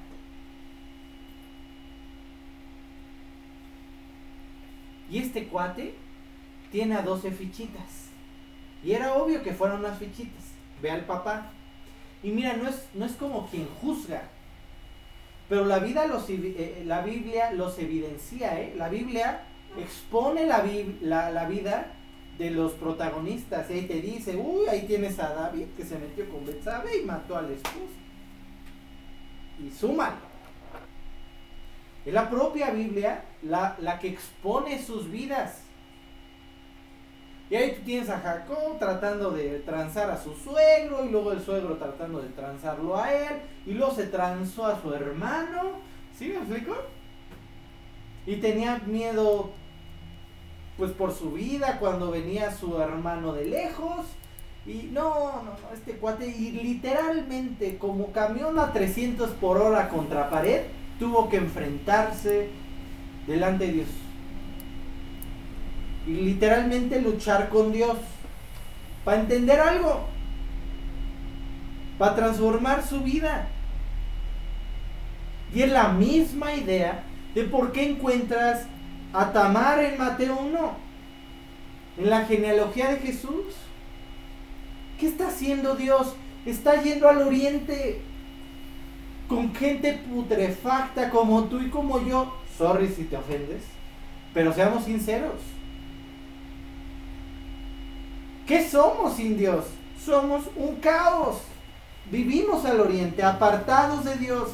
Y 5.09 5.19
este 5.19 5.47
cuate 5.47 5.95
tiene 6.71 6.95
a 6.95 7.03
12 7.03 7.31
fichitas. 7.31 8.02
Y 8.83 8.91
era 8.91 9.15
obvio 9.15 9.41
que 9.41 9.53
fueron 9.53 9.79
unas 9.79 9.97
fichitas. 9.97 10.43
Ve 10.81 10.91
al 10.91 11.05
papá. 11.05 11.51
Y 12.21 12.31
mira, 12.31 12.53
no 12.53 12.67
es, 12.67 12.87
no 12.93 13.05
es 13.05 13.13
como 13.13 13.47
quien 13.47 13.67
juzga. 13.81 14.23
Pero 15.49 15.65
la, 15.65 15.79
vida 15.79 16.07
los, 16.07 16.29
eh, 16.29 16.83
la 16.85 17.01
Biblia 17.01 17.51
los 17.51 17.77
evidencia. 17.79 18.59
¿eh? 18.59 18.73
La 18.77 18.89
Biblia 18.89 19.43
expone 19.77 20.45
la, 20.45 20.63
la, 21.31 21.45
vida 21.47 21.93
de 22.37 22.51
los 22.51 22.73
protagonistas. 22.73 23.69
Y 23.69 23.73
ahí 23.73 23.81
te 23.87 24.01
dice, 24.01 24.35
uy, 24.35 24.67
ahí 24.67 24.85
tienes 24.87 25.19
a 25.19 25.33
David 25.33 25.67
que 25.77 25.85
se 25.85 25.97
metió 25.97 26.29
con 26.29 26.45
Betsabe 26.45 26.97
y 26.97 27.05
mató 27.05 27.37
al 27.37 27.51
esposo. 27.51 27.77
Y 29.65 29.71
súmalo. 29.71 30.33
Es 32.05 32.13
la 32.13 32.29
propia 32.29 32.71
Biblia 32.71 33.23
la, 33.43 33.77
la 33.79 33.99
que 33.99 34.09
expone 34.09 34.81
sus 34.83 35.09
vidas. 35.09 35.62
Y 37.53 37.55
ahí 37.55 37.75
tú 37.77 37.83
tienes 37.85 38.09
a 38.09 38.19
Jacob 38.19 38.79
tratando 38.79 39.29
de 39.29 39.59
transar 39.59 40.09
a 40.09 40.17
su 40.17 40.33
suegro 40.33 41.05
y 41.05 41.09
luego 41.09 41.33
el 41.33 41.39
suegro 41.39 41.77
tratando 41.77 42.19
de 42.19 42.29
transarlo 42.29 42.97
a 42.97 43.13
él 43.13 43.41
y 43.67 43.73
luego 43.73 43.93
se 43.93 44.07
transó 44.07 44.65
a 44.65 44.81
su 44.81 44.91
hermano. 44.91 45.73
¿Sí 46.17 46.29
me 46.29 46.37
explico? 46.37 46.75
Y 48.25 48.37
tenía 48.37 48.81
miedo 48.87 49.51
pues 50.79 50.93
por 50.93 51.13
su 51.13 51.33
vida 51.33 51.77
cuando 51.79 52.09
venía 52.09 52.51
su 52.51 52.81
hermano 52.81 53.33
de 53.33 53.45
lejos. 53.45 54.07
Y 54.65 54.89
no, 54.91 55.43
no, 55.43 55.43
no, 55.43 55.73
este 55.75 55.97
cuate, 55.97 56.25
y 56.25 56.53
literalmente 56.53 57.77
como 57.77 58.11
camión 58.11 58.57
a 58.57 58.73
300 58.73 59.29
por 59.29 59.59
hora 59.59 59.89
contra 59.89 60.31
pared, 60.31 60.63
tuvo 60.97 61.29
que 61.29 61.37
enfrentarse 61.37 62.49
delante 63.27 63.67
de 63.67 63.73
Dios. 63.73 64.02
Literalmente 66.07 67.01
luchar 67.01 67.49
con 67.49 67.71
Dios. 67.71 67.97
Para 69.05 69.21
entender 69.21 69.59
algo. 69.59 70.07
Para 71.97 72.15
transformar 72.15 72.85
su 72.85 73.01
vida. 73.01 73.47
Y 75.53 75.61
es 75.61 75.71
la 75.71 75.89
misma 75.89 76.53
idea 76.53 77.03
de 77.35 77.43
por 77.43 77.71
qué 77.71 77.89
encuentras 77.89 78.65
a 79.13 79.31
Tamar 79.31 79.79
en 79.79 79.97
Mateo 79.97 80.39
1, 80.39 80.71
en 81.99 82.09
la 82.09 82.25
genealogía 82.25 82.89
de 82.89 82.97
Jesús. 82.97 83.53
¿Qué 84.99 85.07
está 85.07 85.27
haciendo 85.27 85.75
Dios? 85.75 86.15
Está 86.45 86.81
yendo 86.81 87.07
al 87.07 87.21
oriente 87.21 88.01
con 89.27 89.53
gente 89.55 89.93
putrefacta 89.93 91.09
como 91.09 91.45
tú 91.45 91.59
y 91.59 91.69
como 91.69 92.05
yo. 92.05 92.35
Sorry 92.57 92.87
si 92.87 93.03
te 93.05 93.17
ofendes, 93.17 93.63
pero 94.33 94.53
seamos 94.53 94.85
sinceros. 94.85 95.39
¿Qué 98.47 98.67
somos 98.67 99.15
sin 99.15 99.37
Dios? 99.37 99.65
Somos 100.03 100.43
un 100.55 100.75
caos. 100.77 101.37
Vivimos 102.11 102.65
al 102.65 102.81
oriente, 102.81 103.23
apartados 103.23 104.03
de 104.03 104.15
Dios. 104.15 104.49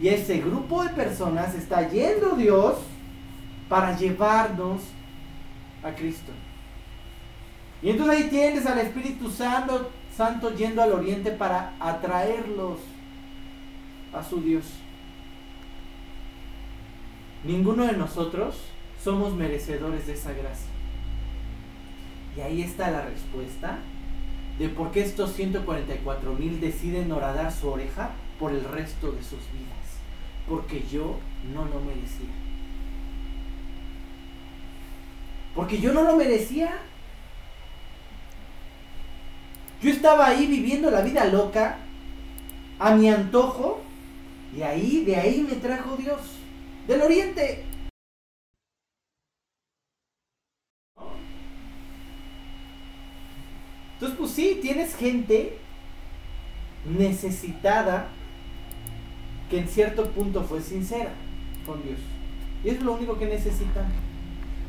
Y 0.00 0.08
ese 0.08 0.38
grupo 0.38 0.82
de 0.82 0.90
personas 0.90 1.54
está 1.54 1.88
yendo 1.88 2.30
Dios 2.36 2.78
para 3.68 3.96
llevarnos 3.96 4.82
a 5.82 5.92
Cristo. 5.92 6.32
Y 7.80 7.90
entonces 7.90 8.16
ahí 8.16 8.30
tienes 8.30 8.66
al 8.66 8.78
Espíritu 8.78 9.30
Santo, 9.30 9.90
Santo 10.16 10.54
yendo 10.54 10.82
al 10.82 10.92
oriente 10.92 11.30
para 11.30 11.74
atraerlos 11.78 12.80
a 14.12 14.22
su 14.22 14.40
Dios. 14.40 14.64
Ninguno 17.44 17.84
de 17.84 17.92
nosotros 17.92 18.56
somos 19.02 19.34
merecedores 19.34 20.06
de 20.06 20.14
esa 20.14 20.32
gracia. 20.32 20.73
Y 22.36 22.40
ahí 22.40 22.62
está 22.62 22.90
la 22.90 23.02
respuesta 23.02 23.78
de 24.58 24.68
por 24.68 24.90
qué 24.92 25.02
estos 25.02 25.32
144 25.34 26.32
mil 26.32 26.60
deciden 26.60 27.10
horadar 27.12 27.52
su 27.52 27.68
oreja 27.68 28.10
por 28.38 28.52
el 28.52 28.64
resto 28.64 29.12
de 29.12 29.22
sus 29.22 29.40
vidas. 29.52 29.98
Porque 30.48 30.84
yo 30.90 31.16
no 31.52 31.64
lo 31.64 31.80
merecía. 31.80 32.28
Porque 35.54 35.80
yo 35.80 35.92
no 35.92 36.02
lo 36.02 36.16
merecía. 36.16 36.72
Yo 39.80 39.90
estaba 39.90 40.26
ahí 40.26 40.46
viviendo 40.46 40.90
la 40.90 41.02
vida 41.02 41.24
loca, 41.26 41.78
a 42.78 42.94
mi 42.94 43.08
antojo, 43.08 43.82
y 44.56 44.62
ahí, 44.62 45.04
de 45.04 45.16
ahí 45.16 45.46
me 45.48 45.56
trajo 45.56 45.96
Dios, 45.96 46.20
del 46.88 47.02
oriente. 47.02 47.64
Entonces, 53.94 54.18
pues 54.18 54.30
sí, 54.32 54.58
tienes 54.60 54.94
gente 54.96 55.58
necesitada 56.84 58.08
que 59.48 59.58
en 59.58 59.68
cierto 59.68 60.10
punto 60.10 60.42
fue 60.42 60.60
sincera 60.60 61.12
con 61.66 61.82
Dios. 61.82 61.98
Y 62.64 62.70
es 62.70 62.82
lo 62.82 62.94
único 62.94 63.18
que 63.18 63.26
necesitan. 63.26 63.86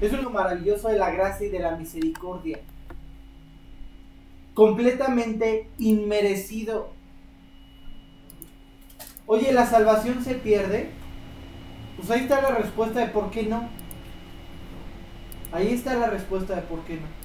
Eso 0.01 0.15
es 0.17 0.23
lo 0.23 0.29
maravilloso 0.29 0.89
de 0.89 0.97
la 0.97 1.11
gracia 1.11 1.47
y 1.47 1.49
de 1.49 1.59
la 1.59 1.75
misericordia. 1.75 2.59
Completamente 4.53 5.69
inmerecido. 5.79 6.93
Oye, 9.25 9.51
¿la 9.53 9.65
salvación 9.65 10.23
se 10.23 10.35
pierde? 10.35 10.91
Pues 11.97 12.11
ahí 12.11 12.21
está 12.21 12.41
la 12.41 12.55
respuesta 12.55 12.99
de 12.99 13.07
por 13.07 13.31
qué 13.31 13.43
no. 13.43 13.67
Ahí 15.51 15.73
está 15.73 15.95
la 15.95 16.07
respuesta 16.07 16.55
de 16.55 16.61
por 16.61 16.81
qué 16.81 16.95
no. 16.95 17.24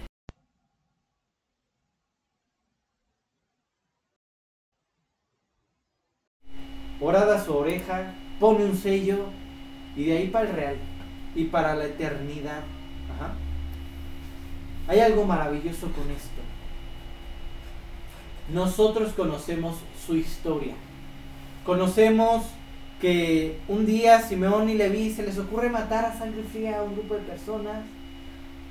Orada 7.00 7.42
su 7.42 7.54
oreja, 7.54 8.14
pone 8.38 8.64
un 8.64 8.76
sello 8.76 9.26
y 9.96 10.04
de 10.04 10.18
ahí 10.18 10.28
para 10.28 10.50
el 10.50 10.56
real 10.56 10.76
y 11.34 11.44
para 11.44 11.74
la 11.74 11.86
eternidad. 11.86 12.62
Hay 14.86 15.00
algo 15.00 15.24
maravilloso 15.24 15.90
con 15.92 16.10
esto. 16.10 16.40
Nosotros 18.52 19.12
conocemos 19.12 19.76
su 20.04 20.16
historia. 20.16 20.74
Conocemos 21.64 22.44
que 23.00 23.58
un 23.68 23.86
día 23.86 24.20
Simeón 24.20 24.68
y 24.68 24.74
Leví 24.74 25.10
se 25.10 25.22
les 25.22 25.38
ocurre 25.38 25.70
matar 25.70 26.04
a 26.04 26.18
sangre 26.18 26.42
fría 26.42 26.80
a 26.80 26.82
un 26.82 26.94
grupo 26.94 27.14
de 27.14 27.20
personas. 27.20 27.84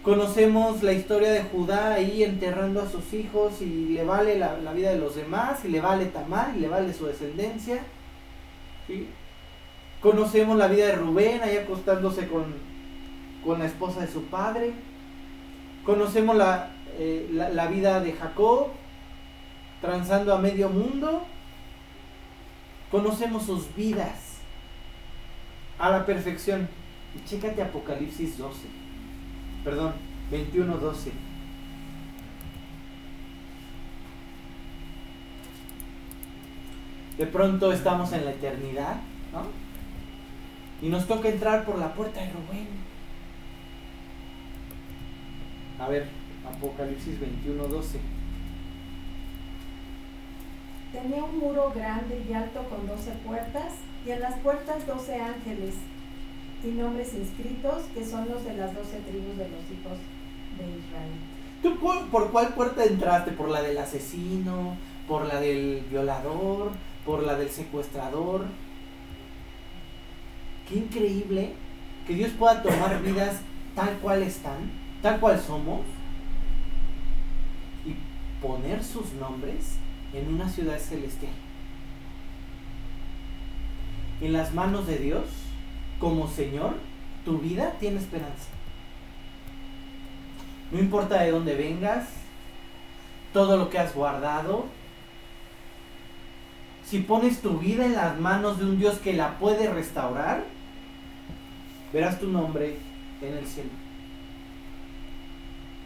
Conocemos 0.04 0.84
la 0.84 0.94
historia 0.94 1.32
de 1.32 1.44
Judá 1.44 1.94
ahí 1.94 2.24
enterrando 2.24 2.82
a 2.82 2.90
sus 2.90 3.14
hijos 3.14 3.62
y 3.62 3.90
le 3.90 4.04
vale 4.04 4.38
la, 4.38 4.56
vida 4.74 4.92
de 4.92 5.00
los 5.00 5.16
demás, 5.16 5.64
y 5.66 5.70
le 5.70 5.82
vale 5.82 6.06
Tamar, 6.06 6.54
y 6.56 6.62
le 6.62 6.68
vale 6.68 6.94
su 6.94 7.06
descendencia. 7.06 7.84
Conocemos 10.02 10.58
la 10.58 10.68
vida 10.68 10.88
de 10.88 10.96
Rubén 10.96 11.42
ahí 11.44 11.58
acostándose 11.58 12.28
con, 12.28 12.56
con 13.44 13.60
la 13.60 13.66
esposa 13.66 14.02
de 14.02 14.08
su 14.08 14.24
padre. 14.26 14.72
Conocemos 15.86 16.36
la, 16.36 16.72
eh, 16.98 17.30
la, 17.32 17.68
vida 17.68 18.00
de 18.00 18.14
Jacob 18.14 18.68
transando 19.82 20.34
a 20.34 20.40
medio 20.40 20.70
mundo. 20.70 21.26
Conocemos 22.92 23.44
sus 23.44 23.76
vidas 23.76 24.38
a 25.78 25.90
la 25.90 26.06
perfección. 26.06 26.70
Y 27.16 27.28
chécate 27.28 27.62
Apocalipsis 27.62 28.38
12. 28.38 28.68
Perdón, 29.64 29.94
21, 30.32 30.78
12. 30.78 31.29
De 37.20 37.28
pronto 37.28 37.74
estamos 37.74 38.14
en 38.14 38.24
la 38.24 38.32
eternidad, 38.32 38.96
¿no? 39.34 39.44
Y 40.82 40.88
nos 40.90 41.06
toca 41.06 41.28
entrar 41.28 41.66
por 41.66 41.78
la 41.78 41.94
puerta 41.94 42.22
de 42.22 42.32
Rubén. 42.32 42.70
A 45.78 45.90
ver, 45.90 46.08
Apocalipsis 46.50 47.20
21, 47.20 47.68
12. 47.68 48.00
Tenía 50.94 51.22
un 51.22 51.40
muro 51.40 51.74
grande 51.76 52.24
y 52.28 52.34
alto 52.34 52.64
con 52.70 52.88
doce 52.88 53.12
puertas, 53.28 53.74
y 54.08 54.12
en 54.12 54.22
las 54.22 54.40
puertas 54.40 54.88
doce 54.88 55.22
ángeles, 55.22 55.76
y 56.64 56.68
nombres 56.68 57.14
inscritos 57.16 57.84
que 57.94 58.06
son 58.06 58.30
los 58.30 58.46
de 58.46 58.54
las 58.54 58.74
doce 58.74 58.98
tribus 59.00 59.38
de 59.38 59.50
los 59.50 59.64
hijos 59.70 60.00
de 60.58 60.64
Israel. 60.64 61.12
¿Tú 61.62 61.78
por 62.10 62.32
cuál 62.32 62.54
puerta 62.54 62.86
entraste? 62.86 63.32
¿Por 63.32 63.50
la 63.50 63.62
del 63.62 63.78
asesino? 63.78 64.78
¿Por 65.06 65.26
la 65.26 65.42
del 65.42 65.84
violador? 65.90 66.72
¿Por 67.10 67.24
la 67.24 67.34
del 67.34 67.50
secuestrador? 67.50 68.46
Qué 70.68 70.76
increíble 70.76 71.54
que 72.06 72.14
Dios 72.14 72.30
pueda 72.38 72.62
tomar 72.62 73.02
vidas 73.04 73.38
tal 73.74 73.98
cual 73.98 74.22
están, 74.22 74.70
tal 75.02 75.20
cual 75.20 75.42
somos, 75.42 75.82
y 77.84 77.96
poner 78.46 78.84
sus 78.84 79.12
nombres 79.14 79.78
en 80.14 80.32
una 80.32 80.48
ciudad 80.50 80.78
celestial. 80.78 81.32
En 84.22 84.32
las 84.32 84.54
manos 84.54 84.86
de 84.86 85.00
Dios, 85.00 85.26
como 86.00 86.28
Señor, 86.28 86.76
tu 87.26 87.40
vida 87.40 87.74
tiene 87.80 87.98
esperanza. 87.98 88.50
No 90.72 90.78
importa 90.78 91.24
de 91.24 91.32
dónde 91.32 91.56
vengas, 91.56 92.08
todo 93.34 93.58
lo 93.58 93.72
que 93.72 93.80
has 93.80 93.96
guardado, 93.96 94.68
si 96.90 97.00
pones 97.00 97.40
tu 97.40 97.60
vida 97.60 97.86
en 97.86 97.94
las 97.94 98.20
manos 98.20 98.58
de 98.58 98.66
un 98.66 98.80
Dios 98.80 98.98
que 98.98 99.14
la 99.14 99.38
puede 99.38 99.70
restaurar, 99.70 100.44
verás 101.94 102.20
tu 102.20 102.28
nombre 102.28 102.78
en 103.22 103.38
el 103.38 103.46
cielo. 103.46 103.70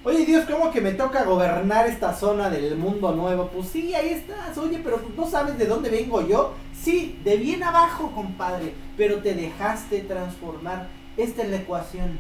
Oye 0.06 0.26
Dios, 0.26 0.46
¿cómo 0.50 0.72
que 0.72 0.82
me 0.82 0.92
toca 0.92 1.24
gobernar 1.24 1.88
esta 1.88 2.14
zona 2.14 2.50
del 2.50 2.78
mundo 2.78 3.14
nuevo? 3.16 3.48
Pues 3.48 3.70
sí, 3.70 3.94
ahí 3.94 4.10
estás. 4.10 4.58
Oye, 4.58 4.80
pero 4.84 4.98
pues, 4.98 5.16
no 5.16 5.28
sabes 5.28 5.58
de 5.58 5.66
dónde 5.66 5.90
vengo 5.90 6.26
yo. 6.26 6.54
Sí, 6.74 7.20
de 7.24 7.38
bien 7.38 7.64
abajo, 7.64 8.12
compadre. 8.12 8.74
Pero 8.98 9.20
te 9.20 9.34
dejaste 9.34 10.02
transformar. 10.02 10.88
Esta 11.16 11.44
es 11.44 11.50
la 11.50 11.58
ecuación. 11.58 12.20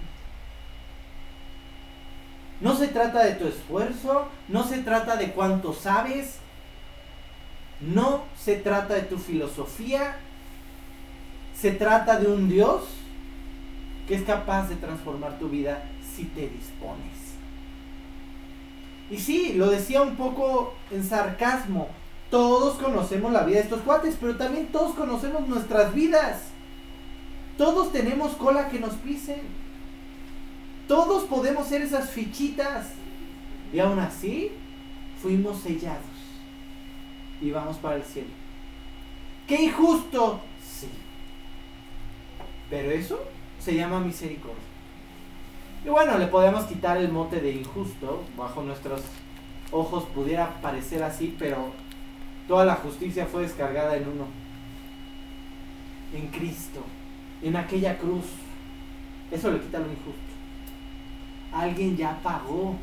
No 2.61 2.75
se 2.75 2.88
trata 2.88 3.23
de 3.25 3.34
tu 3.34 3.47
esfuerzo, 3.47 4.27
no 4.47 4.63
se 4.63 4.77
trata 4.79 5.17
de 5.17 5.31
cuánto 5.31 5.73
sabes, 5.73 6.38
no 7.82 8.24
se 8.38 8.55
trata 8.55 8.95
de 8.95 9.01
tu 9.01 9.17
filosofía, 9.17 10.15
se 11.55 11.71
trata 11.71 12.19
de 12.19 12.28
un 12.28 12.49
Dios 12.49 12.84
que 14.07 14.15
es 14.15 14.24
capaz 14.24 14.69
de 14.69 14.76
transformar 14.76 15.39
tu 15.39 15.49
vida 15.49 15.84
si 16.15 16.26
te 16.26 16.41
dispones. 16.41 17.34
Y 19.09 19.17
sí, 19.17 19.53
lo 19.53 19.69
decía 19.69 20.01
un 20.01 20.15
poco 20.15 20.74
en 20.91 21.03
sarcasmo, 21.03 21.89
todos 22.34 22.80
conocemos 22.80 23.32
la 23.32 23.43
vida 23.43 23.57
de 23.57 23.65
estos 23.65 23.82
cuates, 23.82 24.17
pero 24.19 24.36
también 24.38 24.67
todos 24.71 24.95
conocemos 24.95 25.47
nuestras 25.47 25.93
vidas. 25.93 26.45
Todos 27.59 27.91
tenemos 27.91 28.34
cola 28.34 28.69
que 28.69 28.80
nos 28.80 28.95
pisen. 28.95 29.41
Todos 30.88 31.26
podemos 31.26 31.67
ser 31.67 31.84
esas 31.84 32.09
fichitas. 32.09 32.88
Y 33.71 33.78
aún 33.80 33.99
así, 33.99 34.51
fuimos 35.21 35.61
sellados. 35.61 36.12
Y 37.44 37.52
vamos 37.52 37.76
para 37.76 37.98
el 37.98 38.04
cielo. 38.04 38.30
¡Qué 39.46 39.64
injusto! 39.64 40.39
Sí. 40.66 40.88
Pero 42.70 42.89
eso 42.91 43.22
se 43.60 43.76
llama 43.76 44.00
misericordia. 44.00 44.64
Y 45.86 45.89
bueno, 45.89 46.18
le 46.18 46.28
podemos 46.28 46.64
quitar 46.64 46.96
el 46.96 47.12
mote 47.12 47.41
de 47.41 47.52
injusto, 47.52 48.24
bajo 48.38 48.64
nuestros 48.64 49.02
ojos 49.72 50.06
pudiera 50.16 50.62
parecer 50.62 51.04
así, 51.04 51.36
pero 51.38 51.74
toda 52.48 52.64
la 52.64 52.76
justicia 52.76 53.26
fue 53.26 53.41
descargada 53.41 53.98
en 53.98 54.08
uno, 54.08 54.28
en 56.14 56.28
Cristo, 56.28 56.82
en 57.41 57.58
aquella 57.58 57.98
cruz. 57.98 58.26
Eso 59.30 59.52
le 59.52 59.60
quita 59.60 59.80
lo 59.80 59.91
injusto. 59.91 60.22
Alguien 61.52 61.98
ya 61.98 62.18
pagó. 62.24 62.78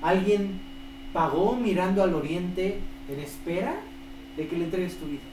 Alguien 0.00 0.69
pagó 1.12 1.56
mirando 1.56 2.02
al 2.02 2.14
oriente 2.14 2.78
en 3.08 3.20
espera 3.20 3.74
de 4.36 4.46
que 4.46 4.56
le 4.56 4.64
entregues 4.64 4.96
tu 4.96 5.06
vida 5.06 5.30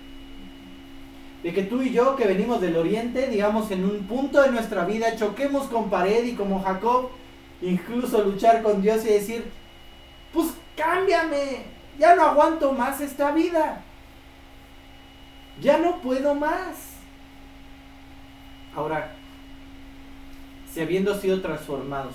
de 1.43 1.53
que 1.53 1.63
tú 1.63 1.81
y 1.81 1.91
yo 1.91 2.15
que 2.15 2.25
venimos 2.25 2.61
del 2.61 2.75
oriente, 2.75 3.27
digamos 3.27 3.69
en 3.71 3.85
un 3.85 4.07
punto 4.07 4.41
de 4.41 4.51
nuestra 4.51 4.85
vida, 4.85 5.15
choquemos 5.15 5.67
con 5.67 5.89
pared 5.89 6.25
y 6.25 6.33
como 6.33 6.61
Jacob, 6.61 7.09
incluso 7.61 8.23
luchar 8.23 8.63
con 8.63 8.81
Dios 8.81 9.05
y 9.05 9.09
decir, 9.09 9.45
pues 10.33 10.49
cámbiame, 10.75 11.63
ya 11.99 12.15
no 12.15 12.23
aguanto 12.23 12.73
más 12.73 13.01
esta 13.01 13.31
vida, 13.31 13.83
ya 15.61 15.77
no 15.77 16.01
puedo 16.01 16.33
más. 16.35 16.95
Ahora, 18.75 19.13
si 20.71 20.81
habiendo 20.81 21.19
sido 21.19 21.41
transformados 21.41 22.13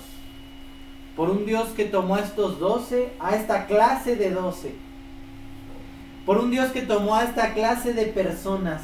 por 1.15 1.29
un 1.29 1.45
Dios 1.45 1.69
que 1.69 1.85
tomó 1.85 2.15
a 2.15 2.21
estos 2.21 2.59
doce, 2.59 3.13
a 3.19 3.35
esta 3.35 3.67
clase 3.67 4.15
de 4.15 4.31
doce, 4.31 4.75
por 6.25 6.37
un 6.37 6.51
Dios 6.51 6.71
que 6.71 6.81
tomó 6.81 7.15
a 7.15 7.23
esta 7.23 7.53
clase 7.53 7.93
de 7.93 8.05
personas, 8.07 8.81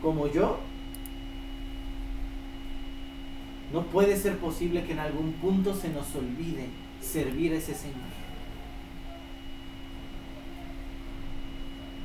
como 0.00 0.26
yo, 0.26 0.58
no 3.72 3.82
puede 3.84 4.16
ser 4.16 4.38
posible 4.38 4.84
que 4.84 4.92
en 4.92 4.98
algún 4.98 5.32
punto 5.34 5.74
se 5.74 5.88
nos 5.88 6.14
olvide 6.14 6.66
servir 7.00 7.52
a 7.52 7.56
ese 7.56 7.74
Señor. 7.74 8.22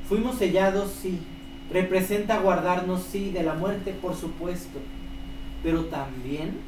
Fuimos 0.07 0.37
sellados, 0.37 0.91
sí. 0.91 1.19
Representa 1.69 2.39
guardarnos, 2.39 3.03
sí, 3.03 3.31
de 3.31 3.43
la 3.43 3.53
muerte, 3.53 3.91
por 3.91 4.15
supuesto. 4.15 4.79
Pero 5.61 5.85
también 5.85 6.59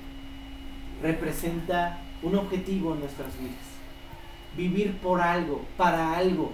representa 1.02 2.00
un 2.22 2.36
objetivo 2.36 2.93
en 2.93 3.01
nuestras 3.01 3.38
vidas. 3.39 3.55
Vivir 4.57 4.97
por 4.97 5.22
algo, 5.22 5.65
para 5.78 6.17
algo. 6.17 6.51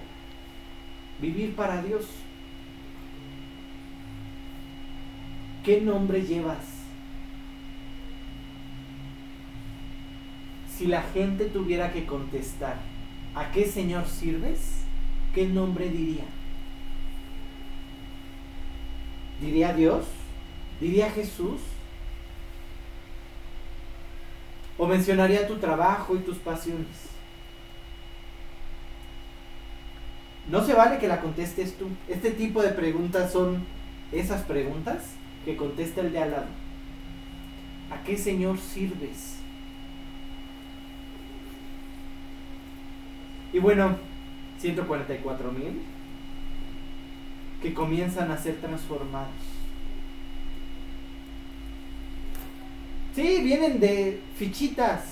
Vivir 1.20 1.56
para 1.56 1.82
Dios. 1.82 2.06
¿Qué 5.64 5.82
nombre 5.82 6.22
llevas? 6.22 6.76
Si 10.70 10.88
la 10.88 11.02
gente 11.02 11.46
tuviera 11.46 11.92
que 11.92 12.06
contestar, 12.06 12.76
¿a 13.34 13.52
qué 13.52 13.66
Señor 13.66 14.08
sirves? 14.08 14.84
¿Qué 15.34 15.48
nombre 15.48 15.90
diría? 15.90 16.26
¿Diría 19.42 19.74
Dios? 19.74 20.06
¿Diría 20.80 21.10
Jesús? 21.10 21.62
¿O 24.78 24.88
mencionaría 24.88 25.48
tu 25.48 25.58
trabajo 25.58 26.16
y 26.16 26.20
tus 26.20 26.38
pasiones? 26.38 27.10
No 30.50 30.64
se 30.64 30.74
vale 30.74 31.00
que 31.00 31.08
la 31.08 31.22
contestes 31.22 31.78
tú. 31.78 31.88
Este 32.08 32.32
tipo 32.32 32.62
de 32.62 32.70
preguntas 32.70 33.32
son 33.32 33.66
esas 34.12 34.44
preguntas 34.44 35.16
que 35.44 35.56
contesta 35.56 36.02
el 36.02 36.12
de 36.12 36.20
al 36.20 36.32
lado. 36.32 36.48
¿A 37.90 38.04
qué 38.04 38.18
Señor 38.18 38.60
sirves? 38.60 39.38
Y 43.54 43.60
bueno, 43.60 43.98
144 44.60 45.52
mil 45.52 45.82
que 47.62 47.74
comienzan 47.74 48.30
a 48.32 48.38
ser 48.38 48.58
transformados. 48.58 49.55
Sí, 53.16 53.42
vienen 53.42 53.80
de 53.80 54.20
fichitas, 54.36 55.06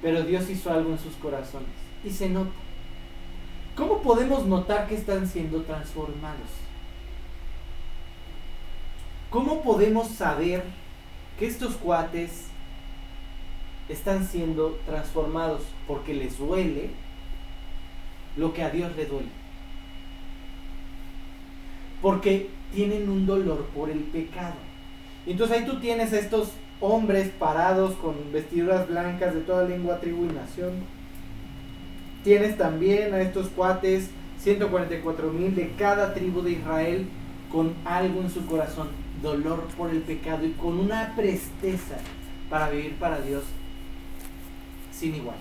pero 0.00 0.22
Dios 0.22 0.48
hizo 0.48 0.72
algo 0.72 0.92
en 0.92 0.98
sus 0.98 1.12
corazones 1.16 1.68
y 2.02 2.08
se 2.08 2.30
nota. 2.30 2.50
¿Cómo 3.76 4.00
podemos 4.00 4.46
notar 4.46 4.88
que 4.88 4.94
están 4.94 5.28
siendo 5.28 5.60
transformados? 5.64 6.48
¿Cómo 9.28 9.60
podemos 9.62 10.08
saber 10.08 10.64
que 11.38 11.46
estos 11.46 11.74
cuates 11.76 12.46
están 13.90 14.26
siendo 14.26 14.80
transformados? 14.86 15.64
Porque 15.86 16.14
les 16.14 16.38
duele 16.38 16.88
lo 18.38 18.54
que 18.54 18.62
a 18.62 18.70
Dios 18.70 18.96
le 18.96 19.04
duele. 19.04 19.28
Porque 22.00 22.48
tienen 22.72 23.10
un 23.10 23.26
dolor 23.26 23.66
por 23.74 23.90
el 23.90 23.98
pecado. 23.98 24.69
Entonces 25.26 25.58
ahí 25.58 25.64
tú 25.66 25.80
tienes 25.80 26.12
estos 26.12 26.50
hombres 26.80 27.30
parados 27.38 27.94
con 27.96 28.14
vestiduras 28.32 28.88
blancas 28.88 29.34
de 29.34 29.40
toda 29.40 29.64
lengua, 29.64 30.00
tribu 30.00 30.24
y 30.24 30.32
nación. 30.32 30.72
Tienes 32.24 32.56
también 32.56 33.14
a 33.14 33.20
estos 33.20 33.48
cuates, 33.48 34.10
144 34.38 35.30
mil 35.30 35.54
de 35.54 35.72
cada 35.72 36.14
tribu 36.14 36.42
de 36.42 36.52
Israel, 36.52 37.06
con 37.50 37.74
algo 37.84 38.20
en 38.20 38.30
su 38.30 38.46
corazón 38.46 38.88
dolor 39.22 39.66
por 39.76 39.90
el 39.90 40.00
pecado 40.00 40.46
y 40.46 40.52
con 40.52 40.78
una 40.78 41.14
presteza 41.14 41.98
para 42.48 42.70
vivir 42.70 42.94
para 42.94 43.20
Dios 43.20 43.44
sin 44.92 45.14
igual. 45.14 45.36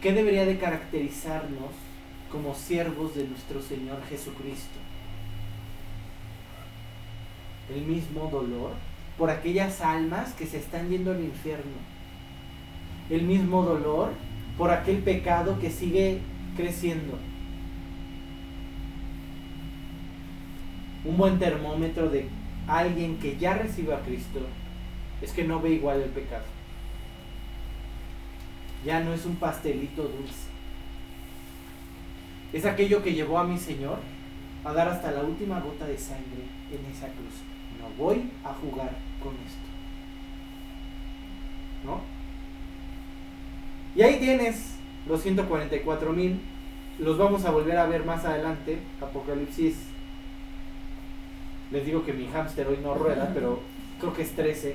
¿Qué 0.00 0.12
debería 0.12 0.46
de 0.46 0.58
caracterizarnos 0.58 1.70
como 2.30 2.54
siervos 2.54 3.14
de 3.14 3.24
nuestro 3.24 3.60
Señor 3.62 4.02
Jesucristo? 4.08 4.78
El 7.74 7.82
mismo 7.82 8.28
dolor 8.30 8.72
por 9.18 9.30
aquellas 9.30 9.80
almas 9.80 10.32
que 10.32 10.46
se 10.46 10.58
están 10.58 10.88
yendo 10.88 11.10
al 11.10 11.20
infierno. 11.20 11.76
El 13.10 13.22
mismo 13.22 13.62
dolor 13.62 14.12
por 14.56 14.70
aquel 14.70 14.98
pecado 14.98 15.58
que 15.58 15.70
sigue 15.70 16.20
creciendo. 16.56 17.18
Un 21.04 21.16
buen 21.16 21.38
termómetro 21.38 22.10
de 22.10 22.28
alguien 22.66 23.18
que 23.18 23.36
ya 23.36 23.54
recibe 23.54 23.94
a 23.94 24.00
Cristo 24.00 24.40
es 25.20 25.32
que 25.32 25.44
no 25.44 25.60
ve 25.60 25.70
igual 25.70 26.00
el 26.00 26.10
pecado. 26.10 26.44
Ya 28.84 29.00
no 29.00 29.12
es 29.12 29.26
un 29.26 29.36
pastelito 29.36 30.02
dulce. 30.02 30.48
Es 32.52 32.64
aquello 32.64 33.02
que 33.02 33.14
llevó 33.14 33.38
a 33.38 33.44
mi 33.44 33.58
Señor 33.58 33.98
a 34.64 34.72
dar 34.72 34.88
hasta 34.88 35.10
la 35.10 35.22
última 35.22 35.60
gota 35.60 35.86
de 35.86 35.98
sangre 35.98 36.44
en 36.70 36.92
esa 36.92 37.08
cruz. 37.08 37.47
No 37.80 37.88
voy 38.02 38.30
a 38.44 38.52
jugar 38.54 38.90
con 39.22 39.34
esto. 39.34 39.68
¿No? 41.84 42.00
Y 43.94 44.02
ahí 44.02 44.18
tienes 44.18 44.74
los 45.06 45.22
144 45.22 46.12
mil. 46.12 46.40
Los 46.98 47.16
vamos 47.18 47.44
a 47.44 47.50
volver 47.50 47.78
a 47.78 47.86
ver 47.86 48.04
más 48.04 48.24
adelante. 48.24 48.78
Apocalipsis. 49.00 49.76
Les 51.70 51.84
digo 51.84 52.04
que 52.04 52.12
mi 52.12 52.26
hámster 52.28 52.66
hoy 52.66 52.78
no 52.82 52.94
rueda, 52.94 53.30
pero 53.34 53.60
creo 54.00 54.14
que 54.14 54.22
es 54.22 54.32
13. 54.32 54.74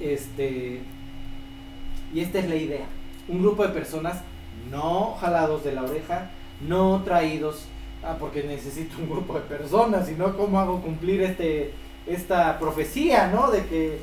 Este. 0.00 0.80
Y 2.12 2.20
esta 2.20 2.38
es 2.38 2.48
la 2.48 2.56
idea. 2.56 2.86
Un 3.28 3.42
grupo 3.42 3.62
de 3.62 3.72
personas 3.72 4.22
no 4.70 5.16
jalados 5.20 5.64
de 5.64 5.72
la 5.72 5.82
oreja, 5.82 6.30
no 6.60 7.02
traídos 7.04 7.66
ah, 8.04 8.16
porque 8.18 8.42
necesito 8.42 8.96
un 8.98 9.10
grupo 9.10 9.34
de 9.34 9.40
personas, 9.40 10.10
y 10.10 10.14
no 10.14 10.36
cómo 10.36 10.58
hago 10.58 10.80
cumplir 10.82 11.22
este, 11.22 11.72
esta 12.06 12.58
profecía, 12.58 13.28
¿no? 13.28 13.50
De 13.50 13.64
que, 13.66 13.98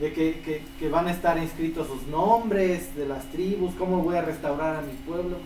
de 0.00 0.12
que, 0.12 0.62
que, 0.78 0.88
van 0.88 1.08
a 1.08 1.12
estar 1.12 1.38
inscritos 1.38 1.86
sus 1.86 2.06
nombres 2.06 2.96
de 2.96 3.06
las 3.06 3.24
tribus, 3.26 3.74
cómo 3.74 4.02
voy 4.02 4.16
a 4.16 4.22
restaurar 4.22 4.76
a 4.76 4.82
mi 4.82 4.94
pueblo. 5.06 5.36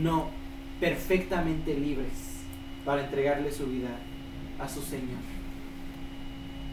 No, 0.00 0.28
perfectamente 0.78 1.74
libres 1.74 2.12
para 2.84 3.04
entregarle 3.04 3.50
su 3.50 3.66
vida 3.66 3.90
a 4.58 4.68
su 4.68 4.82
Señor. 4.82 5.18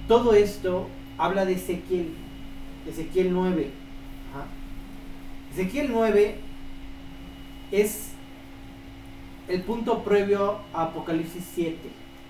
Todo 0.07 0.33
esto 0.33 0.87
habla 1.17 1.45
de 1.45 1.53
Ezequiel, 1.53 2.13
Ezequiel 2.87 3.33
9. 3.33 3.71
Ezequiel 5.53 5.89
9 5.91 6.35
es 7.71 8.11
el 9.47 9.61
punto 9.61 10.03
previo 10.03 10.59
a 10.73 10.83
Apocalipsis 10.83 11.45
7, 11.53 11.77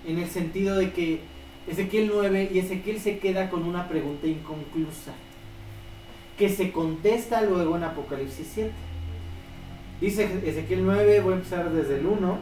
en 0.06 0.18
el 0.18 0.28
sentido 0.28 0.76
de 0.76 0.92
que 0.92 1.20
Ezequiel 1.66 2.10
9 2.12 2.50
y 2.52 2.58
Ezequiel 2.60 3.00
se 3.00 3.18
queda 3.18 3.50
con 3.50 3.64
una 3.64 3.88
pregunta 3.88 4.26
inconclusa, 4.26 5.12
que 6.38 6.48
se 6.48 6.70
contesta 6.70 7.42
luego 7.42 7.76
en 7.76 7.84
Apocalipsis 7.84 8.48
7. 8.54 8.72
Dice 10.00 10.40
Ezequiel 10.44 10.84
9, 10.84 11.20
voy 11.20 11.32
a 11.32 11.36
empezar 11.36 11.70
desde 11.70 11.98
el 11.98 12.06
1. 12.06 12.38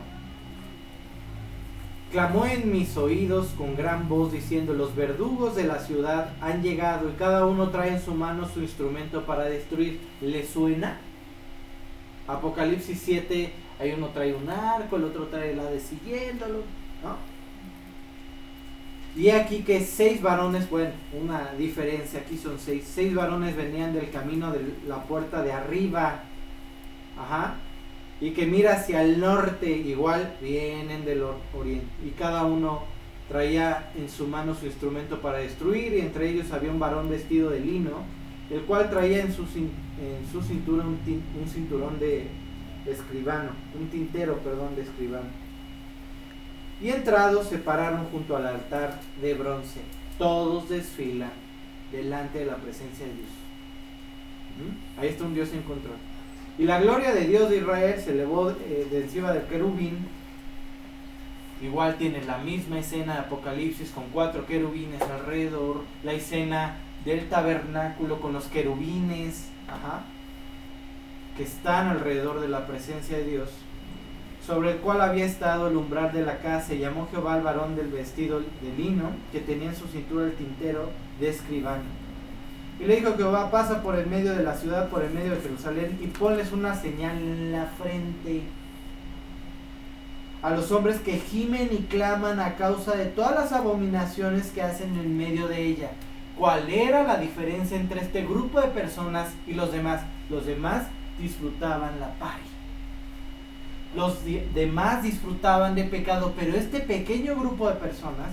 Clamó 2.13 2.47
en 2.47 2.71
mis 2.71 2.97
oídos 2.97 3.49
con 3.57 3.75
gran 3.75 4.09
voz 4.09 4.33
diciendo, 4.33 4.75
los 4.75 4.95
verdugos 4.95 5.57
de 5.57 5.65
la 5.65 5.79
ciudad 5.79 6.35
han 6.41 6.63
llegado 6.63 7.09
y 7.09 7.13
cada 7.15 7.47
uno 7.47 7.71
trae 7.71 7.93
en 7.93 8.01
su 8.01 8.15
mano 8.15 8.47
su 8.49 8.61
instrumento 8.61 9.25
para 9.25 9.45
destruir. 9.45 10.01
¿Le 10.21 10.47
suena? 10.47 11.01
Apocalipsis 12.29 13.01
7 13.03 13.53
hay 13.79 13.93
uno 13.93 14.09
trae 14.09 14.35
un 14.35 14.49
arco, 14.49 14.97
el 14.97 15.05
otro 15.05 15.27
trae 15.27 15.55
la 15.55 15.65
de 15.65 15.81
siguiéndolo, 15.81 16.63
¿no? 17.03 17.37
Y 19.17 19.31
aquí 19.31 19.63
que 19.63 19.81
seis 19.81 20.21
varones, 20.21 20.69
bueno, 20.69 20.91
una 21.19 21.53
diferencia, 21.55 22.21
aquí 22.21 22.37
son 22.37 22.59
seis, 22.59 22.85
seis 22.87 23.15
varones 23.15 23.57
venían 23.57 23.95
del 23.95 24.11
camino 24.11 24.53
de 24.53 24.61
la 24.87 25.03
puerta 25.05 25.43
de 25.43 25.53
arriba, 25.53 26.23
ajá, 27.19 27.55
y 28.21 28.31
que 28.31 28.47
mira 28.47 28.75
hacia 28.75 29.03
el 29.03 29.19
norte, 29.21 29.71
igual 29.71 30.37
vienen 30.43 31.05
del 31.07 31.25
oriente, 31.55 31.87
y 32.05 32.11
cada 32.11 32.45
uno 32.45 32.83
traía 33.29 33.91
en 33.97 34.09
su 34.09 34.27
mano 34.27 34.55
su 34.55 34.67
instrumento 34.67 35.21
para 35.21 35.39
destruir, 35.39 35.95
y 35.95 36.01
entre 36.01 36.31
ellos 36.31 36.53
había 36.53 36.71
un 36.71 36.79
varón 36.79 37.09
vestido 37.09 37.51
de 37.51 37.61
lino, 37.61 38.05
el 38.51 38.61
cual 38.63 38.91
traía 38.91 39.23
en 39.23 39.33
su, 39.33 39.43
en 39.45 40.31
su 40.31 40.43
cintura 40.43 40.85
un, 40.85 40.99
un 41.41 41.49
cinturón 41.49 41.99
de, 41.99 42.29
escribano, 42.87 43.51
un 43.79 43.89
tintero, 43.89 44.39
perdón, 44.39 44.75
de 44.77 44.83
escribano. 44.83 45.29
Y 46.81 46.91
entrados 46.91 47.49
se 47.49 47.59
pararon 47.59 48.07
junto 48.07 48.37
al 48.37 48.47
altar 48.47 49.01
de 49.21 49.35
bronce. 49.35 49.81
Todos 50.19 50.69
desfilan 50.69 51.31
delante 51.91 52.41
de 52.41 52.47
la 52.47 52.57
presencia 52.57 53.07
de 53.07 53.15
Dios. 53.15 53.29
¿Mm? 54.59 55.01
Ahí 55.01 55.09
está 55.09 55.25
un 55.25 55.35
Dios 55.35 55.51
en. 55.53 55.65
Y 56.59 56.65
la 56.65 56.81
gloria 56.81 57.13
de 57.15 57.27
Dios 57.27 57.51
de 57.51 57.59
Israel 57.59 58.01
se 58.01 58.13
elevó 58.13 58.51
eh, 58.51 58.87
de 58.91 59.03
encima 59.03 59.33
del 59.33 59.45
querubín. 59.45 60.07
Igual 61.63 61.97
tiene 61.97 62.23
la 62.25 62.39
misma 62.39 62.79
escena 62.79 63.15
de 63.15 63.21
Apocalipsis 63.21 63.91
con 63.91 64.05
cuatro 64.13 64.47
querubines 64.47 65.01
alrededor. 65.03 65.85
La 66.03 66.13
escena 66.13 66.77
del 67.05 67.29
tabernáculo 67.29 68.21
con 68.21 68.33
los 68.35 68.45
querubines. 68.47 69.49
Ajá 69.69 70.05
que 71.37 71.43
están 71.43 71.89
alrededor 71.89 72.41
de 72.41 72.49
la 72.49 72.67
presencia 72.67 73.19
de 73.19 73.25
Dios, 73.25 73.51
sobre 74.47 74.73
el 74.73 74.77
cual 74.79 75.01
había 75.01 75.25
estado 75.25 75.69
el 75.69 75.77
umbral 75.77 76.13
de 76.13 76.23
la 76.23 76.39
casa, 76.39 76.75
y 76.75 76.79
llamó 76.79 77.09
Jehová 77.11 77.35
al 77.35 77.43
varón 77.43 77.77
del 77.77 77.89
vestido 77.89 78.41
de 78.41 78.73
lino, 78.77 79.11
que 79.33 79.41
tenía 79.41 79.71
en 79.71 79.77
su 79.77 79.87
cintura 79.89 80.27
el 80.27 80.35
tintero 80.35 80.91
de 81.21 81.29
escribano. 81.29 81.85
Y 82.79 82.85
le 82.85 82.97
dijo 82.97 83.17
Jehová, 83.17 83.51
pasa 83.51 83.83
por 83.83 83.97
el 83.97 84.07
medio 84.07 84.35
de 84.35 84.43
la 84.43 84.55
ciudad, 84.55 84.89
por 84.89 85.03
el 85.03 85.11
medio 85.11 85.33
de 85.33 85.41
Jerusalén, 85.41 85.99
y 86.03 86.07
ponles 86.09 86.53
una 86.53 86.75
señal 86.75 87.17
en 87.17 87.53
la 87.53 87.67
frente 87.67 88.43
a 90.43 90.51
los 90.51 90.71
hombres 90.71 91.01
que 91.01 91.19
gimen 91.19 91.71
y 91.73 91.85
claman 91.85 92.39
a 92.39 92.55
causa 92.55 92.95
de 92.95 93.07
todas 93.07 93.35
las 93.35 93.53
abominaciones 93.53 94.51
que 94.53 94.63
hacen 94.63 94.97
en 94.97 95.17
medio 95.17 95.49
de 95.49 95.63
ella. 95.63 95.91
¿Cuál 96.39 96.69
era 96.69 97.03
la 97.03 97.17
diferencia 97.17 97.77
entre 97.79 98.01
este 98.01 98.23
grupo 98.23 98.61
de 98.61 98.69
personas 98.69 99.31
y 99.47 99.55
los 99.55 99.73
demás? 99.73 100.03
Los 100.29 100.45
demás 100.45 100.85
disfrutaban 101.19 102.01
la 102.01 102.15
paz. 102.15 102.39
Los 103.95 104.25
demás 104.55 105.03
disfrutaban 105.03 105.75
de 105.75 105.85
pecado, 105.85 106.35
pero 106.37 106.57
este 106.57 106.81
pequeño 106.81 107.35
grupo 107.35 107.69
de 107.69 107.77
personas 107.77 108.29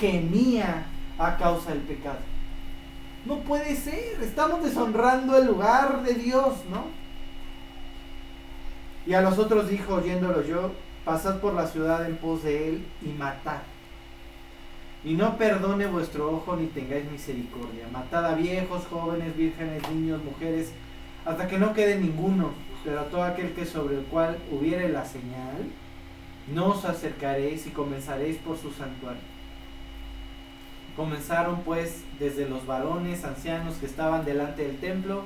gemía 0.00 0.86
a 1.18 1.36
causa 1.36 1.70
del 1.70 1.80
pecado. 1.80 2.18
No 3.24 3.40
puede 3.40 3.74
ser, 3.74 4.22
estamos 4.22 4.62
deshonrando 4.62 5.36
el 5.36 5.46
lugar 5.46 6.02
de 6.02 6.14
Dios, 6.14 6.54
¿no? 6.70 6.86
Y 9.06 9.14
a 9.14 9.22
los 9.22 9.38
otros 9.38 9.68
dijo, 9.68 9.94
oyéndolo 9.94 10.42
yo, 10.42 10.72
pasad 11.04 11.40
por 11.40 11.54
la 11.54 11.66
ciudad 11.66 12.06
en 12.06 12.16
pos 12.16 12.44
de 12.44 12.68
él 12.68 12.86
y 13.02 13.08
matad. 13.08 13.62
Y 15.04 15.14
no 15.14 15.36
perdone 15.36 15.86
vuestro 15.86 16.30
ojo 16.30 16.56
ni 16.56 16.66
tengáis 16.66 17.10
misericordia. 17.10 17.86
Matad 17.92 18.26
a 18.26 18.34
viejos, 18.34 18.86
jóvenes, 18.90 19.36
vírgenes, 19.36 19.82
niños, 19.90 20.22
mujeres, 20.22 20.72
hasta 21.28 21.46
que 21.46 21.58
no 21.58 21.74
quede 21.74 21.98
ninguno, 21.98 22.52
pero 22.82 23.02
todo 23.04 23.22
aquel 23.22 23.52
que 23.52 23.66
sobre 23.66 23.98
el 23.98 24.04
cual 24.04 24.38
hubiere 24.50 24.88
la 24.88 25.04
señal, 25.04 25.68
no 26.54 26.68
os 26.68 26.86
acercaréis 26.86 27.66
y 27.66 27.70
comenzaréis 27.70 28.38
por 28.38 28.56
su 28.56 28.70
santuario. 28.72 29.20
Comenzaron 30.96 31.60
pues 31.66 32.02
desde 32.18 32.48
los 32.48 32.64
varones 32.64 33.26
ancianos 33.26 33.74
que 33.74 33.84
estaban 33.84 34.24
delante 34.24 34.62
del 34.62 34.78
templo, 34.78 35.24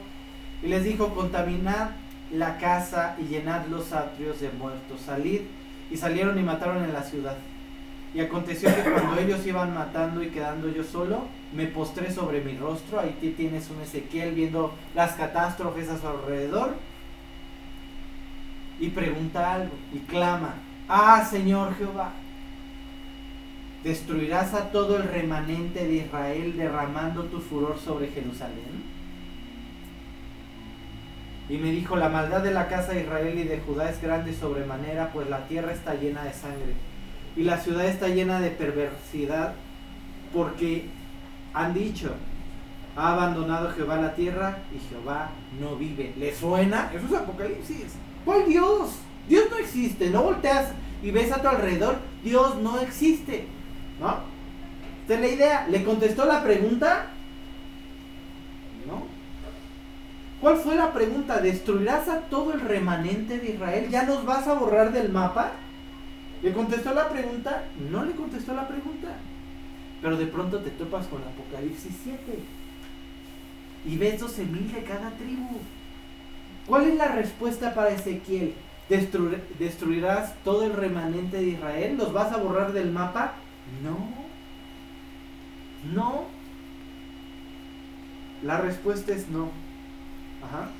y 0.60 0.66
les 0.66 0.82
dijo, 0.82 1.14
contaminad 1.14 1.90
la 2.32 2.58
casa 2.58 3.16
y 3.20 3.26
llenad 3.26 3.66
los 3.66 3.92
atrios 3.92 4.40
de 4.40 4.50
muertos, 4.50 5.02
salid, 5.06 5.42
y 5.88 5.96
salieron 5.96 6.36
y 6.36 6.42
mataron 6.42 6.82
en 6.82 6.92
la 6.92 7.04
ciudad. 7.04 7.36
Y 8.14 8.20
aconteció 8.20 8.74
que 8.74 8.82
cuando 8.82 9.18
ellos 9.18 9.46
iban 9.46 9.72
matando 9.72 10.22
y 10.22 10.28
quedando 10.28 10.68
yo 10.68 10.84
solo, 10.84 11.22
me 11.54 11.66
postré 11.66 12.10
sobre 12.10 12.42
mi 12.42 12.56
rostro. 12.58 13.00
Ahí 13.00 13.34
tienes 13.36 13.70
un 13.70 13.80
Ezequiel 13.80 14.34
viendo 14.34 14.74
las 14.94 15.12
catástrofes 15.12 15.88
a 15.88 15.98
su 15.98 16.06
alrededor. 16.06 16.74
Y 18.78 18.88
pregunta 18.88 19.54
algo 19.54 19.74
y 19.94 19.98
clama, 20.00 20.54
ah 20.88 21.24
Señor 21.24 21.74
Jehová, 21.76 22.12
¿destruirás 23.82 24.54
a 24.54 24.72
todo 24.72 24.96
el 24.96 25.04
remanente 25.04 25.86
de 25.86 25.94
Israel 25.94 26.56
derramando 26.56 27.24
tu 27.24 27.40
furor 27.40 27.78
sobre 27.78 28.08
Jerusalén? 28.08 28.92
Y 31.48 31.56
me 31.58 31.70
dijo, 31.70 31.96
la 31.96 32.08
maldad 32.08 32.42
de 32.42 32.50
la 32.50 32.68
casa 32.68 32.92
de 32.92 33.02
Israel 33.02 33.38
y 33.38 33.44
de 33.44 33.60
Judá 33.60 33.88
es 33.88 34.02
grande 34.02 34.34
sobremanera, 34.34 35.12
pues 35.12 35.30
la 35.30 35.46
tierra 35.46 35.72
está 35.72 35.94
llena 35.94 36.24
de 36.24 36.32
sangre 36.32 36.74
y 37.36 37.42
la 37.42 37.58
ciudad 37.58 37.86
está 37.86 38.08
llena 38.08 38.40
de 38.40 38.50
perversidad 38.50 39.54
porque 40.32 40.86
han 41.54 41.74
dicho, 41.74 42.12
ha 42.96 43.12
abandonado 43.14 43.70
Jehová 43.72 43.96
la 43.96 44.14
tierra 44.14 44.58
y 44.74 44.78
Jehová 44.88 45.30
no 45.60 45.76
vive. 45.76 46.12
¿Le 46.18 46.34
suena? 46.34 46.90
Eso 46.94 47.06
es 47.06 47.12
Apocalipsis. 47.12 47.94
¿Cuál 48.24 48.46
Dios? 48.46 48.96
Dios 49.28 49.44
no 49.50 49.56
existe. 49.58 50.10
No 50.10 50.22
volteas 50.22 50.72
y 51.02 51.10
ves 51.10 51.32
a 51.32 51.40
tu 51.40 51.48
alrededor. 51.48 51.96
Dios 52.22 52.56
no 52.56 52.80
existe. 52.80 53.46
¿No? 54.00 54.18
Esta 55.02 55.14
es 55.14 55.20
la 55.20 55.28
idea. 55.28 55.66
¿Le 55.68 55.84
contestó 55.84 56.26
la 56.26 56.42
pregunta? 56.42 57.06
No. 58.86 59.04
¿Cuál 60.40 60.56
fue 60.56 60.74
la 60.74 60.92
pregunta? 60.92 61.38
¿Destruirás 61.38 62.08
a 62.08 62.20
todo 62.20 62.52
el 62.52 62.60
remanente 62.60 63.38
de 63.38 63.52
Israel? 63.52 63.88
¿Ya 63.90 64.02
nos 64.02 64.24
vas 64.26 64.46
a 64.48 64.54
borrar 64.54 64.92
del 64.92 65.10
mapa? 65.10 65.52
¿Le 66.42 66.52
contestó 66.52 66.92
la 66.92 67.08
pregunta? 67.08 67.64
No 67.90 68.04
le 68.04 68.12
contestó 68.12 68.54
la 68.54 68.66
pregunta. 68.66 69.08
Pero 70.00 70.16
de 70.16 70.26
pronto 70.26 70.58
te 70.58 70.70
topas 70.70 71.06
con 71.06 71.22
Apocalipsis 71.22 71.96
7. 72.02 72.20
Y 73.86 73.96
ves 73.96 74.20
12.000 74.20 74.72
de 74.72 74.82
cada 74.82 75.10
tribu. 75.10 75.58
¿Cuál 76.66 76.88
es 76.88 76.96
la 76.96 77.08
respuesta 77.08 77.74
para 77.74 77.90
Ezequiel? 77.90 78.54
¿Destruirás 79.58 80.34
todo 80.44 80.64
el 80.64 80.74
remanente 80.74 81.36
de 81.36 81.48
Israel? 81.48 81.96
¿Los 81.96 82.12
vas 82.12 82.32
a 82.32 82.36
borrar 82.38 82.72
del 82.72 82.90
mapa? 82.90 83.34
No. 83.82 84.08
No. 85.94 86.24
La 88.42 88.60
respuesta 88.60 89.12
es 89.12 89.28
no. 89.28 89.50
Ajá. 90.44 90.70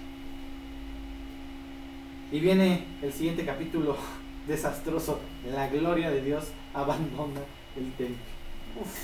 Y 2.33 2.41
viene 2.41 2.85
el 3.03 3.13
siguiente 3.13 3.45
capítulo 3.45 3.97
desastroso. 4.47 5.21
La 5.51 5.69
gloria 5.69 6.11
de 6.11 6.23
Dios 6.23 6.49
abandona 6.75 7.41
el 7.77 7.93
templo. 7.93 8.25
Uf, 8.81 8.97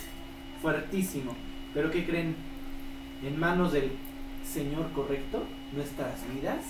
fuertísimo. 0.63 1.35
Pero 1.75 1.91
¿qué 1.91 2.07
creen? 2.07 2.37
En 3.23 3.39
manos 3.39 3.73
del 3.73 3.91
Señor 4.45 4.91
correcto, 4.93 5.43
nuestras 5.73 6.15
vidas 6.33 6.65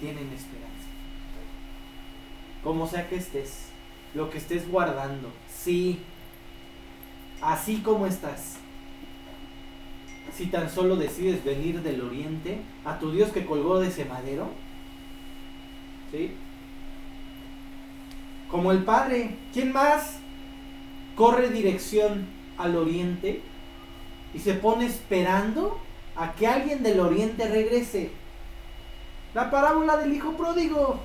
tienen 0.00 0.32
esperanza. 0.32 0.68
Como 2.64 2.86
sea 2.86 3.08
que 3.08 3.16
estés, 3.16 3.68
lo 4.14 4.30
que 4.30 4.38
estés 4.38 4.68
guardando, 4.68 5.30
sí, 5.48 6.00
así 7.40 7.80
como 7.82 8.06
estás. 8.06 8.56
Si 10.34 10.46
tan 10.46 10.68
solo 10.68 10.96
decides 10.96 11.44
venir 11.44 11.82
del 11.82 12.00
oriente 12.00 12.60
a 12.84 12.98
tu 12.98 13.12
Dios 13.12 13.30
que 13.30 13.46
colgó 13.46 13.78
de 13.80 13.88
ese 13.88 14.04
madero, 14.04 14.50
¿sí? 16.10 16.32
Como 18.50 18.72
el 18.72 18.84
Padre, 18.84 19.36
¿quién 19.52 19.72
más 19.72 20.18
corre 21.16 21.50
dirección 21.50 22.26
al 22.56 22.76
oriente 22.76 23.42
y 24.32 24.38
se 24.38 24.54
pone 24.54 24.86
esperando 24.86 25.78
a 26.16 26.32
que 26.32 26.46
alguien 26.46 26.82
del 26.82 27.00
oriente 27.00 27.46
regrese? 27.46 28.10
La 29.34 29.50
parábola 29.50 29.98
del 29.98 30.14
hijo 30.14 30.32
pródigo. 30.32 31.00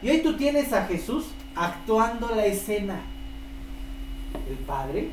Y 0.00 0.08
hoy 0.08 0.22
tú 0.22 0.36
tienes 0.36 0.72
a 0.72 0.86
Jesús 0.86 1.26
actuando 1.54 2.34
la 2.34 2.46
escena. 2.46 3.00
El 4.48 4.56
Padre 4.58 5.10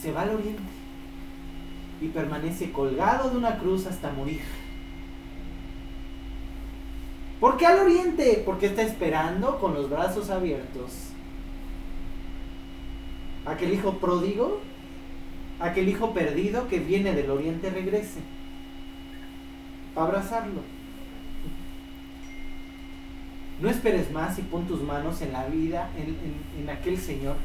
se 0.00 0.12
va 0.12 0.22
al 0.22 0.30
oriente 0.30 0.62
y 2.00 2.08
permanece 2.08 2.72
colgado 2.72 3.30
de 3.30 3.36
una 3.36 3.58
cruz 3.58 3.86
hasta 3.86 4.12
morir. 4.12 4.40
¿Por 7.40 7.56
qué 7.56 7.66
al 7.66 7.78
oriente? 7.78 8.42
Porque 8.44 8.66
está 8.66 8.82
esperando 8.82 9.58
con 9.58 9.74
los 9.74 9.88
brazos 9.88 10.28
abiertos 10.28 11.10
aquel 13.46 13.72
hijo 13.72 13.98
pródigo, 13.98 14.60
aquel 15.58 15.88
hijo 15.88 16.12
perdido 16.12 16.68
que 16.68 16.78
viene 16.78 17.14
del 17.14 17.30
oriente 17.30 17.70
regrese. 17.70 18.20
Para 19.94 20.08
abrazarlo. 20.08 20.62
No 23.60 23.68
esperes 23.68 24.10
más 24.10 24.38
y 24.38 24.42
pon 24.42 24.66
tus 24.66 24.82
manos 24.82 25.20
en 25.20 25.32
la 25.32 25.46
vida, 25.46 25.90
en, 25.96 26.16
en 26.62 26.70
aquel 26.70 26.98
Señor, 26.98 27.36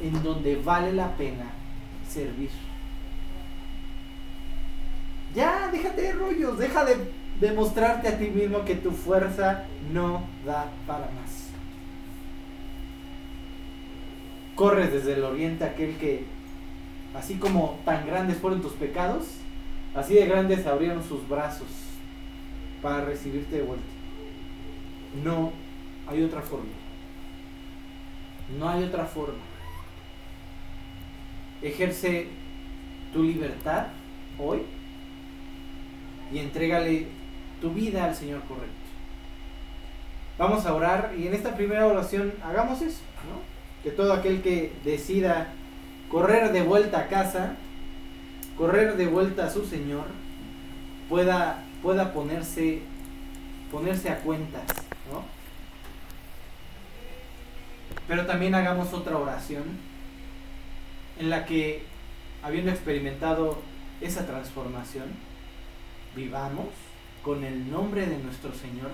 en 0.00 0.22
donde 0.22 0.56
vale 0.56 0.92
la 0.92 1.16
pena 1.16 1.46
servir. 2.08 2.50
Ya, 5.34 5.68
déjate 5.72 6.02
de 6.02 6.12
rollos, 6.12 6.58
deja 6.58 6.84
de 6.84 6.96
demostrarte 7.40 8.08
a 8.08 8.18
ti 8.18 8.28
mismo 8.28 8.64
que 8.64 8.76
tu 8.76 8.90
fuerza 8.90 9.64
no 9.92 10.24
da 10.44 10.70
para 10.86 11.06
más. 11.06 11.50
Corres 14.54 14.92
desde 14.92 15.14
el 15.14 15.24
oriente 15.24 15.64
aquel 15.64 15.96
que, 15.96 16.24
así 17.14 17.34
como 17.34 17.80
tan 17.84 18.06
grandes 18.06 18.38
fueron 18.38 18.62
tus 18.62 18.72
pecados, 18.72 19.24
así 19.94 20.14
de 20.14 20.26
grandes 20.26 20.66
abrieron 20.66 21.02
sus 21.02 21.28
brazos 21.28 21.68
para 22.80 23.04
recibirte 23.04 23.56
de 23.56 23.62
vuelta. 23.62 23.84
No 25.24 25.52
hay 26.06 26.22
otra 26.22 26.42
forma. 26.42 26.72
No 28.58 28.68
hay 28.68 28.84
otra 28.84 29.06
forma. 29.06 29.42
Ejerce 31.62 32.28
tu 33.12 33.22
libertad 33.22 33.86
hoy 34.38 34.62
y 36.32 36.38
entrégale 36.38 37.08
tu 37.60 37.70
vida 37.70 38.04
al 38.04 38.14
Señor 38.14 38.40
correcto. 38.42 38.84
Vamos 40.38 40.66
a 40.66 40.74
orar 40.74 41.12
y 41.16 41.26
en 41.26 41.34
esta 41.34 41.54
primera 41.54 41.86
oración 41.86 42.32
hagamos 42.42 42.82
eso, 42.82 43.00
Que 43.82 43.90
todo 43.90 44.12
aquel 44.12 44.42
que 44.42 44.72
decida 44.84 45.52
correr 46.10 46.52
de 46.52 46.62
vuelta 46.62 47.00
a 47.00 47.08
casa, 47.08 47.56
correr 48.56 48.96
de 48.96 49.06
vuelta 49.06 49.46
a 49.46 49.50
su 49.50 49.64
Señor, 49.64 50.06
pueda, 51.08 51.62
pueda 51.82 52.12
ponerse, 52.12 52.80
ponerse 53.70 54.08
a 54.10 54.18
cuentas, 54.18 54.62
Pero 58.08 58.26
también 58.26 58.54
hagamos 58.54 58.92
otra 58.92 59.16
oración 59.16 59.64
en 61.18 61.30
la 61.30 61.46
que, 61.46 61.84
habiendo 62.42 62.70
experimentado 62.70 63.62
esa 64.00 64.26
transformación, 64.26 65.06
vivamos 66.14 66.66
con 67.24 67.42
el 67.42 67.70
nombre 67.70 68.06
de 68.06 68.18
nuestro 68.18 68.52
Señor 68.52 68.90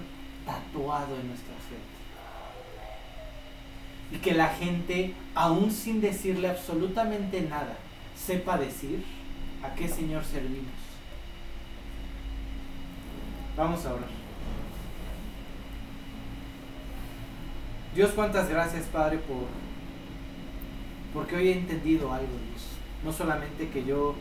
tatuado 0.47 1.18
en 1.18 1.28
nuestra 1.28 1.55
frente. 1.68 2.01
Y 4.12 4.18
que 4.18 4.35
la 4.35 4.49
gente, 4.49 5.14
aún 5.35 5.70
sin 5.70 6.01
decirle 6.01 6.49
absolutamente 6.49 7.43
nada, 7.43 7.76
sepa 8.16 8.59
decir 8.59 9.05
a 9.62 9.74
qué 9.74 9.89
Señor 9.89 10.24
servimos. 10.24 10.72
Vamos 13.57 13.85
a 13.85 13.95
orar. 13.95 14.20
Dios, 17.95 18.11
cuántas 18.12 18.49
gracias, 18.49 18.87
Padre, 18.87 19.18
por 19.18 19.49
porque 21.12 21.37
hoy 21.37 21.49
he 21.49 21.53
entendido 21.59 22.12
algo, 22.12 22.28
Dios. 22.28 22.62
No 23.05 23.12
solamente 23.12 23.68
que 23.68 23.85
yo 23.85 24.14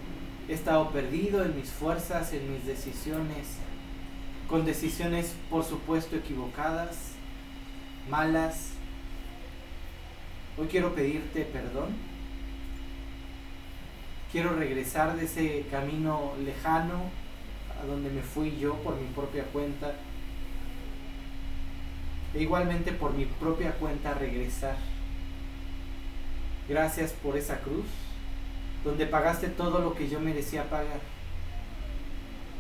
he 0.47 0.53
estado 0.53 0.89
perdido 0.89 1.43
en 1.43 1.55
mis 1.55 1.70
fuerzas, 1.70 2.34
en 2.34 2.51
mis 2.51 2.66
decisiones, 2.66 3.57
con 4.49 4.65
decisiones 4.65 5.35
por 5.49 5.63
supuesto 5.63 6.15
equivocadas, 6.15 7.11
malas. 8.09 8.71
Hoy 10.57 10.67
quiero 10.67 10.95
pedirte 10.95 11.45
perdón. 11.45 11.95
Quiero 14.31 14.55
regresar 14.55 15.15
de 15.15 15.25
ese 15.25 15.65
camino 15.69 16.33
lejano 16.43 17.03
a 17.81 17.85
donde 17.85 18.09
me 18.09 18.21
fui 18.21 18.57
yo 18.57 18.75
por 18.77 18.95
mi 18.95 19.07
propia 19.09 19.43
cuenta. 19.45 19.93
E 22.33 22.41
igualmente 22.41 22.91
por 22.91 23.13
mi 23.13 23.25
propia 23.25 23.73
cuenta 23.73 24.13
regresar. 24.15 24.77
Gracias 26.67 27.13
por 27.13 27.37
esa 27.37 27.59
cruz, 27.61 27.85
donde 28.83 29.07
pagaste 29.07 29.47
todo 29.47 29.79
lo 29.79 29.95
que 29.95 30.07
yo 30.07 30.19
merecía 30.19 30.69
pagar. 30.69 30.99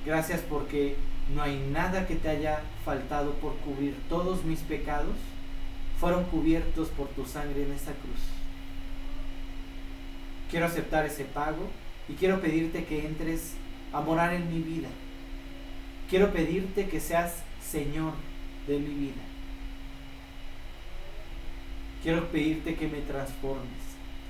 Gracias 0.05 0.41
porque 0.41 0.95
no 1.35 1.43
hay 1.43 1.57
nada 1.71 2.07
que 2.07 2.15
te 2.15 2.29
haya 2.29 2.61
faltado 2.83 3.33
por 3.35 3.55
cubrir 3.57 3.95
todos 4.09 4.43
mis 4.43 4.59
pecados. 4.61 5.15
Fueron 5.99 6.23
cubiertos 6.25 6.89
por 6.89 7.07
tu 7.09 7.25
sangre 7.25 7.63
en 7.63 7.73
esa 7.73 7.91
cruz. 7.91 8.21
Quiero 10.49 10.65
aceptar 10.65 11.05
ese 11.05 11.25
pago 11.25 11.69
y 12.07 12.13
quiero 12.13 12.41
pedirte 12.41 12.85
que 12.85 13.05
entres 13.05 13.53
a 13.93 14.01
morar 14.01 14.33
en 14.33 14.49
mi 14.49 14.61
vida. 14.61 14.87
Quiero 16.09 16.31
pedirte 16.31 16.87
que 16.87 16.99
seas 16.99 17.43
Señor 17.61 18.13
de 18.67 18.79
mi 18.79 18.93
vida. 18.93 19.21
Quiero 22.01 22.31
pedirte 22.31 22.75
que 22.75 22.87
me 22.87 23.01
transformes, 23.01 23.67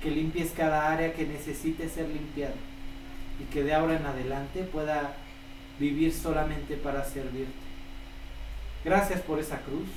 que 0.02 0.10
limpies 0.10 0.50
cada 0.50 0.92
área 0.92 1.14
que 1.14 1.24
necesite 1.24 1.88
ser 1.88 2.08
limpiada 2.08 2.54
y 3.40 3.44
que 3.44 3.62
de 3.62 3.72
ahora 3.72 3.96
en 3.96 4.04
adelante 4.04 4.64
pueda 4.64 5.14
vivir 5.80 6.12
solamente 6.12 6.76
para 6.76 7.02
servirte. 7.02 7.50
Gracias 8.84 9.22
por 9.22 9.40
esa 9.40 9.58
cruz. 9.62 9.88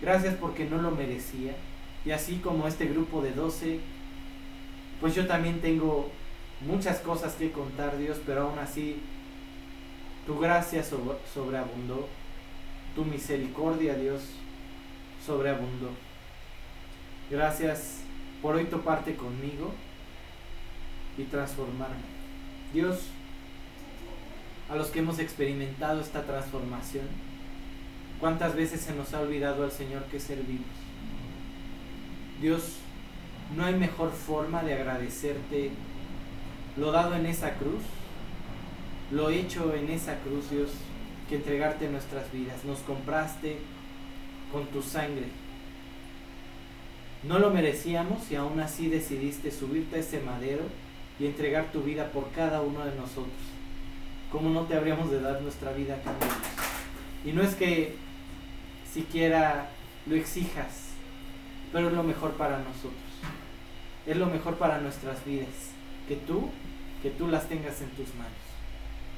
Gracias 0.00 0.34
porque 0.36 0.66
no 0.66 0.80
lo 0.80 0.90
merecía. 0.90 1.56
Y 2.04 2.12
así 2.12 2.36
como 2.36 2.68
este 2.68 2.86
grupo 2.86 3.22
de 3.22 3.32
12, 3.32 3.80
pues 5.00 5.14
yo 5.14 5.26
también 5.26 5.60
tengo 5.60 6.10
muchas 6.60 6.98
cosas 7.00 7.34
que 7.34 7.50
contar, 7.50 7.98
Dios, 7.98 8.20
pero 8.24 8.42
aún 8.42 8.58
así 8.58 9.00
tu 10.26 10.38
gracia 10.38 10.84
sobreabundó. 10.84 12.08
Tu 12.94 13.04
misericordia, 13.04 13.94
Dios, 13.94 14.22
sobreabundó. 15.24 15.90
Gracias 17.30 18.02
por 18.42 18.56
hoy 18.56 18.64
toparte 18.64 19.14
conmigo 19.14 19.72
y 21.16 21.24
transformarme. 21.24 22.02
Dios, 22.72 23.06
a 24.70 24.76
los 24.76 24.88
que 24.88 25.00
hemos 25.00 25.18
experimentado 25.18 26.00
esta 26.00 26.22
transformación, 26.22 27.06
¿cuántas 28.20 28.54
veces 28.54 28.80
se 28.80 28.94
nos 28.94 29.12
ha 29.12 29.20
olvidado 29.20 29.64
al 29.64 29.72
Señor 29.72 30.04
que 30.04 30.20
servimos? 30.20 30.64
Dios, 32.40 32.76
no 33.56 33.64
hay 33.64 33.74
mejor 33.74 34.12
forma 34.12 34.62
de 34.62 34.74
agradecerte 34.74 35.70
lo 36.76 36.92
dado 36.92 37.16
en 37.16 37.26
esa 37.26 37.54
cruz, 37.54 37.82
lo 39.10 39.30
hecho 39.30 39.74
en 39.74 39.90
esa 39.90 40.18
cruz, 40.20 40.50
Dios, 40.50 40.70
que 41.28 41.36
entregarte 41.36 41.88
nuestras 41.88 42.32
vidas. 42.32 42.64
Nos 42.64 42.78
compraste 42.80 43.58
con 44.52 44.66
tu 44.66 44.82
sangre. 44.82 45.26
No 47.24 47.38
lo 47.38 47.50
merecíamos 47.50 48.30
y 48.30 48.36
aún 48.36 48.60
así 48.60 48.88
decidiste 48.88 49.50
subirte 49.50 49.96
a 49.96 49.98
ese 49.98 50.20
madero 50.20 50.62
y 51.18 51.26
entregar 51.26 51.72
tu 51.72 51.82
vida 51.82 52.12
por 52.12 52.30
cada 52.30 52.62
uno 52.62 52.84
de 52.84 52.94
nosotros. 52.94 53.59
¿Cómo 54.30 54.50
no 54.50 54.62
te 54.62 54.76
habríamos 54.76 55.10
de 55.10 55.20
dar 55.20 55.42
nuestra 55.42 55.72
vida 55.72 55.96
a 55.96 56.02
cambio? 56.02 56.28
Y 57.24 57.32
no 57.32 57.42
es 57.42 57.56
que 57.56 57.96
siquiera 58.92 59.70
lo 60.06 60.14
exijas, 60.14 60.90
pero 61.72 61.88
es 61.88 61.94
lo 61.94 62.04
mejor 62.04 62.32
para 62.34 62.58
nosotros. 62.58 62.92
Es 64.06 64.16
lo 64.16 64.26
mejor 64.26 64.56
para 64.56 64.80
nuestras 64.80 65.24
vidas. 65.24 65.72
Que 66.06 66.14
tú, 66.14 66.48
que 67.02 67.10
tú 67.10 67.26
las 67.26 67.48
tengas 67.48 67.80
en 67.82 67.90
tus 67.90 68.14
manos. 68.14 68.32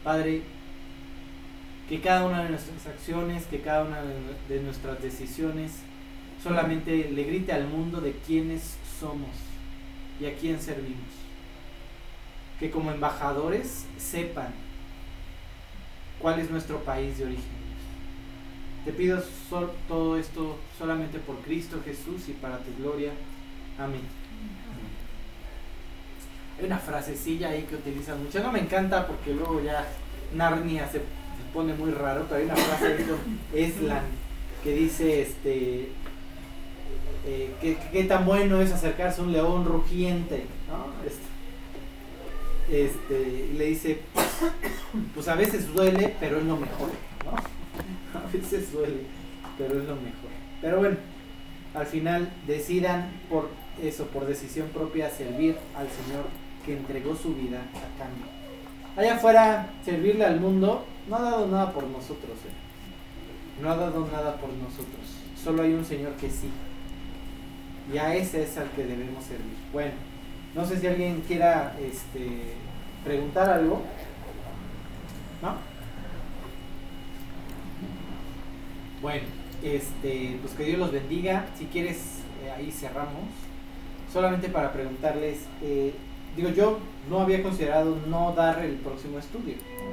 Padre, 0.02 0.42
que 1.88 2.00
cada 2.00 2.24
una 2.24 2.44
de 2.44 2.50
nuestras 2.50 2.86
acciones, 2.86 3.44
que 3.44 3.60
cada 3.60 3.84
una 3.84 4.02
de 4.48 4.60
nuestras 4.60 5.02
decisiones 5.02 5.72
solamente 6.42 7.10
le 7.10 7.24
grite 7.24 7.52
al 7.52 7.68
mundo 7.68 8.00
de 8.00 8.12
quiénes 8.26 8.76
somos 8.98 9.30
y 10.18 10.26
a 10.26 10.34
quién 10.34 10.60
servimos. 10.60 11.10
Que 12.58 12.70
como 12.70 12.90
embajadores 12.90 13.86
sepan 13.98 14.52
cuál 16.22 16.38
es 16.38 16.50
nuestro 16.50 16.78
país 16.78 17.18
de 17.18 17.24
origen. 17.24 17.62
Te 18.84 18.92
pido 18.92 19.22
todo 19.88 20.16
esto 20.16 20.56
solamente 20.78 21.18
por 21.18 21.36
Cristo 21.40 21.80
Jesús 21.84 22.28
y 22.28 22.32
para 22.32 22.58
tu 22.58 22.74
gloria. 22.82 23.12
Amén. 23.78 24.00
Hay 26.58 26.66
una 26.66 26.78
frasecilla 26.78 27.50
ahí 27.50 27.62
que 27.62 27.76
utilizan 27.76 28.22
mucho. 28.22 28.42
No 28.42 28.52
me 28.52 28.60
encanta 28.60 29.06
porque 29.06 29.34
luego 29.34 29.60
ya 29.60 29.86
Narnia 30.34 30.88
se, 30.88 31.00
pone 31.52 31.74
muy 31.74 31.90
raro, 31.90 32.24
pero 32.28 32.40
hay 32.40 32.46
una 32.46 32.56
frase 32.56 33.04
con 33.04 33.18
Eslan 33.52 34.04
que 34.64 34.74
dice 34.74 35.22
este 35.22 35.88
eh, 37.26 37.76
qué, 37.92 38.04
tan 38.04 38.24
bueno 38.24 38.60
es 38.60 38.72
acercarse 38.72 39.20
a 39.20 39.24
un 39.24 39.32
león 39.32 39.64
rugiente, 39.64 40.46
¿no? 40.68 40.86
Este, 41.06 41.31
este, 42.70 43.50
le 43.56 43.64
dice, 43.66 44.00
pues 45.14 45.28
a 45.28 45.34
veces 45.34 45.72
duele, 45.72 46.14
pero 46.20 46.38
es 46.38 46.44
lo 46.44 46.56
mejor, 46.56 46.88
¿no? 47.24 47.32
A 48.18 48.30
veces 48.32 48.72
duele, 48.72 49.02
pero 49.56 49.80
es 49.80 49.88
lo 49.88 49.96
mejor. 49.96 50.30
Pero 50.60 50.78
bueno, 50.78 50.96
al 51.74 51.86
final 51.86 52.30
decidan 52.46 53.10
por 53.30 53.48
eso, 53.82 54.06
por 54.06 54.26
decisión 54.26 54.68
propia, 54.68 55.10
servir 55.10 55.56
al 55.74 55.88
Señor 55.88 56.26
que 56.64 56.74
entregó 56.74 57.16
su 57.16 57.34
vida 57.34 57.62
a 57.74 57.98
cambio. 57.98 58.26
Allá 58.96 59.14
afuera, 59.16 59.70
servirle 59.84 60.24
al 60.24 60.38
mundo 60.38 60.84
no 61.08 61.16
ha 61.16 61.22
dado 61.22 61.46
nada 61.48 61.72
por 61.72 61.84
nosotros, 61.84 62.36
¿eh? 62.46 63.62
no 63.62 63.70
ha 63.70 63.76
dado 63.76 64.06
nada 64.12 64.36
por 64.36 64.50
nosotros. 64.50 65.16
Solo 65.42 65.62
hay 65.62 65.72
un 65.72 65.84
Señor 65.84 66.12
que 66.12 66.30
sí. 66.30 66.48
Y 67.92 67.98
a 67.98 68.14
ese 68.14 68.42
es 68.42 68.56
al 68.58 68.70
que 68.70 68.84
debemos 68.84 69.24
servir. 69.24 69.56
Bueno, 69.72 69.92
no 70.54 70.66
sé 70.66 70.78
si 70.78 70.86
alguien 70.86 71.22
quiera 71.26 71.74
este, 71.80 72.54
preguntar 73.04 73.48
algo. 73.48 73.82
¿No? 75.40 75.54
Bueno, 79.00 79.24
este, 79.62 80.38
pues 80.40 80.54
que 80.54 80.64
Dios 80.64 80.78
los 80.78 80.92
bendiga. 80.92 81.46
Si 81.58 81.66
quieres, 81.66 82.20
eh, 82.44 82.50
ahí 82.50 82.70
cerramos. 82.70 83.24
Solamente 84.12 84.48
para 84.48 84.72
preguntarles, 84.72 85.38
eh, 85.62 85.94
digo, 86.36 86.50
yo 86.50 86.78
no 87.08 87.20
había 87.20 87.42
considerado 87.42 87.96
no 88.06 88.32
dar 88.34 88.62
el 88.62 88.76
próximo 88.76 89.18
estudio. 89.18 89.54